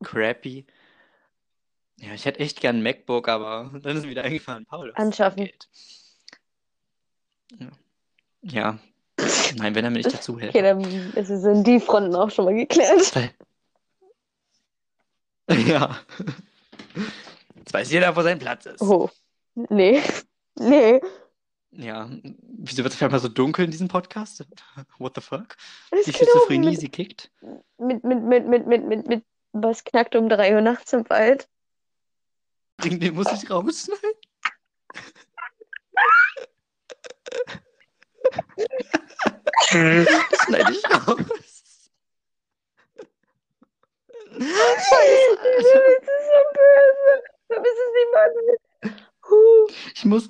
crappy. 0.04 0.66
Ja, 2.00 2.14
ich 2.14 2.26
hätte 2.26 2.40
echt 2.40 2.60
gern 2.62 2.78
ein 2.78 2.84
MacBook, 2.84 3.28
aber 3.28 3.72
dann 3.82 3.98
ist 3.98 4.08
wieder 4.08 4.24
eingefallen, 4.24 4.66
Paul, 4.66 4.94
Anschaffen. 4.96 5.50
Ja. 7.60 7.70
Ja. 8.50 8.80
Nein, 9.58 9.76
wenn 9.76 9.84
er 9.84 9.90
mir 9.90 9.98
nicht 9.98 10.14
dazu 10.14 10.40
hält. 10.40 10.56
Okay, 10.56 10.62
dann 10.62 10.82
ist 11.14 11.30
es 11.30 11.44
in 11.44 11.64
die 11.64 11.80
Fronten 11.80 12.16
auch 12.16 12.30
schon 12.30 12.46
mal 12.46 12.54
geklärt. 12.54 13.16
Weil... 13.16 13.32
Ja. 15.68 16.00
Jetzt 17.56 17.74
weiß 17.74 17.92
jeder, 17.92 18.16
wo 18.16 18.22
sein 18.22 18.40
Platz 18.40 18.66
ist. 18.66 18.82
Oh. 18.82 19.10
Nee. 19.70 20.02
Nee. 20.60 21.02
Ja. 21.72 22.10
Wieso 22.42 22.84
wird 22.84 22.94
es 22.94 22.98
auf 22.98 23.04
einmal 23.04 23.20
so 23.20 23.30
dunkel 23.30 23.66
in 23.66 23.72
diesem 23.72 23.88
Podcast? 23.88 24.46
What 24.98 25.16
the 25.16 25.22
fuck? 25.22 25.56
Die 26.06 26.14
Schizophrenie, 26.14 26.72
mit, 26.72 26.80
sie 26.80 26.90
kickt. 26.90 27.32
mit, 27.78 28.04
mit, 28.04 28.24
mit, 28.24 28.48
mit, 28.48 28.68
mit, 28.68 28.86
mit, 28.86 29.08
mit, 29.08 29.24
was 29.54 29.84
knackt 29.84 30.16
um 30.16 30.30
drei 30.30 30.54
Uhr 30.54 30.62
nachts 30.62 30.94
im 30.94 31.10
Wald? 31.10 31.48
Den, 32.84 33.00
den 33.00 33.16
muss 33.16 33.32
ich 33.32 33.50
rausschneiden. 33.50 34.12
Schneide 39.70 40.72
ich 40.72 40.84
raus. 40.86 41.18
Scheiße, 44.40 45.38
Das 45.42 45.46
Alter. 45.46 45.88
ist 45.88 46.28
so 46.28 46.42
böse. 46.54 47.14
Du 47.50 47.56
bist 47.62 47.78
es 47.78 47.92
nicht 47.94 48.12
mal. 48.14 48.28
Huh. 49.30 49.68
Ich 49.96 50.06
muss. 50.06 50.30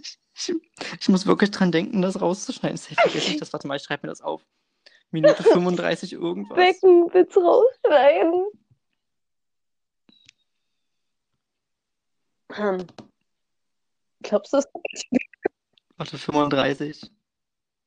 Ich, 0.00 0.18
ich, 0.34 0.54
ich 1.00 1.08
muss 1.08 1.26
wirklich 1.26 1.50
dran 1.50 1.72
denken, 1.72 2.02
das 2.02 2.20
rauszuschneiden. 2.20 2.76
Safe 2.76 2.94
vergesse 2.94 3.30
ich 3.32 3.38
das. 3.38 3.52
Warte 3.52 3.66
mal, 3.66 3.76
ich 3.76 3.82
schreibe 3.82 4.06
mir 4.06 4.10
das 4.12 4.20
auf. 4.22 4.42
Minute 5.10 5.42
35 5.42 6.12
irgendwas. 6.12 6.56
Becken, 6.56 7.12
willst 7.12 7.34
du 7.34 7.40
rausschneiden? 7.40 8.46
Hm. 12.52 12.86
Glaubst 14.22 14.52
du 14.52 14.58
es? 14.58 14.68
Warte, 16.00 16.16
35. 16.16 17.10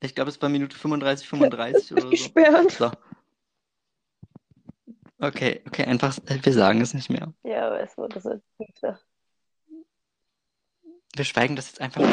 Ich 0.03 0.13
glaube, 0.13 0.29
es 0.29 0.39
war 0.39 0.47
Minute 0.47 0.77
35, 0.77 1.27
35 1.27 1.91
oder 1.93 2.01
so. 2.03 2.09
Gesperrt. 2.11 2.69
So. 2.69 2.91
Okay, 5.17 5.63
okay, 5.65 5.85
einfach, 5.85 6.15
wir 6.27 6.53
sagen 6.53 6.79
es 6.81 6.93
nicht 6.93 7.09
mehr. 7.09 7.33
Ja, 7.41 7.65
aber 7.69 7.79
es 7.79 7.97
wurde 7.97 8.21
so. 8.21 8.39
Wir 11.15 11.25
schweigen 11.25 11.55
das 11.55 11.69
jetzt 11.69 11.81
einfach. 11.81 12.03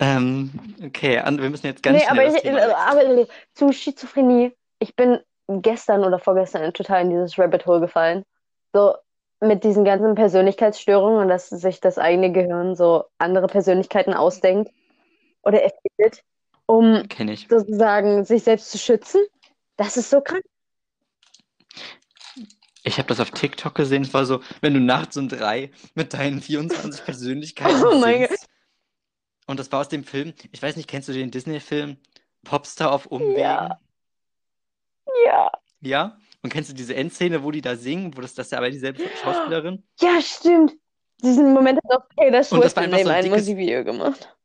Ähm, 0.00 0.50
okay, 0.84 1.22
wir 1.24 1.50
müssen 1.50 1.66
jetzt 1.66 1.84
ganz 1.84 1.96
Nee, 1.96 2.04
schnell 2.08 2.26
aber, 2.26 2.36
ich, 2.36 2.44
wechseln. 2.44 2.72
aber 2.72 3.26
zu 3.54 3.72
Schizophrenie. 3.72 4.52
Ich 4.80 4.96
bin 4.96 5.20
gestern 5.46 6.02
oder 6.02 6.18
vorgestern 6.18 6.72
total 6.72 7.02
in 7.02 7.10
dieses 7.10 7.38
Rabbit 7.38 7.66
Hole 7.66 7.78
gefallen. 7.78 8.24
So 8.72 8.96
mit 9.40 9.64
diesen 9.64 9.84
ganzen 9.84 10.14
Persönlichkeitsstörungen 10.14 11.20
und 11.20 11.28
dass 11.28 11.48
sich 11.48 11.80
das 11.80 11.98
eigene 11.98 12.32
Gehirn 12.32 12.76
so 12.76 13.04
andere 13.18 13.46
Persönlichkeiten 13.46 14.12
ausdenkt 14.12 14.70
oder 15.42 15.62
erfindet, 15.62 16.22
um 16.66 17.02
sozusagen 17.48 18.24
sich 18.24 18.44
selbst 18.44 18.70
zu 18.70 18.78
schützen. 18.78 19.22
Das 19.76 19.96
ist 19.96 20.10
so 20.10 20.20
krank. 20.20 20.44
Ich 22.82 22.98
habe 22.98 23.08
das 23.08 23.20
auf 23.20 23.30
TikTok 23.30 23.74
gesehen. 23.74 24.02
Es 24.02 24.14
war 24.14 24.24
so, 24.24 24.40
wenn 24.60 24.74
du 24.74 24.80
nachts 24.80 25.16
um 25.16 25.28
drei 25.28 25.70
mit 25.94 26.14
deinen 26.14 26.40
24 26.40 27.04
Persönlichkeiten 27.04 27.82
Oh 27.84 27.98
mein 27.98 28.26
singst. 28.26 28.46
Und 29.46 29.58
das 29.58 29.70
war 29.72 29.80
aus 29.80 29.88
dem 29.88 30.04
Film, 30.04 30.32
ich 30.52 30.62
weiß 30.62 30.76
nicht, 30.76 30.88
kennst 30.88 31.08
du 31.08 31.12
den 31.12 31.30
Disney-Film 31.30 31.96
Popstar 32.44 32.92
auf 32.92 33.06
Umwegen? 33.06 33.40
Ja. 33.40 33.78
Ja. 35.24 35.52
Ja? 35.80 36.18
Und 36.42 36.50
kennst 36.50 36.70
du 36.70 36.74
diese 36.74 36.94
Endszene, 36.94 37.42
wo 37.42 37.50
die 37.50 37.60
da 37.60 37.76
singen, 37.76 38.16
wo 38.16 38.20
das, 38.22 38.34
das 38.34 38.46
ist 38.46 38.52
ja 38.52 38.58
aber 38.58 38.70
dieselbe 38.70 39.02
Schauspielerin? 39.22 39.84
Ja, 40.00 40.20
stimmt. 40.22 40.72
Diesen 41.22 41.52
Moment 41.52 41.78
hat 41.84 42.00
auch 42.00 42.08
Taylor 42.16 42.42
Swift 42.42 42.76
in 42.78 42.90
dem 42.90 43.04
so 43.04 43.10
ein 43.10 43.28
Musikvideo 43.28 43.84
gemacht. 43.84 44.36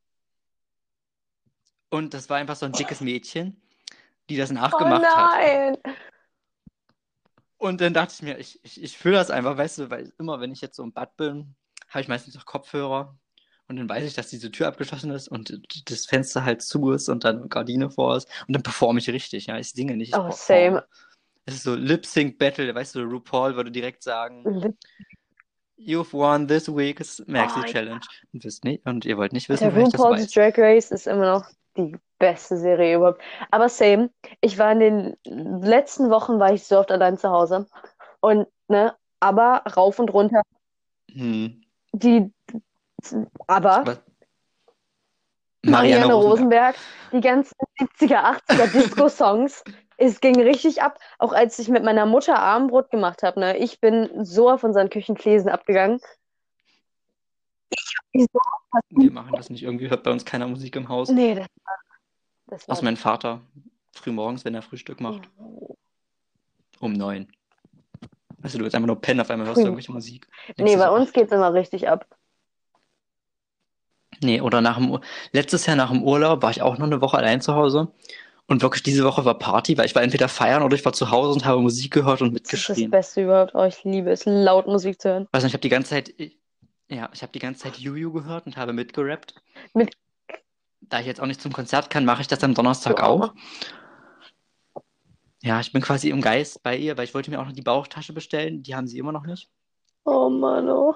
Und 1.89 2.14
das 2.14 2.30
war 2.30 2.38
einfach 2.38 2.58
so 2.58 2.66
ein 2.66 2.74
dickes 2.74 3.00
Mädchen, 3.00 3.62
die 4.30 4.36
das 4.36 4.52
Oh 4.52 4.56
nachgemacht 4.56 5.06
hat. 5.06 5.38
nein. 5.38 5.78
Und 7.58 7.80
dann 7.80 7.93
dachte 7.93 8.14
ich 8.16 8.22
mir, 8.22 8.38
ich, 8.38 8.60
ich, 8.64 8.84
ich 8.84 8.98
fühle 8.98 9.16
das 9.16 9.32
einfach, 9.32 9.58
weißt 9.58 9.78
du, 9.78 9.89
weil 9.89 10.12
immer, 10.20 10.41
wenn 10.41 10.52
ich 10.52 10.60
jetzt 10.60 10.76
so 10.76 10.84
im 10.84 10.91
Bad 10.91 11.16
bin, 11.16 11.56
habe 11.88 12.02
ich 12.02 12.08
meistens 12.10 12.36
noch 12.36 12.46
Kopfhörer. 12.46 13.18
Und 13.68 13.78
dann 13.78 13.89
weiß 13.89 14.04
ich, 14.04 14.14
dass 14.14 14.28
diese 14.28 14.52
Tür 14.52 14.68
abgeschlossen 14.68 15.10
ist 15.12 15.28
und 15.28 15.60
das 15.89 16.06
Fenster 16.06 16.43
halt 16.43 16.62
zu 16.62 16.91
ist 16.91 17.10
und 17.10 17.24
dann 17.24 17.50
Gardine 17.50 17.89
vor 17.89 18.18
ist. 18.18 18.28
Und 18.48 18.54
dann 18.56 18.62
performe 18.62 19.00
ich 19.00 19.10
richtig, 19.10 19.48
ja. 19.48 19.58
Ich 19.58 19.72
singe 19.72 19.96
nicht, 19.96 20.10
ich 20.10 20.20
Oh, 20.20 20.30
same. 20.30 20.86
Es 21.46 21.56
ist 21.56 21.64
so 21.64 21.76
Lip-Sync-Battle, 21.76 22.74
weißt 22.74 22.96
du, 22.96 23.02
RuPaul 23.02 23.56
würde 23.56 23.72
direkt 23.72 24.02
sagen, 24.04 24.76
You've 25.78 26.14
won 26.14 26.48
this 26.48 26.68
week's 26.74 27.22
Maxi 27.28 27.60
Oh, 27.60 27.62
ja. 27.66 27.72
Challenge. 27.72 28.00
Und, 28.34 28.43
wisst 28.43 28.64
nicht, 28.64 28.86
und 28.86 29.06
ihr 29.06 29.18
wollt 29.18 29.34
nicht 29.34 29.50
wissen, 29.50 29.74
Der 29.74 29.76
RuPaul's. 29.76 30.32
Drag 30.32 30.58
Race 30.58 30.91
ist 30.91 31.06
immer 31.06 31.34
noch 31.34 31.46
die 31.78 31.96
beste 32.18 32.58
Serie 32.58 32.96
überhaupt. 32.96 33.22
Aber 33.52 33.70
same, 33.70 34.10
ich 34.41 34.58
war 34.58 34.72
in 34.72 34.80
den 34.80 35.18
letzten 35.62 36.10
Wochen 36.10 36.39
war 36.39 36.54
ich 36.54 36.64
so 36.64 36.80
oft 36.80 36.91
allein 36.91 37.18
zu 37.18 37.30
Hause 37.30 37.68
und 38.22 38.48
ne? 38.68 38.96
Aber 39.20 39.64
rauf 39.76 40.00
und 40.00 40.14
runter. 40.14 40.41
Hm. 41.12 41.62
Die, 41.93 42.32
aber 43.48 43.82
Was? 43.86 44.02
Marianne 45.64 46.14
Rosenberg, 46.14 46.76
die 47.12 47.22
ganzen 47.22 47.56
70er, 47.80 48.39
80er 48.48 48.68
Disco-Songs. 48.72 49.64
Es 49.98 50.20
ging 50.20 50.39
richtig 50.41 50.82
ab. 50.82 51.00
Auch 51.20 51.34
als 51.34 51.58
ich 51.60 51.70
mit 51.70 51.84
meiner 51.84 52.06
Mutter 52.06 52.38
Abendbrot 52.38 52.91
gemacht 52.91 53.24
habe, 53.24 53.39
ne? 53.39 53.58
Ich 53.58 53.80
bin 53.80 54.26
so 54.26 54.50
auf 54.50 54.64
unseren 54.64 54.89
Küchenfliesen 54.89 55.50
abgegangen. 55.50 56.00
So 58.14 58.39
Wir 58.89 59.12
machen 59.12 59.34
das 59.36 59.50
nicht. 59.50 59.64
Irgendwie 59.64 59.89
hört 59.89 60.04
bei 60.04 60.12
uns 60.12 60.26
keiner 60.26 60.48
Musik 60.48 60.76
im 60.76 60.89
Haus. 60.89 61.10
Nee, 61.10 61.36
das 61.36 61.48
war. 61.64 61.76
Das 62.48 62.70
Außer 62.70 62.78
war 62.82 62.84
mein 62.84 62.98
Vater. 62.98 63.41
Frühmorgens, 63.93 64.46
wenn 64.46 64.54
er 64.56 64.62
Frühstück 64.62 65.00
macht. 65.00 65.30
Um 66.80 66.93
neun. 66.93 67.32
Weißt 68.39 68.54
du, 68.54 68.60
du 68.60 68.64
willst 68.66 68.76
einfach 68.76 68.88
nur 68.88 69.02
pennen, 69.02 69.22
auf 69.22 69.30
einmal 69.30 69.48
hörst 69.48 69.58
du 69.58 69.66
irgendwelche 69.66 69.91
Musik. 69.91 70.28
Denkst 70.58 70.74
Nee, 70.74 70.78
bei 70.78 70.89
uns 70.89 71.12
geht's 71.14 71.32
immer 71.32 71.54
richtig 71.54 71.88
ab. 71.88 72.06
Nee, 74.22 74.41
oder 74.41 74.62
nach 74.62 74.78
dem, 74.78 74.91
Ur- 74.91 75.02
letztes 75.32 75.66
Jahr 75.66 75.76
nach 75.76 75.89
dem 75.91 76.04
Urlaub 76.04 76.43
war 76.43 76.52
ich 76.52 76.62
auch 76.62 76.78
noch 76.78 76.86
eine 76.86 77.02
Woche 77.02 77.18
allein 77.18 77.41
zu 77.41 77.56
Hause. 77.56 77.91
Und 78.48 78.62
wirklich 78.62 78.84
diese 78.84 79.04
Woche 79.04 79.26
war 79.26 79.39
Party, 79.39 79.78
weil 79.78 79.86
ich 79.88 79.96
war 79.96 80.04
entweder 80.04 80.28
feiern 80.30 80.62
oder 80.62 80.76
ich 80.76 80.86
war 80.86 80.93
zu 80.93 81.10
Hause 81.10 81.32
und 81.34 81.46
habe 81.46 81.62
Musik 81.62 81.91
gehört 81.91 82.22
und 82.22 82.34
Das 82.46 82.54
ist 82.54 82.70
das. 82.70 82.89
Beste 82.89 83.24
überhaupt. 83.24 83.56
Oh, 83.56 83.64
ich 83.64 83.84
liebe 83.84 84.12
es, 84.12 84.26
laut 84.26 84.68
Musik 84.68 85.02
zu 85.02 85.10
hören. 85.10 85.28
Weiß 85.32 85.43
nicht, 85.43 85.52
ich 85.52 85.54
habe 85.56 85.62
die 85.62 85.70
ganze 85.70 85.89
Zeit, 85.89 86.14
ja, 86.88 87.10
ich 87.12 87.22
habe 87.24 87.32
die 87.32 87.39
ganze 87.39 87.64
Zeit 87.64 87.78
Juju 87.78 88.12
gehört 88.12 88.46
und 88.46 88.56
habe 88.56 88.72
mitgerappt. 88.74 89.34
Mit- 89.74 89.96
Da 90.82 91.00
ich 91.00 91.08
jetzt 91.08 91.20
auch 91.20 91.26
nicht 91.26 91.41
zum 91.41 91.54
Konzert 91.54 91.89
kann, 91.89 92.06
mache 92.06 92.22
ich 92.22 92.28
das 92.28 92.43
am 92.43 92.54
Donnerstag 92.54 92.98
Du 92.98 93.04
auch. 93.04 93.34
Ja, 95.41 95.60
ich 95.60 95.72
bin 95.72 95.82
quasi 95.82 96.10
im 96.10 96.22
Geist 96.22 96.62
bei 96.62 96.78
ihr, 96.78 96.98
weil 96.98 97.06
ich 97.06 97.14
wollte 97.14 97.32
mir 97.32 97.39
auch 97.39 97.46
noch 97.46 97.52
die 97.54 97.62
Bauchtasche 97.62 98.14
bestellen. 98.14 98.62
Die 98.64 98.76
haben 98.76 98.88
sie 98.88 98.98
immer 99.00 99.12
noch 99.12 99.26
nicht. 99.26 99.50
Oh 100.04 100.30
Mann, 100.30 100.70
oh. 100.70 100.93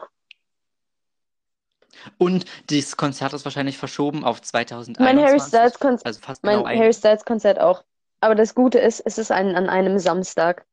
Und 2.18 2.46
dieses 2.70 2.98
Konzert 2.98 3.34
ist 3.34 3.46
wahrscheinlich 3.46 3.78
verschoben 3.78 4.24
auf 4.24 4.42
2021. 4.42 5.00
Mein 5.00 5.26
Harry 5.26 5.40
Styles 5.40 5.80
Konzert, 5.80 6.06
Also 6.06 6.22
fast 6.22 6.44
mein 6.44 6.58
genau 6.58 6.70
Harry 6.70 6.94
Styles 6.94 7.26
Konzert 7.26 7.60
auch. 7.60 7.84
Aber 8.22 8.36
das 8.36 8.56
Gute 8.56 8.80
ist, 8.80 9.00
es 9.02 9.18
ist 9.18 9.32
ein, 9.32 9.56
an 9.56 9.70
einem 9.70 10.00
Samstag. 10.00 10.66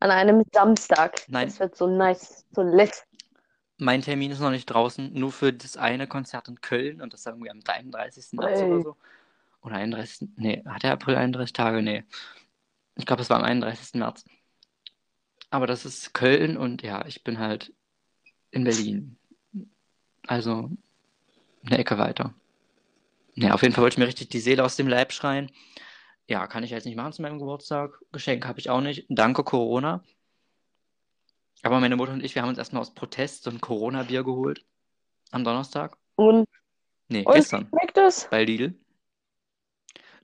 An 0.00 0.10
einem 0.10 0.42
Samstag. 0.52 1.22
Nein. 1.28 1.48
Das 1.48 1.60
wird 1.60 1.76
so 1.76 1.86
nice, 1.86 2.44
so 2.52 2.62
lit. 2.62 3.04
Mein 3.78 4.02
Termin 4.02 4.30
ist 4.30 4.40
noch 4.40 4.50
nicht 4.50 4.66
draußen, 4.66 5.12
nur 5.12 5.32
für 5.32 5.52
das 5.52 5.76
eine 5.76 6.06
Konzert 6.06 6.48
in 6.48 6.60
Köln 6.60 7.00
und 7.00 7.12
das 7.12 7.20
ist 7.20 7.26
irgendwie 7.26 7.50
am 7.50 7.60
33. 7.60 8.32
März 8.32 8.60
oder 8.60 8.82
so. 8.82 8.96
Oder 9.62 9.76
31. 9.76 10.28
Nee, 10.36 10.62
hat 10.66 10.82
der 10.82 10.92
April 10.92 11.16
31 11.16 11.52
Tage? 11.52 11.82
Nee. 11.82 12.04
Ich 12.96 13.06
glaube, 13.06 13.22
es 13.22 13.30
war 13.30 13.38
am 13.38 13.44
31. 13.44 13.94
März. 13.94 14.24
Aber 15.50 15.66
das 15.66 15.84
ist 15.84 16.14
Köln 16.14 16.56
und 16.56 16.82
ja, 16.82 17.04
ich 17.06 17.24
bin 17.24 17.38
halt 17.38 17.72
in 18.50 18.64
Berlin. 18.64 19.16
Also 20.26 20.70
eine 21.64 21.78
Ecke 21.78 21.98
weiter. 21.98 22.34
Ja, 23.34 23.54
auf 23.54 23.62
jeden 23.62 23.74
Fall 23.74 23.82
wollte 23.82 23.94
ich 23.94 23.98
mir 23.98 24.06
richtig 24.06 24.28
die 24.28 24.40
Seele 24.40 24.64
aus 24.64 24.76
dem 24.76 24.88
Leib 24.88 25.12
schreien. 25.12 25.50
Ja, 26.28 26.46
kann 26.46 26.62
ich 26.62 26.70
jetzt 26.70 26.84
nicht 26.86 26.96
machen 26.96 27.12
zu 27.12 27.22
meinem 27.22 27.38
Geburtstag. 27.38 27.98
Geschenk 28.12 28.46
habe 28.46 28.58
ich 28.60 28.70
auch 28.70 28.80
nicht. 28.80 29.06
Danke 29.08 29.44
Corona. 29.44 30.02
Aber 31.62 31.80
meine 31.80 31.96
Mutter 31.96 32.12
und 32.12 32.22
ich, 32.24 32.34
wir 32.34 32.42
haben 32.42 32.50
uns 32.50 32.58
erstmal 32.58 32.80
aus 32.82 32.94
Protest 32.94 33.44
so 33.44 33.50
ein 33.50 33.60
Corona-Bier 33.60 34.22
geholt. 34.22 34.64
Am 35.30 35.44
Donnerstag. 35.44 35.96
Und, 36.16 36.48
Nee, 37.08 37.24
und 37.24 37.34
gestern. 37.34 37.68
schmeckt 37.68 37.98
es? 37.98 38.28
Bei 38.30 38.44
Lidl. 38.44 38.74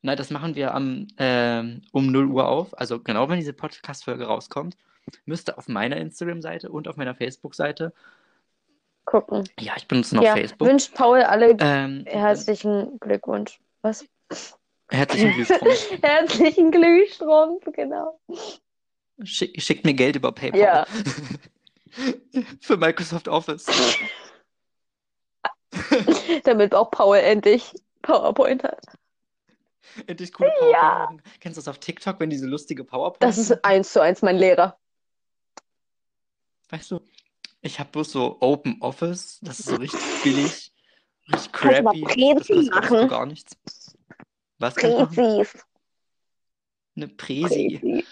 Nein, 0.03 0.17
das 0.17 0.31
machen 0.31 0.55
wir 0.55 0.75
am, 0.75 1.09
ähm, 1.19 1.83
um 1.93 2.11
0 2.11 2.27
Uhr 2.27 2.49
auf. 2.49 2.79
Also 2.79 3.01
genau, 3.01 3.29
wenn 3.29 3.39
diese 3.39 3.53
Podcast-Folge 3.53 4.25
rauskommt, 4.25 4.77
müsste 5.27 5.59
auf 5.59 5.69
meiner 5.69 5.97
Instagram-Seite 5.97 6.71
und 6.71 6.89
auf 6.89 6.97
meiner 6.97 7.15
Facebook-Seite, 7.15 7.93
Gucken. 9.05 9.49
ja, 9.59 9.73
ich 9.77 9.89
benutze 9.89 10.15
noch 10.15 10.23
Ja, 10.23 10.35
Facebook, 10.35 10.69
wünscht 10.69 10.95
Paul 10.95 11.23
alle 11.23 11.57
ähm, 11.59 12.05
herzlichen 12.07 12.99
Glückwunsch. 13.01 13.59
Was? 13.83 14.05
herzlichen 14.91 15.33
Glückwunsch. 15.45 16.03
Herzlichen 16.03 16.71
Glühstrumpf, 16.71 17.65
genau. 17.73 18.21
Schick, 19.25 19.61
schickt 19.61 19.85
mir 19.85 19.95
Geld 19.95 20.17
über 20.17 20.33
PayPal. 20.33 20.61
Ja. 20.61 20.87
Für 22.61 22.77
Microsoft 22.77 23.27
Office. 23.29 23.67
Damit 26.45 26.75
auch 26.75 26.91
Paul 26.91 27.17
endlich 27.19 27.75
PowerPoint 28.03 28.63
hat. 28.63 28.81
Endlich 30.07 30.33
coole 30.33 30.51
PowerPoint. 30.59 31.21
Ja. 31.23 31.33
Kennst 31.41 31.57
du 31.57 31.61
das 31.61 31.69
auf 31.69 31.79
TikTok, 31.79 32.21
wenn 32.21 32.31
diese 32.31 32.47
lustige 32.47 32.85
PowerPoint 32.85 33.23
Das 33.23 33.39
ist 33.39 33.65
eins 33.65 33.93
zu 33.93 34.01
eins 34.01 34.23
mein 34.23 34.37
Lehrer. 34.37 34.79
Weißt 36.69 36.93
du, 36.93 37.01
ich 37.63 37.79
habe 37.81 37.91
bloß 37.91 38.13
so 38.13 38.39
Open 38.41 38.77
Office, 38.81 39.39
das 39.43 39.61
ist 39.61 39.69
so 39.69 39.77
richtig 39.77 40.01
billig, 40.25 40.47
richtig 40.51 40.73
Kannst 41.31 41.47
du 41.47 41.51
crappy. 41.53 42.71
Das 42.71 42.91
machen? 42.91 43.09
gar 43.09 43.27
nichts. 43.27 43.57
Was? 44.59 44.75
Präsis. 44.75 45.55
Eine 46.97 47.09
Präsi. 47.09 47.79
Präsi. 47.81 48.05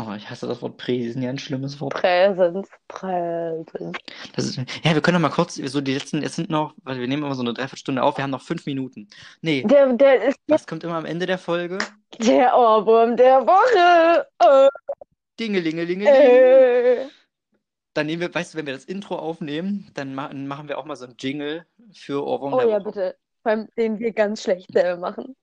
Oh, 0.00 0.12
ich 0.16 0.30
hasse 0.30 0.46
das 0.46 0.62
Wort 0.62 0.76
Präsi, 0.76 1.08
das 1.08 1.16
ist 1.16 1.24
ein 1.28 1.38
schlimmes 1.40 1.80
Wort. 1.80 1.92
Präsens. 1.92 2.68
Präsens. 2.86 3.98
Das 4.36 4.44
ist, 4.44 4.56
ja, 4.84 4.94
wir 4.94 5.00
können 5.00 5.16
doch 5.20 5.28
mal 5.28 5.34
kurz, 5.34 5.56
so 5.56 5.80
die 5.80 5.94
letzten, 5.94 6.22
es 6.22 6.36
sind 6.36 6.50
noch, 6.50 6.74
weil 6.84 7.00
wir 7.00 7.08
nehmen 7.08 7.24
immer 7.24 7.34
so 7.34 7.42
eine 7.42 7.52
Dreiviertelstunde 7.52 8.00
auf, 8.04 8.16
wir 8.16 8.22
haben 8.22 8.30
noch 8.30 8.42
fünf 8.42 8.64
Minuten. 8.66 9.08
Nee, 9.40 9.64
Der, 9.64 9.92
der 9.94 10.22
ist 10.22 10.38
was 10.46 10.68
kommt 10.68 10.84
immer 10.84 10.94
am 10.94 11.04
Ende 11.04 11.26
der 11.26 11.38
Folge? 11.38 11.78
der 12.20 12.56
Ohrwurm 12.56 13.16
der 13.16 13.44
Woche. 13.44 14.26
Äh, 14.38 14.68
Dingelingelingeling. 15.40 16.12
äh. 16.14 17.06
Dann 17.98 18.06
nehmen 18.06 18.20
wir, 18.20 18.32
weißt 18.32 18.54
du, 18.54 18.58
wenn 18.58 18.66
wir 18.66 18.74
das 18.74 18.84
Intro 18.84 19.16
aufnehmen, 19.16 19.90
dann 19.94 20.14
ma 20.14 20.32
machen 20.32 20.68
wir 20.68 20.78
auch 20.78 20.84
mal 20.84 20.94
so 20.94 21.04
einen 21.04 21.16
Jingle 21.18 21.66
für 21.92 22.24
Ohrwurm 22.24 22.52
Oh 22.54 22.60
ja, 22.60 22.76
Woche. 22.76 22.84
bitte. 22.84 23.16
Vor 23.42 23.50
allem, 23.50 23.68
den 23.76 23.98
wir 23.98 24.12
ganz 24.12 24.44
schlecht 24.44 24.72
selber 24.72 25.00
machen. 25.00 25.34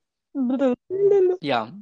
Ja. 1.41 1.73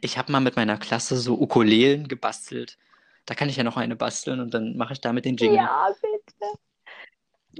Ich 0.00 0.16
habe 0.16 0.32
mal 0.32 0.40
mit 0.40 0.56
meiner 0.56 0.78
Klasse 0.78 1.18
so 1.18 1.38
Ukulelen 1.38 2.08
gebastelt. 2.08 2.78
Da 3.26 3.34
kann 3.34 3.50
ich 3.50 3.56
ja 3.56 3.64
noch 3.64 3.76
eine 3.76 3.96
basteln 3.96 4.40
und 4.40 4.54
dann 4.54 4.78
mache 4.78 4.94
ich 4.94 5.02
damit 5.02 5.26
den 5.26 5.36
Jingle. 5.36 5.56
Ja, 5.56 5.90
bitte. 6.00 6.58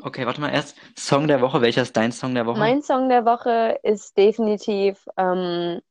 Okay, 0.01 0.25
warte 0.25 0.41
mal 0.41 0.55
erst. 0.55 0.79
Song 0.97 1.29
der 1.29 1.43
Woche. 1.43 1.61
Welcher 1.61 1.83
ist 1.83 1.95
dein 1.99 2.13
Song 2.13 2.35
der 2.35 2.47
Woche? 2.47 2.61
Mein 2.61 2.81
Song 2.81 3.11
der 3.11 3.27
Woche 3.27 3.79
ist 3.83 4.17
definitiv 4.17 5.07
ähm, 5.19 5.83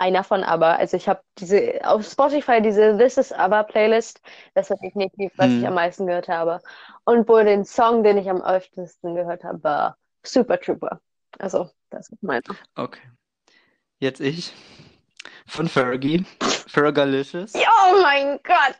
einer 0.00 0.24
von 0.24 0.42
ABBA. 0.42 0.74
Also 0.76 0.96
ich 0.96 1.08
habe 1.08 1.20
diese 1.38 1.80
auf 1.84 2.04
Spotify 2.06 2.60
diese 2.62 2.96
This 2.96 3.18
is 3.18 3.32
ABBA 3.32 3.62
Playlist. 3.64 4.20
Das 4.54 4.70
war 4.70 4.78
definitiv, 4.78 5.32
was 5.36 5.46
Hm. 5.46 5.60
ich 5.60 5.66
am 5.66 5.74
meisten 5.74 6.06
gehört 6.06 6.28
habe. 6.28 6.60
Und 7.04 7.28
wohl 7.28 7.44
den 7.44 7.64
Song, 7.64 8.02
den 8.02 8.18
ich 8.18 8.28
am 8.28 8.42
öftesten 8.42 9.14
gehört 9.14 9.44
habe, 9.44 9.62
war 9.62 9.96
Super 10.22 10.58
Trooper. 10.60 11.00
Also, 11.38 11.70
das 11.90 12.08
ist 12.08 12.22
meiner. 12.22 12.42
Okay. 12.74 13.00
Jetzt 13.98 14.20
ich. 14.20 14.52
Von 15.46 15.68
Fergie. 15.68 16.24
Fergalicious. 16.66 17.52
Oh 17.54 18.00
mein 18.02 18.38
Gott, 18.42 18.76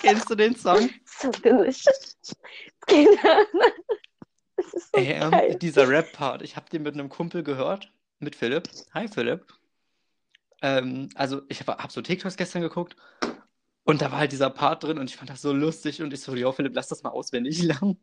Kennst 0.00 0.28
du 0.28 0.34
den 0.34 0.54
Song? 0.54 0.90
so 1.04 1.30
delicious. 1.30 2.16
Genau. 2.86 3.10
Das 4.56 4.72
ist 4.72 4.92
so 4.94 5.00
Ey, 5.00 5.14
ähm, 5.14 5.30
geil. 5.32 5.54
dieser 5.56 5.88
Rap-Part. 5.88 6.42
Ich 6.42 6.54
habe 6.54 6.70
den 6.70 6.84
mit 6.84 6.94
einem 6.94 7.08
Kumpel 7.08 7.42
gehört. 7.42 7.90
Mit 8.20 8.36
Philipp. 8.36 8.68
Hi, 8.94 9.08
Philipp. 9.08 9.44
Ähm, 10.64 11.10
also, 11.14 11.42
ich 11.50 11.60
habe 11.60 11.76
hab 11.76 11.92
so 11.92 12.00
TikToks 12.00 12.38
gestern 12.38 12.62
geguckt. 12.62 12.96
Und 13.82 14.00
da 14.00 14.10
war 14.10 14.18
halt 14.20 14.32
dieser 14.32 14.48
Part 14.48 14.82
drin 14.82 14.98
und 14.98 15.10
ich 15.10 15.16
fand 15.16 15.28
das 15.28 15.42
so 15.42 15.52
lustig. 15.52 16.00
Und 16.00 16.10
ich 16.14 16.22
so, 16.22 16.34
jo, 16.34 16.52
Philipp, 16.52 16.74
lass 16.74 16.88
das 16.88 17.02
mal 17.02 17.10
auswendig 17.10 17.62
lernen. 17.62 18.00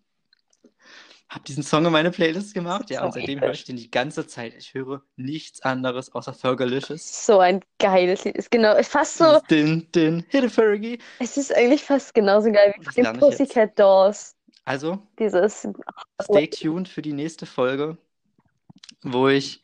Hab 1.27 1.43
diesen 1.45 1.63
Song 1.63 1.85
in 1.85 1.91
meine 1.91 2.11
Playlist 2.11 2.53
gemacht. 2.53 2.91
Ja, 2.91 3.03
und 3.03 3.13
seitdem 3.13 3.41
höre 3.41 3.51
ich 3.51 3.63
den 3.63 3.77
die 3.77 3.89
ganze 3.89 4.27
Zeit. 4.27 4.53
Ich 4.53 4.75
höre 4.75 5.01
nichts 5.15 5.61
anderes 5.61 6.13
außer 6.13 6.33
Fergalicious. 6.33 7.25
So 7.25 7.39
ein 7.39 7.61
geiles 7.79 8.25
Lied. 8.25 8.35
Ist 8.35 8.51
genau, 8.51 8.75
ist 8.75 8.91
fast 8.91 9.17
so, 9.17 9.39
Din, 9.49 9.87
din, 9.95 10.23
hit 10.29 10.43
it, 10.43 10.51
Fergie. 10.51 10.99
es 11.19 11.37
ist 11.37 11.55
eigentlich 11.55 11.83
fast 11.83 12.13
genauso 12.13 12.51
geil 12.51 12.75
wie 12.77 13.01
jetzt. 13.01 13.19
Pussycat 13.19 13.79
Dolls. 13.79 14.35
Also, 14.65 14.99
Dieses, 15.17 15.67
stay 16.21 16.47
tuned 16.47 16.87
für 16.87 17.01
die 17.01 17.13
nächste 17.13 17.47
Folge, 17.47 17.97
wo 19.01 19.29
ich 19.29 19.63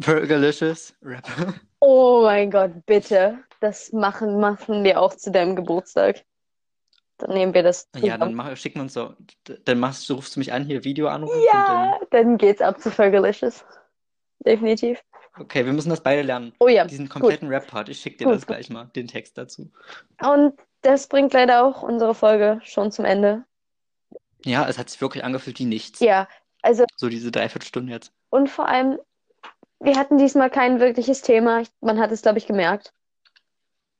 Fergalicious 0.00 0.94
rappe. 1.02 1.54
oh 1.80 2.22
mein 2.24 2.50
Gott, 2.50 2.84
bitte. 2.86 3.38
Das 3.60 3.92
machen, 3.92 4.38
machen 4.40 4.84
wir 4.84 5.00
auch 5.00 5.14
zu 5.14 5.30
deinem 5.30 5.56
Geburtstag. 5.56 6.24
Dann 7.18 7.30
nehmen 7.32 7.54
wir 7.54 7.62
das 7.62 7.88
Ja, 7.96 8.18
dann 8.18 8.34
mach, 8.34 8.54
schicken 8.56 8.78
wir 8.78 8.82
uns 8.82 8.92
so. 8.92 9.14
Dann 9.64 9.78
machst, 9.80 10.10
rufst 10.10 10.36
du 10.36 10.40
mich 10.40 10.52
an, 10.52 10.64
hier 10.64 10.84
Videoanruf. 10.84 11.32
Ja, 11.50 11.98
dann 12.10 12.36
geht's 12.36 12.60
ab 12.60 12.78
zu 12.80 12.90
Fergalicious. 12.90 13.64
Definitiv. 14.44 15.02
Dann, 15.34 15.42
okay, 15.44 15.64
wir 15.64 15.72
müssen 15.72 15.88
das 15.88 16.02
beide 16.02 16.20
lernen. 16.22 16.52
Oh 16.60 16.68
ja, 16.68 16.84
Diesen 16.84 17.08
kompletten 17.08 17.48
Rap-Part. 17.48 17.88
Ich 17.88 18.00
schicke 18.00 18.18
dir 18.18 18.24
Gut, 18.24 18.34
das 18.34 18.42
gut. 18.42 18.48
gleich 18.48 18.68
mal, 18.68 18.90
den 18.94 19.08
Text 19.08 19.38
dazu. 19.38 19.70
und 20.22 20.54
das 20.82 21.08
bringt 21.08 21.32
leider 21.32 21.64
auch 21.64 21.82
unsere 21.82 22.14
Folge 22.14 22.60
schon 22.62 22.92
zum 22.92 23.06
Ende. 23.06 23.44
Ja, 24.44 24.68
es 24.68 24.78
hat 24.78 24.90
sich 24.90 25.00
wirklich 25.00 25.24
angefühlt 25.24 25.58
wie 25.58 25.64
nichts. 25.64 26.00
Ja, 26.00 26.28
also 26.62 26.84
So 26.96 27.08
diese 27.08 27.32
Dreiviertelstunde 27.32 27.92
jetzt. 27.92 28.12
und 28.30 28.48
vor 28.50 28.68
allem, 28.68 28.98
wir 29.80 29.96
hatten 29.96 30.18
diesmal 30.18 30.50
kein 30.50 30.80
wirkliches 30.80 31.22
Thema. 31.22 31.62
Man 31.80 32.00
hat 32.00 32.12
es, 32.12 32.22
glaube 32.22 32.38
ich, 32.38 32.46
gemerkt. 32.46 32.92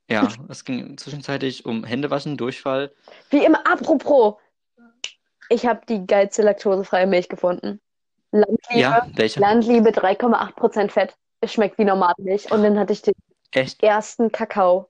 Ja, 0.09 0.29
es 0.47 0.63
ging 0.63 0.97
zwischenzeitlich 0.97 1.65
um 1.65 1.83
Händewaschen, 1.83 2.37
Durchfall. 2.37 2.93
Wie 3.29 3.43
immer, 3.43 3.67
apropos, 3.67 4.35
ich 5.49 5.65
habe 5.65 5.81
die 5.87 6.05
geilste 6.05 6.43
laktosefreie 6.43 7.07
Milch 7.07 7.27
gefunden. 7.27 7.81
Landliebe, 8.31 8.79
Ja, 8.79 9.07
welche? 9.15 9.39
Landliebe 9.39 9.91
3,8% 9.91 10.91
Fett. 10.91 11.15
Es 11.41 11.53
schmeckt 11.53 11.77
wie 11.77 11.85
normale 11.85 12.15
Milch. 12.19 12.51
Und 12.51 12.63
dann 12.63 12.79
hatte 12.79 12.93
ich 12.93 13.01
den 13.01 13.13
Echt? 13.51 13.83
ersten 13.83 14.31
Kakao. 14.31 14.89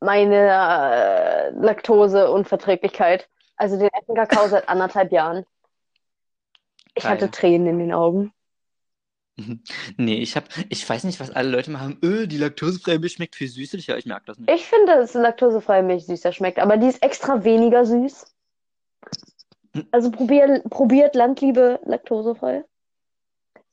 Meine 0.00 0.34
äh, 0.36 1.50
Laktoseunverträglichkeit. 1.50 3.28
Also 3.56 3.78
den 3.78 3.88
ersten 3.88 4.14
Kakao 4.14 4.48
seit 4.48 4.68
anderthalb 4.68 5.12
Jahren. 5.12 5.46
Ich 6.94 7.04
hatte 7.04 7.26
Geil. 7.26 7.30
Tränen 7.30 7.66
in 7.68 7.78
den 7.78 7.92
Augen. 7.92 8.33
Nee, 9.96 10.18
ich 10.22 10.36
hab, 10.36 10.44
ich 10.68 10.88
weiß 10.88 11.04
nicht, 11.04 11.18
was 11.18 11.30
alle 11.30 11.48
Leute 11.50 11.70
machen. 11.70 11.98
Öh, 12.04 12.26
die 12.28 12.38
laktosefreie 12.38 12.98
Milch 13.00 13.14
schmeckt 13.14 13.34
viel 13.34 13.48
süßlicher. 13.48 13.98
Ich 13.98 14.06
merke 14.06 14.26
das 14.26 14.38
nicht. 14.38 14.48
Ich 14.50 14.64
finde, 14.64 14.94
dass 14.94 15.14
laktosefreie 15.14 15.82
Milch 15.82 16.06
süßer 16.06 16.32
schmeckt, 16.32 16.58
aber 16.60 16.76
die 16.76 16.86
ist 16.86 17.02
extra 17.02 17.42
weniger 17.42 17.84
süß. 17.84 18.26
Also 19.90 20.10
probier, 20.12 20.62
probiert 20.70 21.16
Landliebe 21.16 21.80
laktosefrei. 21.84 22.64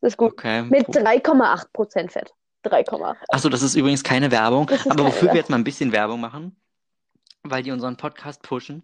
Das 0.02 0.14
ist 0.14 0.18
gut. 0.18 0.32
Okay. 0.32 0.64
Mit 0.64 0.88
Pro- 0.88 0.94
3,8% 0.94 2.10
Fett. 2.10 2.34
3,8. 2.66 3.16
Achso, 3.30 3.50
das 3.50 3.62
ist 3.62 3.76
übrigens 3.76 4.04
keine 4.04 4.32
Werbung. 4.32 4.68
Aber 4.70 4.78
keine 4.78 5.04
wofür 5.06 5.14
wir 5.14 5.22
Werbung. 5.28 5.36
jetzt 5.38 5.50
mal 5.52 5.58
ein 5.58 5.64
bisschen 5.64 5.92
Werbung 5.92 6.20
machen, 6.22 6.56
weil 7.44 7.62
die 7.62 7.72
unseren 7.72 7.98
Podcast 7.98 8.42
pushen, 8.42 8.84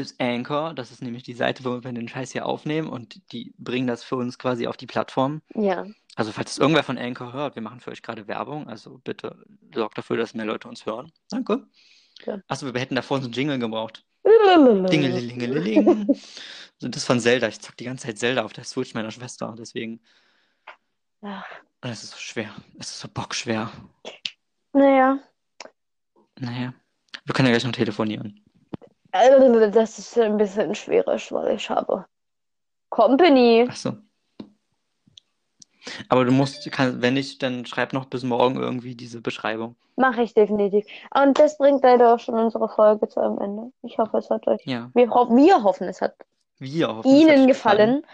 ist 0.00 0.20
Anchor. 0.20 0.74
Das 0.74 0.90
ist 0.90 1.02
nämlich 1.02 1.22
die 1.22 1.34
Seite, 1.34 1.64
wo 1.64 1.82
wir 1.82 1.92
den 1.92 2.08
Scheiß 2.08 2.32
hier 2.32 2.46
aufnehmen 2.46 2.88
und 2.88 3.32
die 3.32 3.54
bringen 3.58 3.86
das 3.86 4.02
für 4.04 4.16
uns 4.16 4.38
quasi 4.38 4.66
auf 4.66 4.76
die 4.76 4.86
Plattform. 4.86 5.42
Ja. 5.54 5.86
Also, 6.16 6.32
falls 6.32 6.52
es 6.52 6.58
irgendwer 6.58 6.82
von 6.82 6.98
Anchor 6.98 7.32
hört, 7.32 7.54
wir 7.54 7.62
machen 7.62 7.80
für 7.80 7.90
euch 7.90 8.02
gerade 8.02 8.26
Werbung. 8.26 8.68
Also 8.68 8.98
bitte 9.04 9.44
sorgt 9.74 9.98
dafür, 9.98 10.16
dass 10.16 10.34
mehr 10.34 10.46
Leute 10.46 10.66
uns 10.68 10.84
hören. 10.86 11.12
Danke. 11.30 11.66
Ja. 12.26 12.38
Achso, 12.48 12.72
wir 12.72 12.80
hätten 12.80 12.96
davor 12.96 13.18
so 13.18 13.24
einen 13.24 13.32
Jingle 13.34 13.58
gebraucht. 13.58 14.04
Dingelingelingeling. 14.24 16.08
So, 16.80 16.86
das 16.86 17.02
ist 17.02 17.06
von 17.06 17.18
Zelda. 17.18 17.48
Ich 17.48 17.58
zock 17.60 17.76
die 17.76 17.82
ganze 17.86 18.06
Zeit 18.06 18.18
Zelda 18.18 18.44
auf 18.44 18.52
der 18.52 18.62
Switch 18.62 18.94
meiner 18.94 19.10
Schwester. 19.10 19.52
Deswegen. 19.58 20.00
Ach, 21.22 21.44
Und 21.82 21.90
es 21.90 22.04
ist 22.04 22.12
so 22.12 22.18
schwer. 22.18 22.54
Es 22.78 22.90
ist 22.90 23.00
so 23.00 23.08
bockschwer. 23.08 23.72
naja, 24.72 25.18
Naja. 26.38 26.72
Wir 27.24 27.34
können 27.34 27.48
ja 27.48 27.52
gleich 27.52 27.64
noch 27.64 27.72
telefonieren. 27.72 28.44
Also 29.18 29.70
das 29.70 29.98
ist 29.98 30.18
ein 30.18 30.36
bisschen 30.36 30.74
schwierig, 30.74 31.30
weil 31.32 31.56
ich 31.56 31.68
habe 31.68 32.06
Company. 32.90 33.66
Achso. 33.68 33.92
Aber 36.08 36.24
du 36.24 36.32
musst, 36.32 36.70
kann, 36.70 37.00
wenn 37.02 37.14
nicht, 37.14 37.42
dann 37.42 37.66
schreib 37.66 37.92
noch 37.92 38.06
bis 38.06 38.22
morgen 38.22 38.56
irgendwie 38.56 38.94
diese 38.94 39.20
Beschreibung. 39.20 39.76
Mache 39.96 40.22
ich 40.22 40.34
definitiv. 40.34 40.86
Und 41.14 41.38
das 41.38 41.58
bringt 41.58 41.82
leider 41.82 42.14
auch 42.14 42.20
schon 42.20 42.34
unsere 42.34 42.68
Folge 42.68 43.08
zu 43.08 43.20
einem 43.20 43.38
Ende. 43.38 43.72
Ich 43.82 43.98
hoffe, 43.98 44.18
es 44.18 44.30
hat 44.30 44.46
euch. 44.46 44.60
Ja. 44.64 44.90
Wir, 44.94 45.08
wir 45.08 45.62
hoffen, 45.62 45.88
es 45.88 46.00
hat 46.00 46.14
Wir 46.58 46.88
hoffen, 46.88 47.10
es 47.10 47.14
hat 47.14 47.20
Ihnen 47.20 47.40
euch 47.42 47.46
gefallen. 47.48 48.06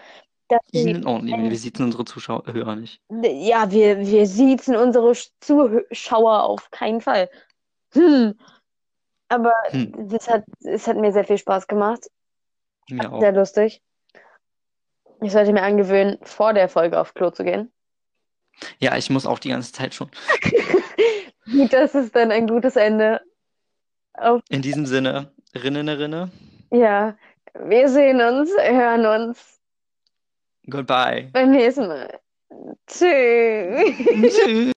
Dass 0.47 0.61
Ihnen? 0.71 1.05
Oh, 1.05 1.19
nee, 1.19 1.49
wir 1.49 1.57
sitzen 1.57 1.83
unsere 1.83 2.05
Zuschauer, 2.05 2.43
nicht. 2.75 3.01
ja, 3.09 3.71
wir, 3.71 3.99
wir 3.99 4.27
siezen 4.27 4.75
unsere 4.75 5.13
Zuschauer 5.39 6.43
auf 6.43 6.69
keinen 6.71 7.01
Fall. 7.01 7.29
Hm. 7.93 8.35
Aber 9.29 9.53
Hm, 9.69 10.09
das 10.09 10.29
hat, 10.29 10.43
es 10.63 10.87
hat 10.87 10.97
mir 10.97 11.11
sehr 11.11 11.23
viel 11.25 11.37
Spaß 11.37 11.67
gemacht. 11.67 12.09
mir 12.89 13.11
auch. 13.11 13.19
Sehr 13.19 13.31
lustig. 13.31 13.81
Ich 15.21 15.31
sollte 15.31 15.53
mir 15.53 15.63
angewöhnen, 15.63 16.17
vor 16.23 16.53
der 16.53 16.69
Folge 16.69 16.99
auf 16.99 17.13
Klo 17.13 17.31
zu 17.31 17.43
gehen. 17.43 17.71
Ja, 18.79 18.95
ich 18.97 19.09
muss 19.09 19.25
auch 19.25 19.39
die 19.39 19.49
ganze 19.49 19.71
Zeit 19.73 19.93
schon. 19.93 20.09
Das 21.69 21.93
ist 21.93 22.15
dann 22.15 22.31
ein 22.31 22.47
gutes 22.47 22.75
Ende. 22.75 23.21
Auf, 24.13 24.41
In 24.49 24.61
diesem 24.61 24.85
Sinne, 24.85 25.31
Rinne, 25.53 25.83
ne 25.83 25.99
Rinne. 25.99 26.31
ja, 26.71 27.15
wir 27.53 27.89
sehen 27.89 28.21
uns, 28.21 28.49
hören 28.57 29.05
uns 29.05 29.59
Goodbye. 30.69 31.29
beim 31.33 31.51
nächsten 31.51 31.87
Mal. 31.87 32.19
Tschüss. 32.87 34.33
Tschüss. 34.33 34.73